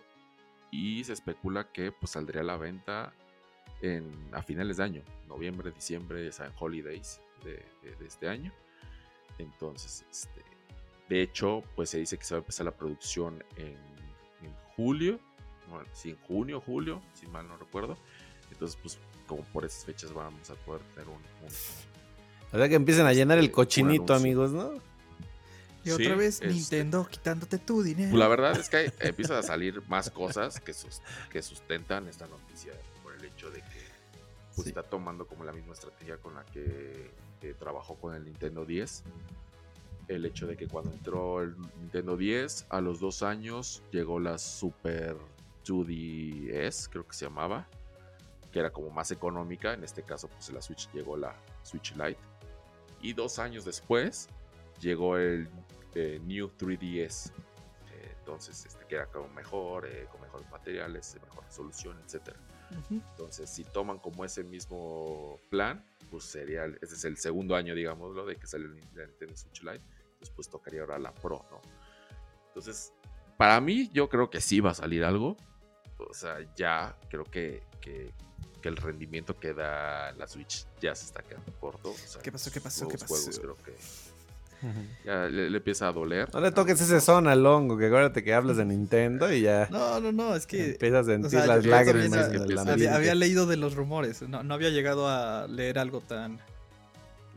y 0.71 1.03
se 1.03 1.13
especula 1.13 1.71
que 1.71 1.91
pues 1.91 2.11
saldría 2.11 2.41
a 2.41 2.45
la 2.45 2.57
venta 2.57 3.13
en, 3.81 4.29
a 4.31 4.41
finales 4.41 4.77
de 4.77 4.83
año, 4.83 5.03
noviembre, 5.27 5.71
diciembre, 5.71 6.25
en 6.25 6.51
holidays 6.57 7.19
de, 7.43 7.65
de, 7.83 7.95
de 7.97 8.05
este 8.05 8.29
año. 8.29 8.53
Entonces, 9.37 10.05
este, 10.09 10.41
de 11.09 11.21
hecho, 11.21 11.61
pues 11.75 11.89
se 11.89 11.99
dice 11.99 12.17
que 12.17 12.23
se 12.23 12.35
va 12.35 12.39
a 12.39 12.41
empezar 12.41 12.65
la 12.65 12.75
producción 12.75 13.43
en, 13.57 13.77
en 14.41 14.53
julio, 14.75 15.19
bueno, 15.69 15.85
sí, 15.93 16.11
en 16.11 16.17
junio, 16.21 16.61
julio, 16.61 17.01
si 17.13 17.27
mal 17.27 17.47
no 17.47 17.57
recuerdo. 17.57 17.97
Entonces, 18.51 18.77
pues 18.81 18.99
como 19.27 19.43
por 19.45 19.65
esas 19.65 19.83
fechas 19.83 20.13
vamos 20.13 20.49
a 20.49 20.55
poder 20.55 20.81
tener 20.93 21.09
un... 21.09 21.15
un 21.15 21.49
o 22.51 22.57
sea 22.57 22.69
que 22.69 22.75
empiecen 22.75 23.05
a 23.05 23.13
llenar 23.13 23.37
el 23.39 23.45
este, 23.45 23.55
cochinito, 23.55 24.13
amigos, 24.13 24.51
¿no? 24.51 24.73
Y 25.85 25.91
otra 25.91 26.05
Sí, 26.05 26.11
vez 26.13 26.35
este- 26.35 26.47
Nintendo 26.47 27.07
quitándote 27.07 27.57
tu 27.59 27.81
dinero. 27.83 28.09
Pues 28.11 28.19
la 28.19 28.27
verdad 28.27 28.59
es 28.59 28.69
que 28.69 28.91
empiezan 28.99 29.37
a 29.37 29.43
salir 29.43 29.81
más 29.87 30.09
cosas 30.09 30.59
que, 30.59 30.73
sus- 30.73 31.01
que 31.29 31.41
sustentan 31.41 32.07
esta 32.07 32.27
noticia 32.27 32.73
por 33.03 33.13
el 33.13 33.23
hecho 33.23 33.49
de 33.51 33.59
que 33.61 33.85
pues, 34.55 34.63
Sí. 34.65 34.69
está 34.69 34.83
tomando 34.83 35.27
como 35.27 35.43
la 35.43 35.51
misma 35.51 35.73
estrategia 35.73 36.17
con 36.17 36.33
la 36.35 36.43
que, 36.45 37.11
que 37.41 37.53
trabajó 37.53 37.95
con 37.95 38.15
el 38.15 38.23
Nintendo 38.25 38.65
10. 38.65 39.03
El 40.07 40.25
hecho 40.25 40.47
de 40.47 40.55
que 40.57 40.67
cuando 40.67 40.91
entró 40.91 41.41
el 41.41 41.55
Nintendo 41.79 42.15
10, 42.17 42.65
a 42.69 42.79
los 42.81 42.99
dos 42.99 43.21
años 43.23 43.81
llegó 43.91 44.19
la 44.19 44.37
Super 44.37 45.15
2DS, 45.65 46.87
creo 46.89 47.07
que 47.07 47.13
se 47.15 47.25
llamaba, 47.25 47.67
que 48.51 48.59
era 48.59 48.71
como 48.71 48.89
más 48.91 49.11
económica. 49.11 49.73
En 49.73 49.83
este 49.83 50.03
caso, 50.03 50.27
pues 50.29 50.49
la 50.51 50.61
Switch 50.61 50.89
llegó 50.93 51.17
la 51.17 51.35
Switch 51.63 51.93
Lite. 51.95 52.19
Y 53.01 53.13
dos 53.13 53.39
años 53.39 53.65
después 53.65 54.29
llegó 54.79 55.17
el 55.17 55.49
eh, 55.95 56.19
New 56.23 56.49
3DS. 56.57 57.31
Eh, 57.31 58.15
entonces, 58.19 58.65
este, 58.65 58.85
que 58.85 58.95
era 58.95 59.07
como 59.07 59.29
mejor, 59.29 59.87
eh, 59.87 60.07
con 60.11 60.21
mejores 60.21 60.49
materiales, 60.51 61.17
mejor 61.21 61.45
resolución, 61.45 61.97
etcétera. 62.05 62.37
Ujú. 62.71 63.01
Entonces, 63.11 63.49
si 63.49 63.63
toman 63.63 63.99
como 63.99 64.25
ese 64.25 64.43
mismo 64.43 65.39
plan, 65.49 65.85
pues 66.11 66.25
sería, 66.25 66.65
ese 66.81 66.95
es 66.95 67.05
el 67.05 67.17
segundo 67.17 67.55
año, 67.55 67.73
digámoslo, 67.73 68.25
de 68.25 68.35
que 68.35 68.45
sale 68.45 68.65
el 68.65 68.75
la 68.93 69.05
Nintendo 69.05 69.35
Switch 69.35 69.63
Lite. 69.63 69.83
Después 70.19 70.49
tocaría 70.49 70.81
ahora 70.81 70.99
la 70.99 71.13
Pro, 71.13 71.45
¿no? 71.49 71.61
Entonces, 72.47 72.93
para 73.37 73.59
mí, 73.61 73.89
yo 73.93 74.09
creo 74.09 74.29
que 74.29 74.41
sí 74.41 74.59
va 74.59 74.71
a 74.71 74.73
salir 74.73 75.03
algo. 75.03 75.37
O 75.97 76.13
sea, 76.13 76.37
ya 76.55 76.97
creo 77.09 77.23
que, 77.23 77.63
que, 77.79 78.11
que 78.61 78.69
el 78.69 78.77
rendimiento 78.77 79.37
que 79.37 79.53
da 79.53 80.11
la 80.13 80.27
Switch 80.27 80.65
ya 80.81 80.95
se 80.95 81.05
está 81.05 81.21
quedando 81.21 81.51
corto. 81.59 81.91
O 81.91 81.97
sea, 81.97 82.21
¿Qué 82.21 82.31
pasó? 82.31 82.51
¿Qué 82.51 82.59
pasó? 82.59 82.87
¿Qué 82.87 82.97
nuevos 82.97 83.07
juegos 83.07 83.25
pasó? 83.27 83.41
creo 83.41 83.55
que 83.57 83.75
ya 85.05 85.25
le, 85.27 85.49
le 85.49 85.57
empieza 85.57 85.87
a 85.87 85.91
doler. 85.91 86.27
No 86.33 86.39
le 86.39 86.51
toques 86.51 86.79
ese 86.81 87.01
son 87.01 87.27
al 87.27 87.45
hongo, 87.45 87.77
que 87.77 87.87
acuérdate 87.87 88.23
que 88.23 88.33
hablas 88.33 88.57
de 88.57 88.65
Nintendo 88.65 89.31
y 89.31 89.41
ya 89.41 89.67
No, 89.71 89.99
no, 89.99 90.11
no, 90.11 90.35
es 90.35 90.45
que 90.47 90.71
empiezas 90.71 91.07
a 91.07 91.11
sentir 91.11 91.29
sea, 91.31 91.45
las 91.47 91.65
lágrimas 91.65 92.29
el 92.29 92.57
había- 92.97 93.15
leído 93.15 93.45
de 93.45 93.57
los 93.57 93.75
rumores. 93.75 94.21
No, 94.23 94.43
no 94.43 94.53
había 94.53 94.69
llegado 94.69 95.07
a 95.07 95.47
leer 95.47 95.79
algo 95.79 96.01
tan, 96.01 96.39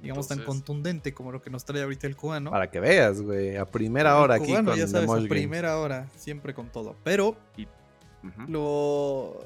digamos, 0.02 0.28
tan 0.28 0.44
contundente 0.44 1.12
como 1.14 1.32
lo 1.32 1.42
que 1.42 1.50
nos 1.50 1.64
trae 1.64 1.82
ahorita 1.82 2.06
el 2.06 2.16
cubano. 2.16 2.50
Para 2.50 2.70
que 2.70 2.80
veas, 2.80 3.20
güey, 3.20 3.56
a 3.56 3.64
primera 3.66 4.16
El 4.16 4.22
hora 4.22 4.34
aquí 4.36 4.46
cubano, 4.46 4.70
con 4.70 4.78
ya 4.78 4.86
The 4.86 4.90
sabes, 4.92 5.10
a 5.10 5.14
Games. 5.14 5.28
primera 5.28 5.78
hora, 5.78 6.08
siempre 6.16 6.54
con 6.54 6.68
todo. 6.70 6.96
Pero 7.04 7.36
lo 8.48 9.44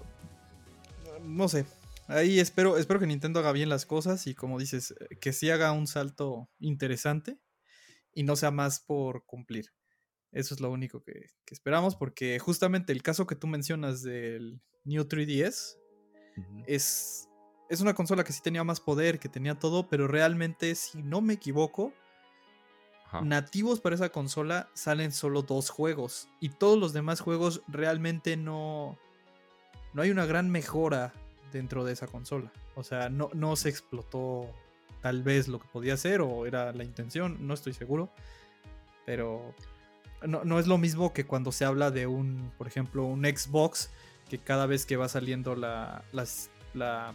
no 1.24 1.48
sé 1.48 1.64
ahí 2.08 2.40
espero 2.40 2.78
espero 2.78 2.98
que 2.98 3.06
Nintendo 3.06 3.38
haga 3.40 3.52
bien 3.52 3.68
las 3.68 3.86
cosas 3.86 4.26
y 4.26 4.34
como 4.34 4.58
dices 4.58 4.94
que 5.20 5.32
sí 5.32 5.50
haga 5.50 5.72
un 5.72 5.86
salto 5.86 6.48
interesante 6.58 7.38
y 8.14 8.22
no 8.22 8.36
sea 8.36 8.50
más 8.50 8.80
por 8.80 9.24
cumplir. 9.24 9.72
Eso 10.32 10.54
es 10.54 10.60
lo 10.60 10.70
único 10.70 11.02
que, 11.02 11.26
que 11.44 11.54
esperamos 11.54 11.94
porque 11.96 12.38
justamente 12.38 12.92
el 12.92 13.02
caso 13.02 13.26
que 13.26 13.36
tú 13.36 13.46
mencionas 13.46 14.02
del 14.02 14.60
New 14.84 15.04
3DS 15.04 15.78
Ujú. 16.36 16.64
es 16.66 17.28
es 17.68 17.80
una 17.80 17.94
consola 17.94 18.24
que 18.24 18.32
sí 18.32 18.40
tenía 18.42 18.64
más 18.64 18.80
poder 18.80 19.18
que 19.18 19.28
tenía 19.28 19.58
todo 19.58 19.88
pero 19.88 20.08
realmente 20.08 20.74
si 20.74 21.02
no 21.02 21.20
me 21.20 21.34
equivoco 21.34 21.92
nativos 23.22 23.80
para 23.80 23.94
esa 23.94 24.08
consola 24.08 24.70
salen 24.72 25.12
solo 25.12 25.42
dos 25.42 25.68
juegos 25.68 26.28
y 26.40 26.48
todos 26.48 26.78
los 26.78 26.94
demás 26.94 27.20
juegos 27.20 27.62
realmente 27.68 28.38
no 28.38 28.98
no 29.92 30.02
hay 30.02 30.10
una 30.10 30.24
gran 30.24 30.50
mejora 30.50 31.12
dentro 31.52 31.84
de 31.84 31.92
esa 31.92 32.06
consola. 32.06 32.50
O 32.74 32.82
sea 32.82 33.10
no, 33.10 33.28
no 33.34 33.56
se 33.56 33.68
explotó 33.68 34.48
tal 35.02 35.22
vez 35.22 35.48
lo 35.48 35.58
que 35.58 35.68
podía 35.68 35.96
ser 35.96 36.20
o 36.22 36.46
era 36.46 36.72
la 36.72 36.84
intención 36.84 37.46
no 37.46 37.52
estoy 37.54 37.72
seguro 37.74 38.10
pero 39.04 39.54
no, 40.26 40.44
no 40.44 40.58
es 40.58 40.66
lo 40.66 40.78
mismo 40.78 41.12
que 41.12 41.26
cuando 41.26 41.52
se 41.52 41.64
habla 41.64 41.90
de 41.90 42.06
un 42.06 42.52
por 42.56 42.66
ejemplo 42.68 43.04
un 43.04 43.24
Xbox 43.24 43.90
que 44.30 44.38
cada 44.38 44.66
vez 44.66 44.86
que 44.86 44.96
va 44.96 45.08
saliendo 45.08 45.56
la, 45.56 46.04
las- 46.12 46.50
la 46.74 47.12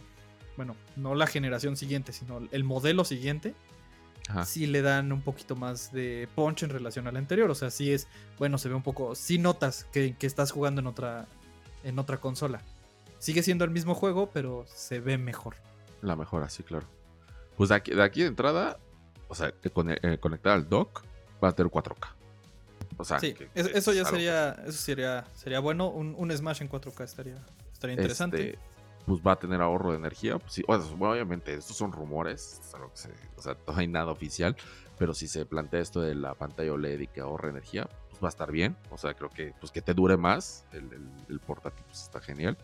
bueno 0.56 0.76
no 0.96 1.14
la 1.14 1.26
generación 1.26 1.76
siguiente 1.76 2.12
sino 2.12 2.40
el 2.50 2.64
modelo 2.64 3.04
siguiente 3.04 3.54
Ajá. 4.28 4.44
sí 4.44 4.66
le 4.66 4.82
dan 4.82 5.10
un 5.12 5.22
poquito 5.22 5.56
más 5.56 5.90
de 5.90 6.28
punch 6.34 6.62
en 6.62 6.68
relación 6.68 7.06
al 7.06 7.16
anterior. 7.16 7.50
O 7.50 7.54
sea, 7.54 7.70
sí 7.70 7.90
es, 7.92 8.08
bueno, 8.38 8.58
se 8.58 8.68
ve 8.68 8.74
un 8.74 8.82
poco, 8.82 9.14
sí 9.14 9.38
notas 9.38 9.84
que, 9.90 10.16
que 10.18 10.26
estás 10.26 10.50
jugando 10.52 10.82
en 10.82 10.86
otra, 10.86 11.26
en 11.82 11.98
otra 11.98 12.18
consola. 12.20 12.60
Sigue 13.18 13.42
siendo 13.42 13.64
el 13.64 13.70
mismo 13.70 13.94
juego, 13.94 14.28
pero 14.30 14.66
se 14.68 15.00
ve 15.00 15.16
mejor. 15.16 15.54
La 16.02 16.14
mejora, 16.14 16.50
sí, 16.50 16.62
claro. 16.62 16.86
Pues 17.58 17.68
de 17.68 17.74
aquí 17.74 17.92
de, 17.92 18.02
aquí 18.02 18.22
de 18.22 18.28
entrada, 18.28 18.78
o 19.28 19.34
sea, 19.34 19.52
con, 19.74 19.90
eh, 19.90 20.18
conectar 20.18 20.54
al 20.54 20.66
dock 20.68 21.02
va 21.44 21.48
a 21.48 21.52
tener 21.52 21.70
4K. 21.70 22.14
O 22.96 23.04
sea, 23.04 23.20
sí, 23.20 23.34
que- 23.34 23.50
eso, 23.54 23.92
ya 23.92 24.04
sería, 24.06 24.52
eso 24.66 24.72
sería, 24.78 25.24
sería 25.34 25.60
bueno. 25.60 25.88
Un, 25.88 26.14
un 26.16 26.30
Smash 26.34 26.62
en 26.62 26.70
4K 26.70 27.04
estaría, 27.04 27.36
estaría 27.72 27.94
interesante. 27.94 28.50
este, 28.50 28.58
pues 29.06 29.20
va 29.26 29.32
a 29.32 29.36
tener 29.36 29.60
ahorro 29.60 29.90
de 29.92 29.98
energía. 29.98 30.38
Pues 30.38 30.52
sí, 30.52 30.64
o 30.66 30.80
sea, 30.80 30.94
obviamente, 31.08 31.52
estos 31.54 31.76
son 31.76 31.92
rumores. 31.92 32.60
o 33.36 33.40
sea, 33.42 33.56
no 33.66 33.76
hay 33.76 33.86
nada 33.86 34.10
oficial. 34.10 34.56
Pero 34.98 35.14
si 35.14 35.28
se 35.28 35.46
plantea 35.46 35.80
esto 35.80 36.00
de 36.00 36.14
la 36.16 36.34
pantalla 36.34 36.72
OLED 36.72 36.98
y 37.00 37.06
que 37.06 37.20
ahorre 37.20 37.50
energía, 37.50 37.88
pues 38.10 38.20
va 38.22 38.26
a 38.26 38.30
estar 38.30 38.50
bien. 38.50 38.76
O 38.90 38.98
sea, 38.98 39.14
creo 39.14 39.30
que, 39.30 39.54
pues 39.60 39.70
que 39.70 39.80
te 39.80 39.94
dure 39.94 40.16
más. 40.16 40.64
El, 40.72 40.92
el- 40.92 41.08
el 41.28 41.38
portátil 41.40 41.84
pues, 41.86 42.02
está 42.02 42.20
genial. 42.20 42.58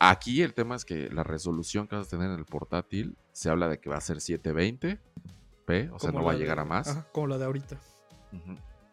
Aquí 0.00 0.42
el 0.42 0.54
tema 0.54 0.76
es 0.76 0.84
que 0.84 1.08
la 1.10 1.24
resolución 1.24 1.88
que 1.88 1.96
vas 1.96 2.06
a 2.06 2.10
tener 2.10 2.30
en 2.30 2.38
el 2.38 2.44
portátil 2.44 3.16
se 3.32 3.50
habla 3.50 3.68
de 3.68 3.80
que 3.80 3.90
va 3.90 3.96
a 3.96 4.00
ser 4.00 4.18
720p, 4.18 5.90
o 5.92 5.98
sea, 5.98 6.10
como 6.10 6.20
no 6.20 6.24
va 6.26 6.32
a 6.32 6.36
llegar 6.36 6.56
de- 6.58 6.62
a 6.62 6.64
más. 6.64 6.88
ajá, 6.88 7.06
como 7.12 7.26
la 7.26 7.38
de 7.38 7.44
ahorita. 7.46 7.78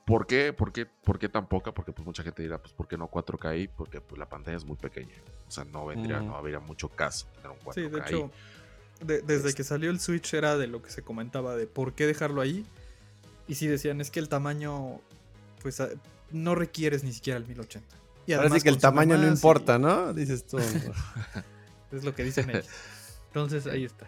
¿Por 0.06 0.28
qué, 0.28 0.54
por, 0.54 0.72
qué, 0.72 0.86
¿Por 0.86 1.18
qué 1.20 1.30
tan 1.30 1.48
poca? 1.48 1.74
Porque 1.74 1.92
pues 1.92 2.06
mucha 2.06 2.24
gente 2.24 2.44
dirá, 2.44 2.60
pues 2.62 2.74
¿por 2.74 2.88
qué 2.88 2.98
no 2.98 3.08
4K 3.10 3.50
ahí? 3.50 3.68
Porque 3.68 4.02
pues 4.02 4.20
la 4.20 4.30
pantalla 4.30 4.56
es 4.58 4.66
muy 4.66 4.78
pequeña. 4.78 5.16
O 5.48 5.52
sea, 5.52 5.64
no 5.66 5.86
vendría, 5.86 6.18
Ujú. 6.18 6.28
no 6.28 6.36
habría 6.36 6.60
mucho 6.60 6.90
caso 6.90 7.28
tener 7.36 7.52
un 7.52 7.58
4K 7.58 7.74
Sí, 7.74 7.90
de 7.90 8.02
ahí. 8.02 8.08
hecho, 8.08 8.32
de- 9.04 9.22
desde 9.22 9.50
Este- 9.50 9.58
que 9.58 9.64
salió 9.64 9.90
el 9.90 10.00
Switch 10.00 10.34
era 10.36 10.58
de 10.58 10.68
lo 10.68 10.82
que 10.84 10.90
se 10.92 11.02
comentaba 11.02 11.56
de 11.56 11.66
por 11.68 11.94
qué 11.94 12.06
dejarlo 12.06 12.42
ahí. 12.42 12.66
Y 13.48 13.56
sí 13.56 13.68
decían, 13.68 14.00
es 14.02 14.10
que 14.12 14.20
el 14.20 14.30
tamaño, 14.30 15.02
pues 15.62 15.82
no 16.32 16.56
requieres 16.56 17.04
ni 17.04 17.12
siquiera 17.14 17.38
el 17.38 17.46
1080. 17.48 17.96
Y 18.28 18.34
Ahora 18.34 18.44
sí 18.44 18.48
además 18.48 18.64
que 18.64 18.70
el 18.70 18.78
tamaño 18.78 19.18
no 19.18 19.24
y- 19.26 19.30
importa, 19.30 19.78
¿no? 19.78 20.14
Dices 20.14 20.46
tú. 20.46 20.58
Es 21.92 22.04
lo 22.04 22.14
que 22.14 22.24
dicen 22.24 22.50
ellos. 22.50 22.68
Entonces 23.28 23.68
ahí 23.68 23.86
está. 23.86 24.08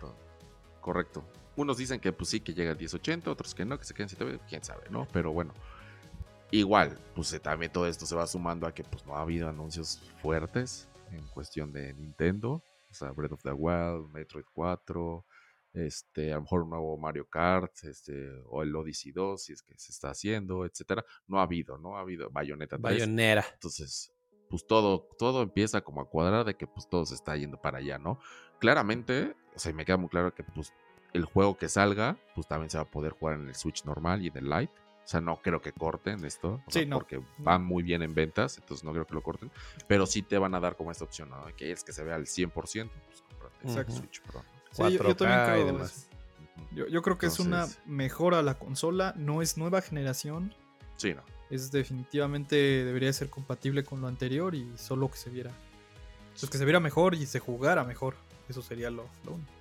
Correcto. 0.82 1.24
Unos 1.56 1.78
dicen 1.78 2.00
que 2.00 2.12
pues 2.12 2.30
sí, 2.30 2.40
que 2.42 2.54
llega 2.54 2.72
a 2.72 2.76
1080, 2.76 3.30
otros 3.32 3.56
que 3.56 3.66
no, 3.66 3.78
que 3.80 3.86
se 3.86 3.94
queden 3.94 4.10
720, 4.10 4.46
quién 4.50 4.64
sabe, 4.64 4.90
¿no? 4.90 5.08
Pero 5.14 5.32
bueno, 5.32 5.54
igual, 6.52 6.98
pues 7.16 7.40
también 7.42 7.72
todo 7.72 7.88
esto 7.88 8.06
se 8.06 8.16
va 8.16 8.28
sumando 8.28 8.68
a 8.68 8.74
que 8.74 8.84
pues 8.84 9.06
no 9.06 9.16
ha 9.16 9.22
habido 9.22 9.48
anuncios 9.48 10.02
fuertes 10.22 10.88
en 11.12 11.26
cuestión 11.28 11.72
de 11.72 11.94
Nintendo. 11.94 12.62
O 12.90 12.94
sea, 12.94 13.12
Breath 13.12 13.34
of 13.34 13.44
the 13.44 13.52
Wild, 13.52 14.10
Metroid 14.12 14.46
4, 14.54 15.26
este, 15.86 16.32
a 16.32 16.36
lo 16.36 16.42
mejor 16.42 16.64
un 16.64 16.70
nuevo 16.72 16.98
Mario 16.98 17.28
Kart, 17.30 17.72
este, 17.84 18.30
o 18.48 18.64
el 18.64 18.76
Odyssey 18.76 19.12
2, 19.12 19.42
si 19.42 19.54
es 19.54 19.62
que 19.62 19.78
se 19.78 19.92
está 19.92 20.10
haciendo, 20.10 20.66
etcétera. 20.66 21.06
No 21.28 21.40
ha 21.40 21.44
habido, 21.44 21.78
¿no? 21.78 21.98
Ha 21.98 22.02
habido 22.02 22.30
Bayonetta 22.32 22.78
3. 22.78 22.82
Bayonera. 22.82 23.46
Entonces, 23.54 24.14
pues 24.50 24.66
todo, 24.66 25.08
todo 25.18 25.44
empieza 25.44 25.82
como 25.82 26.02
a 26.02 26.10
cuadrar 26.10 26.46
de 26.46 26.56
que 26.56 26.68
pues 26.68 26.88
todo 26.90 27.06
se 27.06 27.16
está 27.16 27.36
yendo 27.36 27.60
para 27.62 27.78
allá, 27.80 27.98
¿no? 28.00 28.20
Claramente, 28.60 29.36
o 29.56 29.60
sea, 29.60 29.74
me 29.74 29.86
queda 29.86 29.98
muy 29.98 30.10
claro 30.10 30.34
que 30.34 30.44
pues 30.44 30.74
el 31.14 31.26
juego 31.26 31.58
que 31.58 31.70
salga, 31.70 32.18
pues 32.36 32.48
también 32.48 32.70
se 32.70 32.78
va 32.78 32.84
a 32.84 32.92
poder 32.92 33.14
jugar 33.14 33.40
en 33.40 33.48
el 33.48 33.56
Switch 33.56 33.86
normal 33.86 34.24
y 34.24 34.28
en 34.28 34.38
el 34.38 34.50
Lite. 34.50 34.74
O 35.04 35.10
sea, 35.10 35.22
no 35.22 35.38
creo 35.42 35.62
que 35.62 35.72
corten 35.72 36.26
esto. 36.26 36.56
o 36.68 36.72
Sí, 36.72 36.80
sea, 36.80 36.86
no, 36.86 36.98
Porque 36.98 37.22
van 37.38 37.64
muy 37.64 37.82
bien 37.82 38.02
en 38.04 38.14
ventas, 38.14 38.58
entonces 38.58 38.84
no 38.84 38.92
creo 38.92 39.08
que 39.08 39.14
lo 39.14 39.24
corten. 39.24 39.50
Pero 39.88 40.06
sí 40.06 40.22
te 40.22 40.38
van 40.38 40.54
a 40.54 40.60
dar 40.60 40.76
como 40.76 40.92
esta 40.92 41.06
opción, 41.06 41.30
¿no? 41.30 41.46
Que 41.56 41.72
es 41.72 41.84
que 41.86 41.94
se 41.94 42.04
vea 42.04 42.16
al 42.16 42.26
100%, 42.26 42.52
pues 42.52 43.22
cómprate 43.22 43.56
el 43.64 43.70
Exacto. 43.70 43.94
Switch 43.94 44.22
Pro. 44.78 44.88
Sí, 44.90 44.94
yo- 44.94 44.98
yo, 45.04 45.04
4K 45.04 45.18
también 45.18 45.44
creo 45.46 45.58
y 45.58 45.60
eso. 45.62 45.66
demás. 45.74 46.08
Yo, 46.74 46.88
yo 46.88 47.02
creo 47.02 47.18
que 47.18 47.26
es 47.28 47.40
una 47.40 47.68
mejora 47.86 48.40
a 48.40 48.42
la 48.44 48.56
consola, 48.56 49.14
no 49.18 49.42
es 49.42 49.58
nueva 49.58 49.82
generación, 49.82 50.54
Sí, 50.98 51.14
no. 51.14 51.22
es 51.50 51.72
definitivamente 51.72 52.56
debería 52.56 53.12
ser 53.14 53.30
compatible 53.30 53.84
con 53.84 54.02
lo 54.02 54.08
anterior 54.08 54.54
y 54.56 54.68
solo 54.78 55.10
que 55.10 55.18
se 55.18 55.30
viera. 55.30 55.52
Pues 56.40 56.50
que 56.52 56.58
se 56.58 56.66
viera 56.66 56.80
mejor 56.80 57.16
y 57.16 57.26
se 57.26 57.40
jugara 57.40 57.84
mejor. 57.84 58.16
Eso 58.48 58.62
sería 58.62 58.90
lo, 58.92 59.06
lo 59.26 59.34
único. 59.34 59.52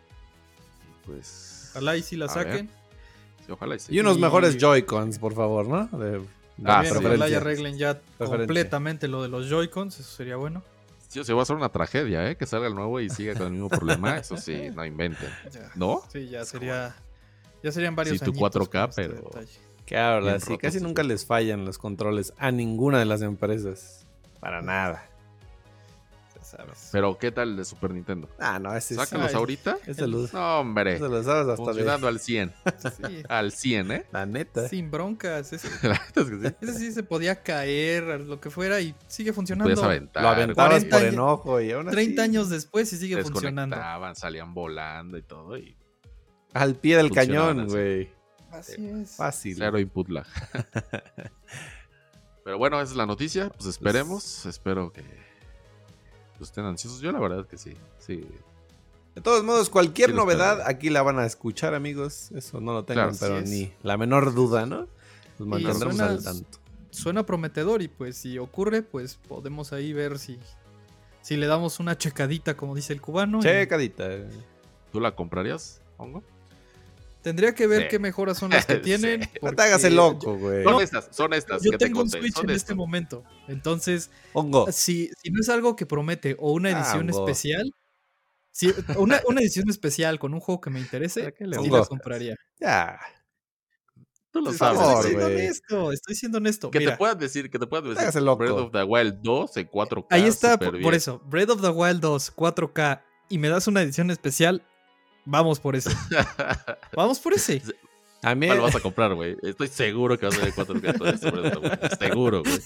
Pues. 1.04 1.68
Ojalá 1.70 1.96
y 1.96 2.02
si 2.02 2.16
la 2.16 2.28
saquen. 2.28 2.68
sí, 3.46 3.52
ojalá 3.52 3.76
y 3.76 3.78
sí. 3.78 3.94
Y 3.94 4.00
unos 4.00 4.18
Y- 4.18 4.20
mejores 4.20 4.56
Joy-Cons, 4.58 5.18
por 5.18 5.34
favor, 5.34 5.66
¿no? 5.68 5.86
De, 5.98 6.18
de 6.18 6.26
Ah, 6.64 6.82
sí. 6.84 6.92
ojalá 6.96 7.28
y 7.28 7.34
arreglen 7.34 7.76
ya 7.78 8.00
completamente 8.18 9.08
lo 9.08 9.22
de 9.22 9.28
los 9.28 9.48
Joy-Cons, 9.48 10.00
eso 10.00 10.10
sería 10.16 10.36
bueno. 10.36 10.62
Sí, 11.09 11.20
o 11.20 11.24
sea, 11.24 11.34
va 11.34 11.42
a 11.42 11.46
ser 11.46 11.57
una 11.57 11.68
tragedia, 11.70 12.28
¿eh? 12.30 12.36
Que 12.36 12.46
salga 12.46 12.66
el 12.66 12.74
nuevo 12.74 13.00
y 13.00 13.09
siga 13.11 13.34
con 13.34 13.46
el 13.46 13.52
mismo 13.52 13.68
problema. 13.68 14.16
Eso 14.18 14.36
sí, 14.36 14.70
no 14.74 14.84
inventen. 14.84 15.28
Ya. 15.52 15.70
¿No? 15.74 16.02
Sí, 16.12 16.28
ya 16.28 16.44
sería. 16.44 16.96
Ya 17.62 17.72
serían 17.72 17.96
varios 17.96 18.18
Sí, 18.18 18.24
tu 18.24 18.30
añitos 18.32 18.68
4K, 18.68 18.70
con 18.70 18.88
este 18.90 19.09
pero- 19.09 19.30
habla, 19.96 20.32
Bien 20.32 20.40
sí, 20.40 20.59
casi 20.59 20.80
nunca 20.80 21.02
les 21.04 21.24
fallan 21.24 21.64
los 21.64 21.78
controles 21.78 22.32
a 22.38 22.50
ninguna 22.50 22.98
de 22.98 23.04
las 23.04 23.22
empresas. 23.22 24.07
Para 24.40 24.61
nada. 24.62 25.09
Sabes. 26.47 26.90
Pero, 26.92 27.18
¿qué 27.18 27.32
tal 27.32 27.51
el 27.51 27.57
de 27.57 27.64
Super 27.64 27.90
Nintendo? 27.90 28.28
Ah, 28.38 28.61
no, 28.61 28.74
ese 28.76 28.94
es, 28.94 29.01
Sácalos 29.01 29.30
Ay. 29.30 29.34
ahorita. 29.34 29.78
ese 29.86 30.07
lo, 30.07 30.28
No, 30.32 30.61
hombre. 30.61 30.94
ese 30.94 31.09
lo 31.09 31.20
sabes 31.24 31.49
hasta. 31.49 31.57
Funcionando 31.57 32.07
al 32.07 32.20
100. 32.20 32.53
Sí, 33.07 33.22
Al 33.28 33.51
100, 33.51 33.90
¿eh? 33.90 34.07
La 34.12 34.26
neta. 34.26 34.68
sin 34.68 34.88
broncas. 34.90 35.53
Ese, 35.53 35.68
La 35.88 35.94
neta 35.94 36.20
es 36.20 36.30
que 36.30 36.49
sí. 36.49 36.55
ese 36.61 36.78
sí 36.78 36.92
se 36.92 37.03
podía 37.03 37.42
caer, 37.42 38.20
lo 38.20 38.40
que 38.40 38.51
fuera, 38.51 38.80
y 38.80 38.94
sigue 39.09 39.32
funcionando. 39.32 39.74
Lo 39.74 39.82
aventabas 39.84 40.34
40 40.55 40.88
por 40.90 41.01
años- 41.01 41.12
enojo 41.14 41.61
y 41.61 41.72
aún 41.72 41.88
así, 41.88 41.97
30 41.97 42.22
años 42.22 42.49
después 42.49 42.92
y 42.92 42.97
sigue 42.97 43.20
funcionando. 43.22 43.76
Salían 44.14 44.55
volando 44.55 45.18
y 45.18 45.22
todo. 45.22 45.59
Y 45.59 45.76
Al 46.55 46.76
pie 46.76 46.97
del 46.99 47.11
cañón, 47.11 47.66
güey. 47.66 48.09
Así 48.53 48.86
es. 48.86 49.16
Fácil. 49.16 49.57
cero 49.59 49.80
input 49.80 50.09
lag. 50.11 50.26
Pero 52.44 52.59
bueno, 52.59 52.80
esa 52.80 52.92
es 52.92 52.97
la 52.97 53.07
noticia. 53.07 53.49
Pues 53.51 53.66
esperemos. 53.66 54.47
Espero 54.47 54.92
que 54.92 55.03
estén 56.45 56.64
ansiosos. 56.64 57.01
Yo 57.01 57.12
la 57.12 57.18
verdad 57.20 57.41
es 57.41 57.47
que 57.47 57.59
sí. 57.59 57.74
Sí. 57.99 58.26
De 59.14 59.22
todos 59.22 59.43
modos, 59.45 59.70
cualquier 59.70 60.11
Sí 60.11 60.16
novedad 60.16 60.61
aquí 60.66 60.91
la 60.91 61.03
van 61.03 61.18
a 61.18 61.24
escuchar, 61.26 61.74
amigos. 61.74 62.30
Eso 62.32 62.61
no 62.61 62.72
lo 62.74 62.84
tengan, 62.84 63.16
Claro. 63.16 63.34
pero 63.37 63.47
ni 63.49 63.72
la 63.82 63.97
menor 63.97 64.34
duda, 64.34 64.66
¿no? 64.66 64.87
Los 65.39 65.47
Y 65.47 65.51
mantendremos 65.51 65.97
suena- 65.97 66.12
al 66.12 66.22
tanto. 66.22 66.59
Suena 66.91 67.26
prometedor 67.26 67.82
y 67.82 67.89
pues 67.89 68.16
si 68.16 68.39
ocurre, 68.39 68.82
pues 68.82 69.16
podemos 69.28 69.72
ahí 69.72 69.93
ver 69.93 70.18
si, 70.18 70.39
si 71.22 71.37
le 71.37 71.47
damos 71.47 71.78
una 71.80 71.97
checadita, 71.99 72.57
como 72.57 72.74
dice 72.74 72.93
el 72.93 73.01
cubano. 73.01 73.39
y 73.39 73.43
Checadita. 73.43 74.09
¿Tú 74.93 75.01
la 75.01 75.14
comprarías, 75.14 75.80
Hongo? 75.99 76.22
Tendría 77.27 77.57
que 77.57 77.66
ver 77.66 77.83
Sí. 77.83 77.89
qué 77.91 77.99
mejoras 77.99 78.39
son 78.39 78.53
las 78.53 78.66
que 78.66 78.74
Sí. 78.77 78.81
tienen. 78.83 79.29
No 79.43 79.53
te 79.53 79.61
hagas 79.62 79.83
el 79.83 79.97
loco, 79.97 80.37
güey. 80.39 80.62
Son 80.62 80.72
No, 80.74 80.81
estas, 80.81 81.09
son 81.11 81.33
estas. 81.35 81.61
Yo 81.61 81.72
que 81.72 81.79
te 81.79 81.87
tengo 81.87 82.03
un 82.03 82.09
Switch 82.09 82.35
son 82.35 82.49
en 82.49 82.55
este 82.55 82.72
momento. 82.77 83.24
Entonces, 83.49 84.12
Hongo. 84.33 84.70
si, 84.70 85.11
si 85.20 85.31
no 85.33 85.41
es 85.41 85.49
algo 85.49 85.74
que 85.74 85.87
promete 85.87 86.37
o 86.39 86.53
una 86.53 86.68
Ah, 86.68 86.79
edición 86.81 87.11
especial, 87.11 87.72
si, 88.53 88.72
una, 88.97 89.20
una 89.27 89.41
edición 89.41 89.68
especial 89.68 90.20
con 90.20 90.35
un 90.35 90.39
juego 90.41 90.61
que 90.61 90.70
me 90.70 90.79
interese, 90.79 91.18
¿Para 91.22 91.33
qué 91.33 91.47
le 91.49 91.57
sí 91.59 91.68
la 91.68 91.85
compraría. 91.85 92.37
Ya. 92.61 92.97
Tú 94.31 94.41
lo 94.43 94.53
sabes. 94.53 94.79
favor, 94.79 94.95
estoy 94.99 95.11
siendo 95.11 95.27
honesto, 95.27 95.93
estoy 95.93 96.14
siendo 96.14 96.39
honesto. 96.39 96.70
Que 96.70 96.79
Mira, 96.79 96.93
te 96.93 96.97
puedan 96.99 97.18
decir, 97.18 97.51
que 97.51 97.59
te 97.59 97.66
puedan 97.66 97.93
decir 97.93 98.22
loco. 98.22 98.37
Breath 98.39 98.53
of 98.53 98.70
the 98.70 98.85
Wild 98.85 99.16
2 99.22 99.57
en 99.57 99.66
4K. 99.68 100.07
ahí 100.11 100.27
está, 100.27 100.59
por, 100.59 100.95
eso. 100.95 101.20
Breath 101.27 101.51
of 101.51 101.61
the 101.61 101.70
Wild 101.70 102.01
2, 102.01 102.37
4K, 102.37 103.03
y 103.31 103.39
me 103.39 103.49
das 103.49 103.66
una 103.66 103.83
edición 103.83 104.12
especial, 104.12 104.62
vamos 105.27 105.61
por 105.61 105.77
ese. 105.77 105.91
Vamos 106.97 107.18
por 107.20 107.35
ese. 107.35 107.61
A 108.22 108.35
mí, 108.35 108.47
¿Cuál 108.47 108.61
vas 108.61 108.74
a 108.74 108.81
comprar, 108.81 109.14
güey? 109.14 109.37
Estoy 109.43 109.68
seguro 109.68 110.18
que 110.18 110.27
va 110.27 110.33
a 110.33 110.37
salir 110.37 110.55
4K. 110.55 110.99
todo 110.99 111.09
esto, 111.09 111.29
Wild. 111.29 111.99
Seguro, 111.99 112.43
güey. 112.43 112.59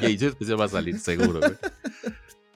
Y 0.00 0.06
edición 0.06 0.30
especial 0.30 0.58
va 0.60 0.64
a 0.64 0.68
salir, 0.68 0.98
seguro, 0.98 1.40
güey. 1.40 1.52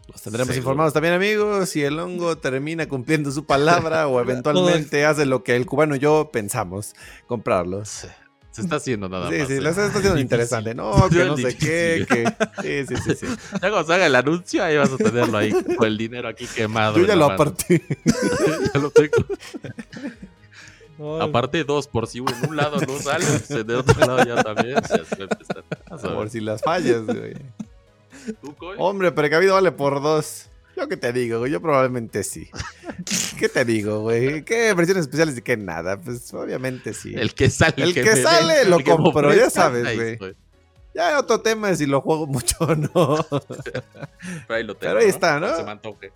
los 0.09 0.23
tendremos 0.23 0.49
Seguro. 0.49 0.57
informados 0.57 0.93
también, 0.95 1.15
amigos. 1.15 1.69
Si 1.69 1.85
el 1.85 1.99
hongo 2.01 2.39
termina 2.39 2.89
cumpliendo 2.89 3.31
su 3.31 3.45
palabra 3.45 4.09
o 4.09 4.19
eventualmente 4.23 5.05
hace 5.05 5.27
lo 5.27 5.45
que 5.45 5.55
el 5.55 5.67
cubano 5.67 5.95
y 5.95 5.99
yo 5.99 6.31
pensamos, 6.33 6.95
comprarlos. 7.27 8.07
Se 8.51 8.62
está 8.62 8.76
haciendo 8.76 9.09
nada 9.09 9.30
Sí, 9.30 9.38
más. 9.38 9.46
sí, 9.49 9.55
¿eh? 9.55 9.61
lo 9.61 9.70
está 9.70 9.86
haciendo 9.86 10.18
interesante. 10.18 10.74
No, 10.74 11.09
que 11.09 11.24
no 11.24 11.36
sé 11.36 11.57
qué, 11.57 12.07
que... 12.09 12.86
Sí, 12.86 12.96
sí, 12.96 13.03
sí, 13.05 13.14
sí. 13.14 13.26
Ya 13.53 13.70
cuando 13.70 13.84
se 13.84 13.94
haga 13.94 14.07
el 14.07 14.14
anuncio, 14.16 14.64
ahí 14.64 14.76
vas 14.76 14.90
a 14.92 14.96
tenerlo 14.96 15.38
ahí 15.38 15.53
con 15.53 15.86
el 15.86 15.96
dinero 15.96 16.28
aquí 16.28 16.46
quemado. 16.46 16.99
Yo 16.99 17.07
ya 17.07 17.14
lo 17.14 17.26
aparté. 17.26 17.82
ya 18.74 18.80
lo 18.80 18.90
tengo. 18.90 19.16
Aparte 21.20 21.62
dos, 21.62 21.86
por 21.86 22.09
si 22.09 22.18
en 22.18 22.24
un 22.49 22.57
lado 22.57 22.80
no 22.80 22.99
sale, 22.99 23.24
pues 23.24 23.51
en 23.51 23.70
el 23.70 23.76
otro 23.76 24.01
lado 24.01 24.24
ya 24.24 24.42
también. 24.42 24.76
Por 26.03 26.28
si 26.28 26.40
las 26.40 26.61
fallas, 26.61 27.05
güey. 27.07 27.34
Hombre, 28.78 29.12
precavido 29.12 29.55
vale 29.55 29.70
por 29.70 30.03
dos. 30.03 30.47
Yo 30.79 30.89
qué 30.89 30.97
te 30.97 31.12
digo, 31.12 31.41
güey. 31.41 31.51
Yo 31.51 31.61
probablemente 31.61 32.22
sí. 32.22 32.49
¿Qué 33.39 33.49
te 33.49 33.64
digo, 33.64 34.03
güey? 34.03 34.45
¿Qué 34.45 34.72
versiones 34.74 35.03
especiales 35.03 35.37
y 35.37 35.43
qué 35.43 35.57
nada? 35.57 36.01
Pues 36.01 36.33
obviamente 36.33 36.95
sí. 36.95 37.14
El 37.16 37.35
que 37.35 37.51
sale. 37.51 37.83
El 37.83 37.95
que 37.95 38.16
sale 38.16 38.64
lo 38.64 38.83
compro, 38.85 39.35
ya 39.35 39.51
sabes, 39.51 39.97
güey. 39.97 40.37
Ya 40.95 41.18
otro 41.18 41.41
tema 41.41 41.70
es 41.70 41.79
si 41.79 41.87
lo 41.87 42.01
juego 42.01 42.26
mucho 42.26 42.57
o 42.61 42.74
no. 42.74 43.26
Pero 43.29 44.55
ahí 44.55 44.62
lo 44.62 44.74
tengo. 44.76 44.93
Pero 44.93 45.01
ahí 45.01 45.09
está, 45.09 45.41
¿no? 45.41 45.55
Se 45.57 45.64
me 45.64 45.72
antoje. 45.72 46.12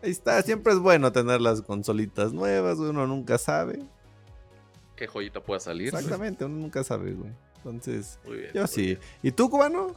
Ahí 0.00 0.10
está, 0.10 0.40
siempre 0.42 0.72
es 0.72 0.78
bueno 0.78 1.10
tener 1.10 1.40
las 1.40 1.62
consolitas 1.62 2.32
nuevas, 2.32 2.78
uno 2.78 3.06
nunca 3.06 3.36
sabe. 3.36 3.80
¿Qué 4.94 5.08
joyita 5.08 5.40
pueda 5.40 5.58
salir? 5.58 5.88
Exactamente, 5.88 6.44
uno 6.44 6.56
nunca 6.56 6.84
sabe, 6.84 7.14
güey. 7.14 7.32
Entonces, 7.56 8.20
Muy 8.24 8.38
bien. 8.38 8.50
yo 8.54 8.60
muy 8.62 8.68
sí. 8.68 8.82
bien. 8.82 8.98
¿Y 9.22 9.32
tú, 9.32 9.50
cubano? 9.50 9.94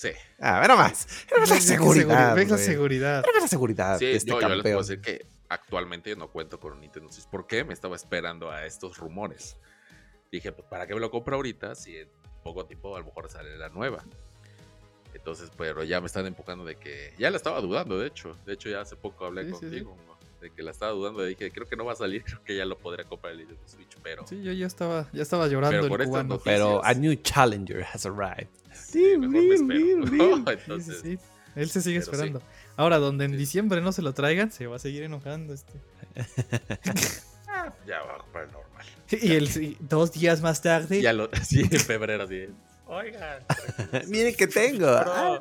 Sí. 0.00 0.08
Ah, 0.38 0.60
ver 0.60 0.70
más. 0.70 1.06
Ves 1.06 1.30
la 1.30 1.40
ves 1.40 1.50
qué 1.50 1.60
seguridad. 1.60 2.34
ves 2.34 2.48
la 2.48 2.56
seguridad. 2.56 3.22
Ves 3.22 3.42
la 3.42 3.48
seguridad 3.48 3.98
Sí, 3.98 4.06
de 4.06 4.16
este 4.16 4.30
yo, 4.30 4.40
yo 4.40 4.48
les 4.48 4.62
puedo 4.62 4.78
decir 4.78 5.02
que 5.02 5.26
actualmente 5.50 6.16
no 6.16 6.30
cuento 6.30 6.58
con 6.58 6.72
un 6.72 6.80
Nintendo 6.80 7.12
Switch. 7.12 7.28
¿Por 7.28 7.46
qué? 7.46 7.64
Me 7.64 7.74
estaba 7.74 7.96
esperando 7.96 8.50
a 8.50 8.64
estos 8.64 8.96
rumores. 8.96 9.58
Dije, 10.32 10.52
pues, 10.52 10.66
¿para 10.68 10.86
qué 10.86 10.94
me 10.94 11.00
lo 11.00 11.10
compro 11.10 11.36
ahorita? 11.36 11.74
Si 11.74 11.98
en 11.98 12.08
poco 12.42 12.64
tiempo 12.64 12.96
a 12.96 13.00
lo 13.00 13.04
mejor 13.04 13.28
sale 13.28 13.58
la 13.58 13.68
nueva. 13.68 14.02
Entonces, 15.12 15.50
pero 15.54 15.84
ya 15.84 16.00
me 16.00 16.06
están 16.06 16.24
empujando 16.24 16.64
de 16.64 16.76
que... 16.76 17.12
Ya 17.18 17.30
la 17.30 17.36
estaba 17.36 17.60
dudando, 17.60 17.98
de 17.98 18.06
hecho. 18.06 18.34
De 18.46 18.54
hecho, 18.54 18.70
ya 18.70 18.80
hace 18.80 18.96
poco 18.96 19.26
hablé 19.26 19.42
Sí, 19.42 19.48
sí, 19.48 19.52
contigo. 19.60 19.96
¿No? 20.40 20.46
De 20.48 20.50
que 20.50 20.62
la 20.62 20.70
estaba 20.70 20.92
dudando. 20.92 21.22
Dije, 21.24 21.50
creo 21.52 21.66
que 21.68 21.76
no 21.76 21.84
va 21.84 21.92
a 21.92 21.96
salir. 21.96 22.22
Creo 22.24 22.42
que 22.44 22.56
ya 22.56 22.64
lo 22.64 22.78
podría 22.78 23.04
comprar 23.04 23.32
el 23.32 23.38
Nintendo 23.40 23.62
Switch. 23.66 23.96
Pero... 24.02 24.26
Sí, 24.26 24.42
yo 24.42 24.52
ya 24.52 24.66
estaba, 24.66 25.08
ya 25.12 25.22
estaba 25.22 25.46
llorando 25.48 25.70
Pero 25.80 25.84
el 25.84 25.88
por 25.90 26.04
cubano. 26.04 26.34
noticias- 26.36 26.42
Pero 26.44 26.84
a 26.84 26.94
new 26.94 27.14
challenger 27.16 27.84
has 27.84 28.06
arrived. 28.06 28.48
sí, 28.72 29.16
mejor 29.18 29.42
me 29.44 29.54
espero. 29.54 30.06
Sí, 30.06 30.16
sí, 30.16 30.60
Entonces, 30.62 31.00
sí. 31.02 31.18
Él 31.56 31.68
se 31.68 31.80
sigue 31.82 32.00
sí. 32.00 32.10
esperando. 32.10 32.42
Ahora, 32.76 32.98
donde 32.98 33.24
en 33.24 33.32
Sí. 33.32 33.36
diciembre 33.36 33.80
no 33.80 33.90
se 33.92 34.02
lo 34.02 34.14
traigan, 34.14 34.50
se 34.52 34.66
va 34.66 34.76
a 34.76 34.78
seguir 34.78 35.02
enojando 35.02 35.52
este. 35.52 35.72
ya 37.86 38.02
va 38.02 38.14
a 38.14 38.18
comprar 38.18 38.44
el 38.46 38.52
normal. 38.52 38.86
Y 39.10 39.32
el 39.32 39.48
sí, 39.48 39.76
dos 39.80 40.12
días 40.12 40.40
más 40.42 40.62
tarde. 40.62 41.02
Ya 41.02 41.12
lo... 41.12 41.28
Sí, 41.42 41.60
en 41.68 41.80
febrero, 41.80 42.24
así. 42.24 42.46
Oigan. 42.86 43.42
Miren 44.08 44.34
que 44.34 44.46
tengo. 44.46 44.86
Ah, 44.88 45.40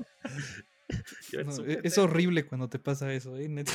no, 1.46 1.66
e- 1.66 1.80
es 1.84 1.98
horrible 1.98 2.46
cuando 2.46 2.68
te 2.70 2.80
pasa 2.80 3.12
eso, 3.14 3.38
¿eh? 3.38 3.48
Neta. 3.48 3.72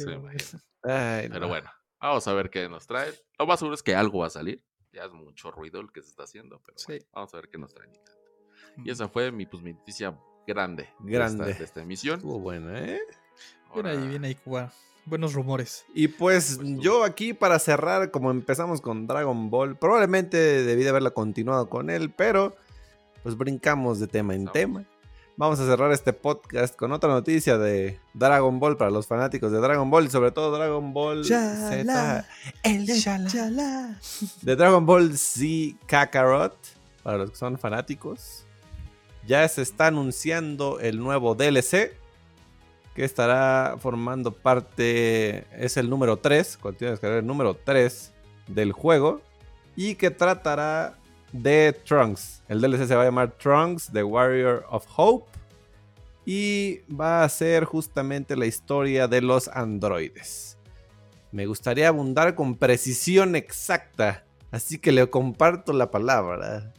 Sí, 0.00 0.06
Pero- 0.06 0.20
güey. 0.20 0.36
Ay, 0.82 1.28
Pero 1.28 1.40
no. 1.40 1.48
bueno, 1.48 1.70
vamos 2.00 2.26
a 2.26 2.32
ver 2.34 2.50
qué 2.50 2.68
nos 2.68 2.86
trae. 2.86 3.12
Lo 3.38 3.46
más 3.46 3.58
seguro 3.58 3.74
es 3.74 3.82
que 3.82 3.94
algo 3.94 4.20
va 4.20 4.26
a 4.26 4.30
salir. 4.30 4.62
Ya 4.92 5.04
es 5.04 5.12
mucho 5.12 5.50
ruido 5.50 5.80
el 5.80 5.92
que 5.92 6.02
se 6.02 6.08
está 6.10 6.24
haciendo, 6.24 6.60
pero 6.64 6.76
bueno, 6.86 7.00
Sí. 7.02 7.06
vamos 7.12 7.32
a 7.34 7.36
ver 7.36 7.48
qué 7.48 7.58
nos 7.58 7.72
trae. 7.74 7.88
Y 8.84 8.90
esa 8.90 9.08
fue 9.08 9.30
mi, 9.30 9.46
pues, 9.46 9.62
mi 9.62 9.72
noticia 9.72 10.18
grande, 10.46 10.88
de 11.00 11.12
Grande. 11.12 11.44
esta, 11.50 11.58
de 11.58 11.64
esta 11.64 11.80
emisión. 11.82 12.16
Estuvo 12.16 12.40
buena, 12.40 12.78
¿eh? 12.78 13.00
Ahí, 13.84 14.08
bien 14.08 14.24
ahí, 14.24 14.34
cubano. 14.34 14.70
Buenos 15.06 15.32
rumores. 15.32 15.84
Y 15.94 16.08
pues 16.08 16.56
Pues 16.56 16.68
yo 16.80 17.04
aquí 17.04 17.32
para 17.34 17.58
cerrar, 17.58 18.10
como 18.10 18.30
empezamos 18.30 18.80
con 18.80 19.06
Dragon 19.06 19.48
Ball, 19.50 19.76
probablemente 19.78 20.36
debí 20.36 20.82
de 20.82 20.90
haberla 20.90 21.10
continuado 21.12 21.68
con 21.70 21.88
él, 21.88 22.10
pero 22.10 22.56
pues 23.22 23.36
brincamos 23.36 23.98
de 24.00 24.06
tema 24.08 24.34
en 24.34 24.46
tema. 24.48 24.84
Vamos 25.40 25.58
a 25.58 25.64
cerrar 25.64 25.90
este 25.90 26.12
podcast 26.12 26.76
con 26.76 26.92
otra 26.92 27.08
noticia 27.08 27.56
de 27.56 27.98
Dragon 28.12 28.60
Ball 28.60 28.76
para 28.76 28.90
los 28.90 29.06
fanáticos 29.06 29.50
de 29.50 29.56
Dragon 29.58 29.88
Ball 29.90 30.04
y 30.04 30.10
sobre 30.10 30.32
todo 30.32 30.54
Dragon 30.54 30.92
Ball 30.92 31.24
Z. 31.24 32.26
El 32.62 32.86
Chala. 33.00 33.30
Chala. 33.30 33.98
De 34.42 34.54
Dragon 34.54 34.84
Ball 34.84 35.16
Z 35.16 35.78
Kakarot, 35.86 36.54
para 37.02 37.16
los 37.16 37.30
que 37.30 37.36
son 37.36 37.56
fanáticos. 37.58 38.44
ya 39.26 39.48
se 39.48 39.62
está 39.62 39.86
anunciando 39.86 40.78
el 40.78 40.98
nuevo 40.98 41.34
DLC 41.34 41.96
que 42.94 43.04
estará 43.04 43.76
formando 43.78 44.32
parte, 44.32 45.46
es 45.56 45.78
el 45.78 45.88
número 45.88 46.18
3, 46.18 46.58
continúa 46.58 46.90
descargar 46.90 47.20
el 47.20 47.26
número 47.26 47.54
3 47.54 48.12
del 48.46 48.72
juego 48.72 49.22
y 49.74 49.94
que 49.94 50.10
tratará 50.10 50.98
de 51.32 51.72
Trunks. 51.86 52.42
El 52.46 52.60
DLC 52.60 52.86
se 52.86 52.94
va 52.94 53.02
a 53.02 53.04
llamar 53.06 53.30
Trunks, 53.38 53.90
The 53.90 54.02
Warrior 54.02 54.66
of 54.68 54.84
Hope 54.94 55.29
y 56.26 56.80
va 56.92 57.24
a 57.24 57.28
ser 57.28 57.64
justamente 57.64 58.36
la 58.36 58.46
historia 58.46 59.08
de 59.08 59.20
los 59.22 59.48
androides. 59.48 60.58
Me 61.32 61.46
gustaría 61.46 61.88
abundar 61.88 62.34
con 62.34 62.56
precisión 62.56 63.36
exacta, 63.36 64.24
así 64.50 64.78
que 64.78 64.92
le 64.92 65.08
comparto 65.08 65.72
la 65.72 65.90
palabra 65.90 66.72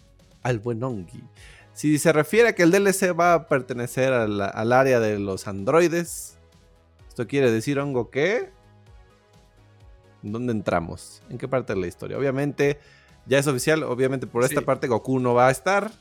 al 0.44 0.60
buen 0.60 0.84
Ongi. 0.84 1.24
Si 1.74 1.98
se 2.00 2.12
refiere 2.12 2.50
a 2.50 2.56
que 2.56 2.64
el 2.64 2.72
DLC 2.72 3.18
va 3.18 3.34
a 3.34 3.48
pertenecer 3.48 4.12
al, 4.14 4.42
al 4.42 4.72
área 4.74 5.00
de 5.00 5.18
los 5.20 5.48
androides, 5.48 6.38
esto 7.08 7.28
quiere 7.28 7.50
decir, 7.52 7.80
Hongo, 7.80 8.10
que... 8.10 8.52
¿Dónde 10.22 10.52
entramos? 10.52 11.24
¿En 11.30 11.38
qué 11.38 11.48
parte 11.48 11.74
de 11.74 11.80
la 11.80 11.88
historia? 11.88 12.18
Obviamente, 12.18 12.80
ya 13.26 13.40
es 13.40 13.48
oficial, 13.48 13.84
obviamente 13.84 14.28
por 14.28 14.44
esta 14.44 14.60
Sí. 14.60 14.66
parte 14.66 14.88
Goku 14.88 15.20
no 15.20 15.34
va 15.34 15.48
a 15.48 15.52
estar. 15.52 15.92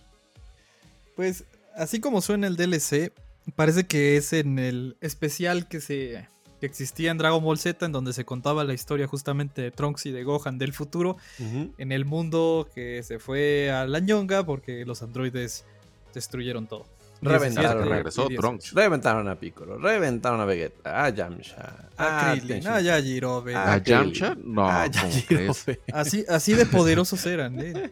Pues, 1.17 1.45
así 1.75 2.01
como 2.01 2.21
suena 2.21 2.47
el 2.47 2.57
DLC, 2.57 3.13
parece 3.55 3.87
que 3.87 4.17
es 4.17 4.33
en 4.33 4.59
el 4.59 4.97
especial 5.01 5.69
que 5.69 5.81
se 5.81 6.29
que 6.61 6.67
existía 6.67 7.11
en 7.11 7.17
Dragon 7.17 7.43
Ball 7.43 7.59
Z, 7.59 7.87
en 7.87 7.93
donde 7.93 8.13
se 8.13 8.27
contaba 8.27 8.65
la 8.65 8.75
historia 8.75 9.07
justamente 9.07 9.63
de 9.63 9.71
Trunks 9.71 10.05
y 10.07 10.11
de 10.13 10.25
Gohan 10.25 10.59
del 10.59 10.75
futuro, 10.75 11.17
en 11.39 11.91
el 11.91 12.05
mundo 12.05 12.69
que 12.75 13.03
se 13.03 13.19
fue 13.19 13.71
a 13.71 13.87
la 13.87 13.99
ñonga 13.99 14.45
porque 14.45 14.85
los 14.85 15.03
androides 15.03 15.65
destruyeron 16.13 16.67
todo. 16.67 16.87
Reventaron, 17.23 17.83
17 17.83 17.95
regresó 17.95 18.23
y 18.25 18.29
18. 18.29 18.41
Trunks. 18.41 18.73
Reventaron 18.75 19.29
a 19.29 19.35
Piccolo, 19.37 19.79
reventaron 19.79 20.41
a 20.41 20.45
Vegeta, 20.45 21.05
a 21.05 21.09
Yamcha, 21.11 21.89
A 21.97 22.31
a 22.31 22.33
Krillin, 22.33 22.67
a 22.67 22.81
Yajirobe. 22.81 23.55
Ah, 23.55 23.75
¿A 23.75 23.83
Krillin. 23.83 24.13
Yamcha? 24.13 24.37
No. 24.43 24.69
Así, 25.93 26.25
así 26.29 26.53
de 26.55 26.67
poderosos 26.67 27.25
eran, 27.27 27.59
¿eh? 27.61 27.91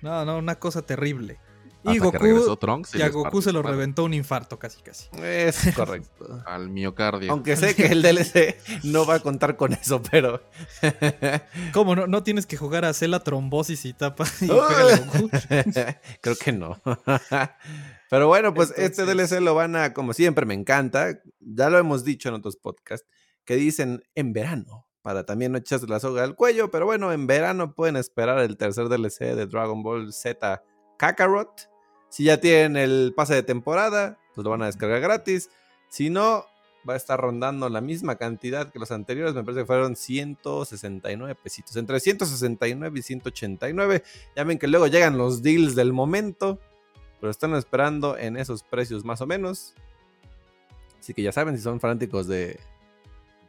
No, 0.00 0.24
no, 0.24 0.38
una 0.38 0.54
cosa 0.54 0.82
terrible. 0.82 1.38
Y 1.84 1.96
Hasta 1.96 2.10
que 2.10 2.18
regresó 2.18 2.46
Goku, 2.46 2.56
Trunks 2.56 2.94
y 2.96 3.02
a 3.02 3.08
Goku 3.08 3.40
se 3.40 3.52
lo 3.52 3.62
reventó 3.62 4.02
un 4.04 4.12
infarto 4.12 4.58
casi 4.58 4.82
casi. 4.82 5.08
Es 5.22 5.72
correcto. 5.76 6.42
Al 6.44 6.68
miocardio. 6.70 7.30
Aunque 7.30 7.56
sé 7.56 7.76
que 7.76 7.86
el 7.86 8.02
DLC 8.02 8.56
no 8.84 9.06
va 9.06 9.14
a 9.14 9.20
contar 9.20 9.56
con 9.56 9.72
eso, 9.72 10.02
pero. 10.10 10.42
¿Cómo 11.72 11.94
no? 11.94 12.06
No 12.08 12.22
tienes 12.24 12.46
que 12.46 12.56
jugar 12.56 12.84
a 12.84 12.88
hacer 12.88 13.10
la 13.10 13.20
trombosis 13.20 13.84
y 13.84 13.92
tapa 13.92 14.24
y 14.40 14.48
Goku. 14.48 15.30
Creo 16.20 16.36
que 16.36 16.52
no. 16.52 16.80
Pero 18.10 18.26
bueno, 18.26 18.54
pues 18.54 18.70
este 18.76 19.02
Entonces- 19.02 19.30
DLC 19.30 19.40
lo 19.40 19.54
van 19.54 19.76
a, 19.76 19.94
como 19.94 20.12
siempre, 20.14 20.46
me 20.46 20.54
encanta. 20.54 21.20
Ya 21.40 21.70
lo 21.70 21.78
hemos 21.78 22.04
dicho 22.04 22.28
en 22.28 22.34
otros 22.36 22.56
podcasts, 22.56 23.06
que 23.44 23.54
dicen 23.56 24.02
en 24.16 24.32
verano, 24.32 24.86
para 25.02 25.24
también 25.24 25.52
no 25.52 25.58
echarse 25.58 25.86
la 25.86 26.00
soga 26.00 26.24
al 26.24 26.34
cuello. 26.34 26.70
Pero 26.70 26.86
bueno, 26.86 27.12
en 27.12 27.26
verano 27.26 27.74
pueden 27.74 27.96
esperar 27.96 28.40
el 28.40 28.56
tercer 28.56 28.88
DLC 28.88 29.34
de 29.36 29.46
Dragon 29.46 29.82
Ball 29.82 30.12
Z 30.12 30.62
Kakarot. 30.98 31.70
Si 32.10 32.24
ya 32.24 32.38
tienen 32.38 32.76
el 32.76 33.14
pase 33.16 33.34
de 33.34 33.42
temporada, 33.42 34.18
pues 34.34 34.44
lo 34.44 34.50
van 34.50 34.62
a 34.62 34.66
descargar 34.66 35.00
gratis. 35.00 35.50
Si 35.88 36.10
no, 36.10 36.44
va 36.88 36.94
a 36.94 36.96
estar 36.96 37.20
rondando 37.20 37.68
la 37.68 37.80
misma 37.80 38.16
cantidad 38.16 38.70
que 38.70 38.78
los 38.78 38.90
anteriores. 38.90 39.34
Me 39.34 39.42
parece 39.42 39.62
que 39.62 39.66
fueron 39.66 39.96
169 39.96 41.34
pesitos. 41.34 41.76
Entre 41.76 42.00
169 42.00 42.98
y 42.98 43.02
189. 43.02 44.02
Ya 44.36 44.44
ven 44.44 44.58
que 44.58 44.68
luego 44.68 44.86
llegan 44.86 45.16
los 45.16 45.42
deals 45.42 45.74
del 45.74 45.92
momento. 45.92 46.58
Pero 47.20 47.30
están 47.30 47.54
esperando 47.54 48.16
en 48.16 48.36
esos 48.36 48.62
precios 48.62 49.04
más 49.04 49.20
o 49.20 49.26
menos. 49.26 49.74
Así 51.00 51.14
que 51.14 51.22
ya 51.22 51.32
saben, 51.32 51.56
si 51.56 51.62
son 51.62 51.80
fanáticos 51.80 52.26
de, 52.26 52.60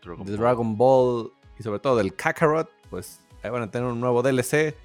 Dragon 0.02 0.26
de 0.26 0.32
Ball. 0.32 0.40
Dragon 0.40 0.78
Ball 0.78 1.32
y 1.60 1.64
sobre 1.64 1.80
todo 1.80 1.98
del 1.98 2.16
Kakarot, 2.16 2.70
pues 2.90 3.20
ahí 3.44 3.50
van 3.50 3.64
a 3.64 3.72
tener 3.72 3.88
un 3.88 4.00
nuevo 4.00 4.24
DLC. 4.24 4.76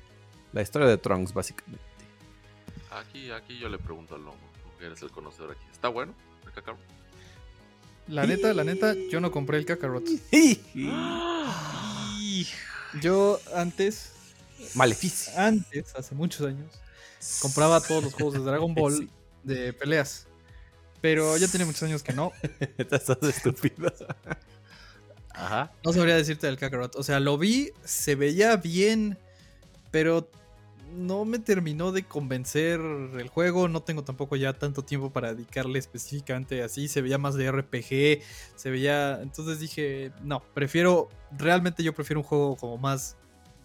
La 0.52 0.62
historia 0.62 0.86
de 0.86 0.98
Trunks, 0.98 1.32
básicamente. 1.32 1.93
Aquí, 2.94 3.30
aquí 3.30 3.58
yo 3.58 3.68
le 3.68 3.78
pregunto 3.78 4.14
al 4.14 4.22
Longo. 4.22 4.38
Tú 4.62 4.78
que 4.78 4.86
eres 4.86 5.02
el 5.02 5.10
conocedor 5.10 5.52
aquí. 5.52 5.64
¿Está 5.72 5.88
bueno 5.88 6.14
el 6.46 6.52
Kakarot? 6.52 6.78
La 8.08 8.26
neta, 8.26 8.52
la 8.52 8.64
neta, 8.64 8.94
yo 9.10 9.20
no 9.20 9.30
compré 9.30 9.58
el 9.58 9.64
Kakarot. 9.66 10.04
¡Ah! 10.90 12.10
Yo 13.00 13.40
antes, 13.56 14.12
Maleficio. 14.74 15.32
antes, 15.36 15.92
hace 15.96 16.14
muchos 16.14 16.46
años, 16.46 16.70
compraba 17.42 17.80
todos 17.80 18.04
los 18.04 18.14
juegos 18.14 18.34
de 18.34 18.40
Dragon 18.40 18.72
Ball 18.76 18.92
Sí. 18.98 19.10
de 19.42 19.72
peleas. 19.72 20.28
Pero 21.00 21.36
ya 21.36 21.48
tiene 21.48 21.64
muchos 21.64 21.82
años 21.82 22.02
que 22.04 22.12
no. 22.12 22.30
Estás 22.78 23.08
estúpido. 23.22 23.92
Ajá. 25.30 25.72
No 25.84 25.92
sabría 25.92 26.14
decirte 26.14 26.46
del 26.46 26.56
Kakarot. 26.56 26.94
O 26.94 27.02
sea, 27.02 27.18
lo 27.18 27.36
vi, 27.36 27.72
se 27.84 28.14
veía 28.14 28.56
bien, 28.56 29.18
pero 29.90 30.30
no 30.94 31.24
me 31.24 31.38
terminó 31.38 31.92
de 31.92 32.04
convencer 32.04 32.80
el 32.80 33.28
juego. 33.28 33.68
No 33.68 33.82
tengo 33.82 34.04
tampoco 34.04 34.36
ya 34.36 34.52
tanto 34.52 34.82
tiempo 34.82 35.10
para 35.12 35.34
dedicarle 35.34 35.78
específicamente 35.78 36.62
así. 36.62 36.88
Se 36.88 37.02
veía 37.02 37.18
más 37.18 37.34
de 37.34 37.50
RPG, 37.50 38.22
se 38.56 38.70
veía... 38.70 39.20
Entonces 39.22 39.60
dije, 39.60 40.12
no, 40.22 40.40
prefiero... 40.54 41.08
Realmente 41.36 41.82
yo 41.82 41.92
prefiero 41.94 42.20
un 42.20 42.26
juego 42.26 42.56
como 42.56 42.78
más 42.78 43.16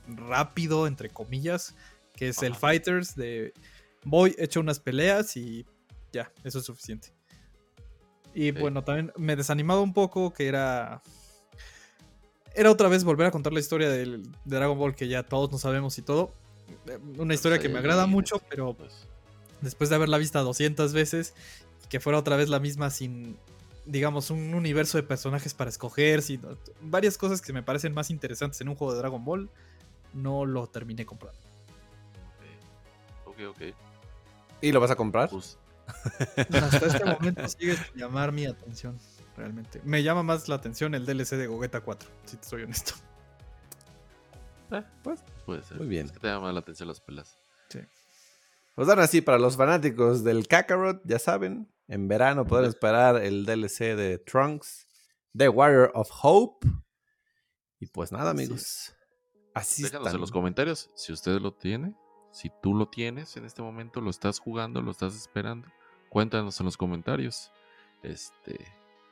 rápido, 0.08 0.88
entre 0.88 1.10
comillas, 1.10 1.76
que 2.16 2.30
es 2.30 2.42
el. 2.44 2.56
Fighters 2.56 3.16
de... 3.16 3.54
Voy, 4.04 4.36
echo 4.38 4.60
unas 4.60 4.80
peleas 4.80 5.36
y 5.38 5.66
ya, 6.12 6.32
eso 6.44 6.60
es 6.60 6.66
suficiente. 6.66 7.14
Y 8.34 8.52
bueno, 8.52 8.84
también 8.84 9.12
me 9.18 9.36
desanimaba 9.36 9.82
un 9.82 9.94
poco 9.94 10.32
que 10.34 10.48
era 10.48 11.02
era 12.56 12.72
otra 12.72 12.88
vez 12.90 13.04
volver 13.04 13.28
a 13.28 13.32
contar 13.32 13.54
la 13.54 13.60
historia 13.60 13.90
del- 13.90 14.24
de 14.24 14.56
Dragon 14.56 14.78
Ball 14.78 14.96
que 14.96 15.08
ya 15.08 15.24
todos 15.24 15.52
no 15.52 15.58
sabemos 15.58 15.98
y 15.98 16.02
todo. 16.02 16.34
Eh, 16.88 17.00
Una 17.18 17.34
historia 17.34 17.60
que 17.60 17.70
me 17.70 17.80
agrada 17.80 18.06
mucho, 18.08 18.42
pero 18.50 18.74
Pues, 18.74 19.08
después 19.62 19.90
de 19.90 19.96
haberla 19.96 20.18
vista 20.18 20.40
200 20.40 20.94
veces, 20.94 21.34
y 21.84 21.88
que 21.88 22.00
fuera 22.00 22.20
otra 22.20 22.36
vez 22.36 22.50
la 22.50 22.60
misma 22.60 22.90
sin, 22.90 23.38
digamos, 23.86 24.30
un 24.30 24.54
universo 24.54 24.98
de 24.98 25.04
personajes 25.04 25.54
para 25.54 25.70
escoger, 25.70 26.22
sin, 26.22 26.42
varias 26.82 27.18
cosas 27.18 27.42
que 27.42 27.54
me 27.54 27.64
parecen 27.64 27.94
más 27.94 28.10
interesantes 28.10 28.62
en 28.62 28.70
un 28.70 28.76
juego 28.76 28.94
de 28.94 29.00
Dragon 29.00 29.24
Ball, 29.24 29.50
no 30.14 30.46
lo 30.46 30.68
terminé 30.68 31.06
comprando. 31.06 31.40
ok, 33.26 33.38
ok. 33.50 33.62
¿Y 34.62 34.72
lo 34.72 34.80
vas 34.80 34.92
a 34.92 34.96
comprar? 34.96 35.30
Pues, 35.30 35.58
Hasta 35.88 36.86
este 36.86 37.06
momento 37.20 37.48
sigue 37.48 37.76
sin 37.76 37.96
llamar 37.96 38.32
mi 38.32 38.46
atención, 38.46 38.98
realmente. 39.38 39.82
Me 39.84 40.04
llama 40.04 40.24
más 40.24 40.48
la 40.48 40.56
atención 40.56 40.96
el 40.96 41.06
DLC 41.06 41.38
de 41.38 41.48
Gogeta 41.48 41.82
4, 41.82 42.10
si 42.26 42.38
te 42.38 42.48
soy 42.48 42.64
honesto. 42.64 42.94
Eh, 44.72 44.84
pues, 45.04 45.24
puede 45.46 45.64
ser. 45.64 45.78
Muy 45.78 45.88
bien. 45.88 46.06
Es 46.06 46.12
que 46.12 46.20
te 46.20 46.28
llaman 46.28 46.54
la 46.54 46.62
atención 46.62 46.88
las 46.88 47.02
pelas. 47.02 47.38
Pues 48.76 48.88
ahora 48.88 49.08
sí, 49.08 49.20
para 49.20 49.38
los 49.38 49.58
fanáticos 49.58 50.24
del 50.24 50.48
Kakarot, 50.48 51.02
ya 51.04 51.20
saben, 51.20 51.70
en 51.90 52.08
verano 52.08 52.46
pueden 52.46 52.66
esperar 52.66 53.18
el 53.18 53.46
DLC 53.46 53.94
de 53.94 54.20
Trunks, 54.20 54.88
The 55.36 55.50
Warrior 55.50 55.92
of 55.96 56.10
Hope. 56.22 56.66
Y 57.82 57.88
pues 57.88 58.14
nada, 58.14 58.32
Así 58.32 58.40
amigos. 58.40 58.96
Así 59.54 59.84
Déjanos 59.84 60.08
están. 60.08 60.16
en 60.16 60.22
los 60.22 60.32
comentarios 60.32 60.90
si 60.96 61.12
usted 61.12 61.42
lo 61.42 61.54
tiene. 61.54 61.94
Si 62.32 62.50
tú 62.62 62.74
lo 62.74 62.88
tienes 62.88 63.36
en 63.36 63.44
este 63.44 63.62
momento, 63.62 64.00
lo 64.00 64.10
estás 64.10 64.40
jugando, 64.40 64.82
lo 64.82 64.92
estás 64.92 65.14
esperando. 65.14 65.68
Cuéntanos 66.08 66.58
en 66.62 66.66
los 66.66 66.78
comentarios. 66.78 67.52
Este, 68.02 68.66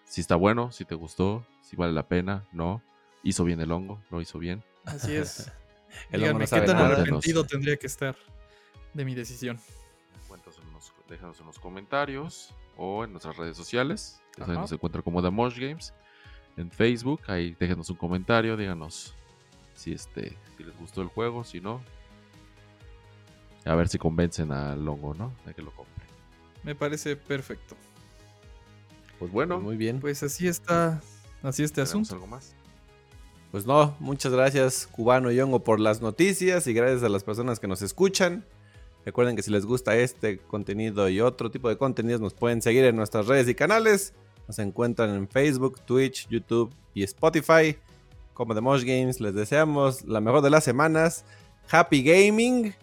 si 0.05 0.21
está 0.21 0.37
bueno, 0.37 0.71
si 0.71 0.85
te 0.85 0.95
gustó, 0.95 1.45
si 1.61 1.75
vale 1.75 1.91
la 1.91 2.07
pena, 2.07 2.47
no. 2.53 2.81
Hizo 3.21 3.43
bien 3.43 3.59
el 3.59 3.71
hongo, 3.73 4.01
no 4.11 4.21
hizo 4.21 4.39
bien. 4.39 4.63
Así 4.87 5.15
es. 5.15 5.51
El 6.11 6.21
Díganme 6.21 6.45
no 6.45 6.49
qué 6.49 6.61
tan 6.65 6.75
nada. 6.77 6.95
arrepentido 6.97 7.45
tendría 7.45 7.77
que 7.77 7.87
estar 7.87 8.15
de 8.93 9.05
mi 9.05 9.15
decisión. 9.15 9.59
Cuéntanos 10.27 10.59
en 10.59 10.71
los- 10.73 10.91
déjanos 11.09 11.39
en 11.39 11.45
los 11.47 11.59
comentarios 11.59 12.53
o 12.77 13.03
en 13.03 13.11
nuestras 13.11 13.37
redes 13.37 13.55
sociales. 13.57 14.19
Ajá. 14.39 14.53
nos 14.53 14.71
encuentra 14.71 15.01
como 15.01 15.21
The 15.23 15.31
Mosh 15.31 15.57
Games. 15.59 15.93
En 16.57 16.69
Facebook, 16.71 17.21
ahí 17.27 17.55
déjenos 17.59 17.89
un 17.89 17.95
comentario, 17.97 18.55
díganos 18.57 19.13
si 19.75 19.93
este, 19.93 20.37
si 20.57 20.63
les 20.63 20.75
gustó 20.77 21.01
el 21.01 21.07
juego, 21.07 21.43
si 21.43 21.59
no. 21.61 21.81
A 23.65 23.75
ver 23.75 23.87
si 23.89 23.97
convencen 23.97 24.51
al 24.51 24.87
hongo, 24.87 25.13
¿no? 25.13 25.33
De 25.45 25.53
que 25.53 25.61
lo 25.61 25.71
compre. 25.71 26.05
Me 26.63 26.75
parece 26.75 27.15
perfecto. 27.15 27.75
Pues 29.19 29.31
bueno, 29.31 29.59
Muy 29.59 29.77
bien. 29.77 29.99
Pues 29.99 30.21
así 30.23 30.47
está. 30.47 31.01
Así 31.43 31.63
este 31.63 31.75
¿tenemos 31.83 31.89
asunto. 31.89 32.13
algo 32.15 32.27
más? 32.27 32.55
Pues 33.57 33.65
no, 33.65 33.95
muchas 33.99 34.31
gracias 34.31 34.85
Cubano 34.85 35.31
y 35.31 35.39
Hongo 35.39 35.63
por 35.63 35.79
las 35.79 35.99
noticias 35.99 36.67
y 36.67 36.73
gracias 36.73 37.01
a 37.01 37.09
las 37.09 37.23
personas 37.23 37.59
que 37.59 37.67
nos 37.67 37.81
escuchan. 37.81 38.45
Recuerden 39.03 39.35
que 39.35 39.41
si 39.41 39.49
les 39.49 39.65
gusta 39.65 39.95
este 39.95 40.37
contenido 40.37 41.09
y 41.09 41.21
otro 41.21 41.49
tipo 41.49 41.67
de 41.67 41.75
contenidos 41.75 42.21
nos 42.21 42.35
pueden 42.35 42.61
seguir 42.61 42.85
en 42.85 42.95
nuestras 42.95 43.25
redes 43.25 43.47
y 43.47 43.55
canales. 43.55 44.13
Nos 44.47 44.59
encuentran 44.59 45.09
en 45.09 45.27
Facebook, 45.27 45.81
Twitch, 45.85 46.27
YouTube 46.29 46.71
y 46.93 47.01
Spotify. 47.01 47.75
Como 48.35 48.53
The 48.53 48.61
Mosh 48.61 48.83
Games 48.83 49.19
les 49.21 49.33
deseamos 49.33 50.05
la 50.05 50.21
mejor 50.21 50.43
de 50.43 50.51
las 50.51 50.63
semanas. 50.63 51.25
Happy 51.71 52.03
Gaming 52.03 52.75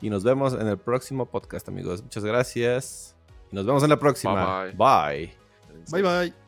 Y 0.00 0.10
nos 0.10 0.22
vemos 0.22 0.54
en 0.54 0.68
el 0.68 0.78
próximo 0.78 1.26
podcast, 1.26 1.68
amigos. 1.68 2.04
Muchas 2.04 2.24
gracias. 2.24 3.16
Y 3.50 3.56
nos 3.56 3.66
vemos 3.66 3.82
en 3.82 3.90
la 3.90 3.98
próxima. 3.98 4.66
Bye, 4.66 4.74
bye. 4.76 5.34
Bye 5.90 6.02
bye. 6.02 6.39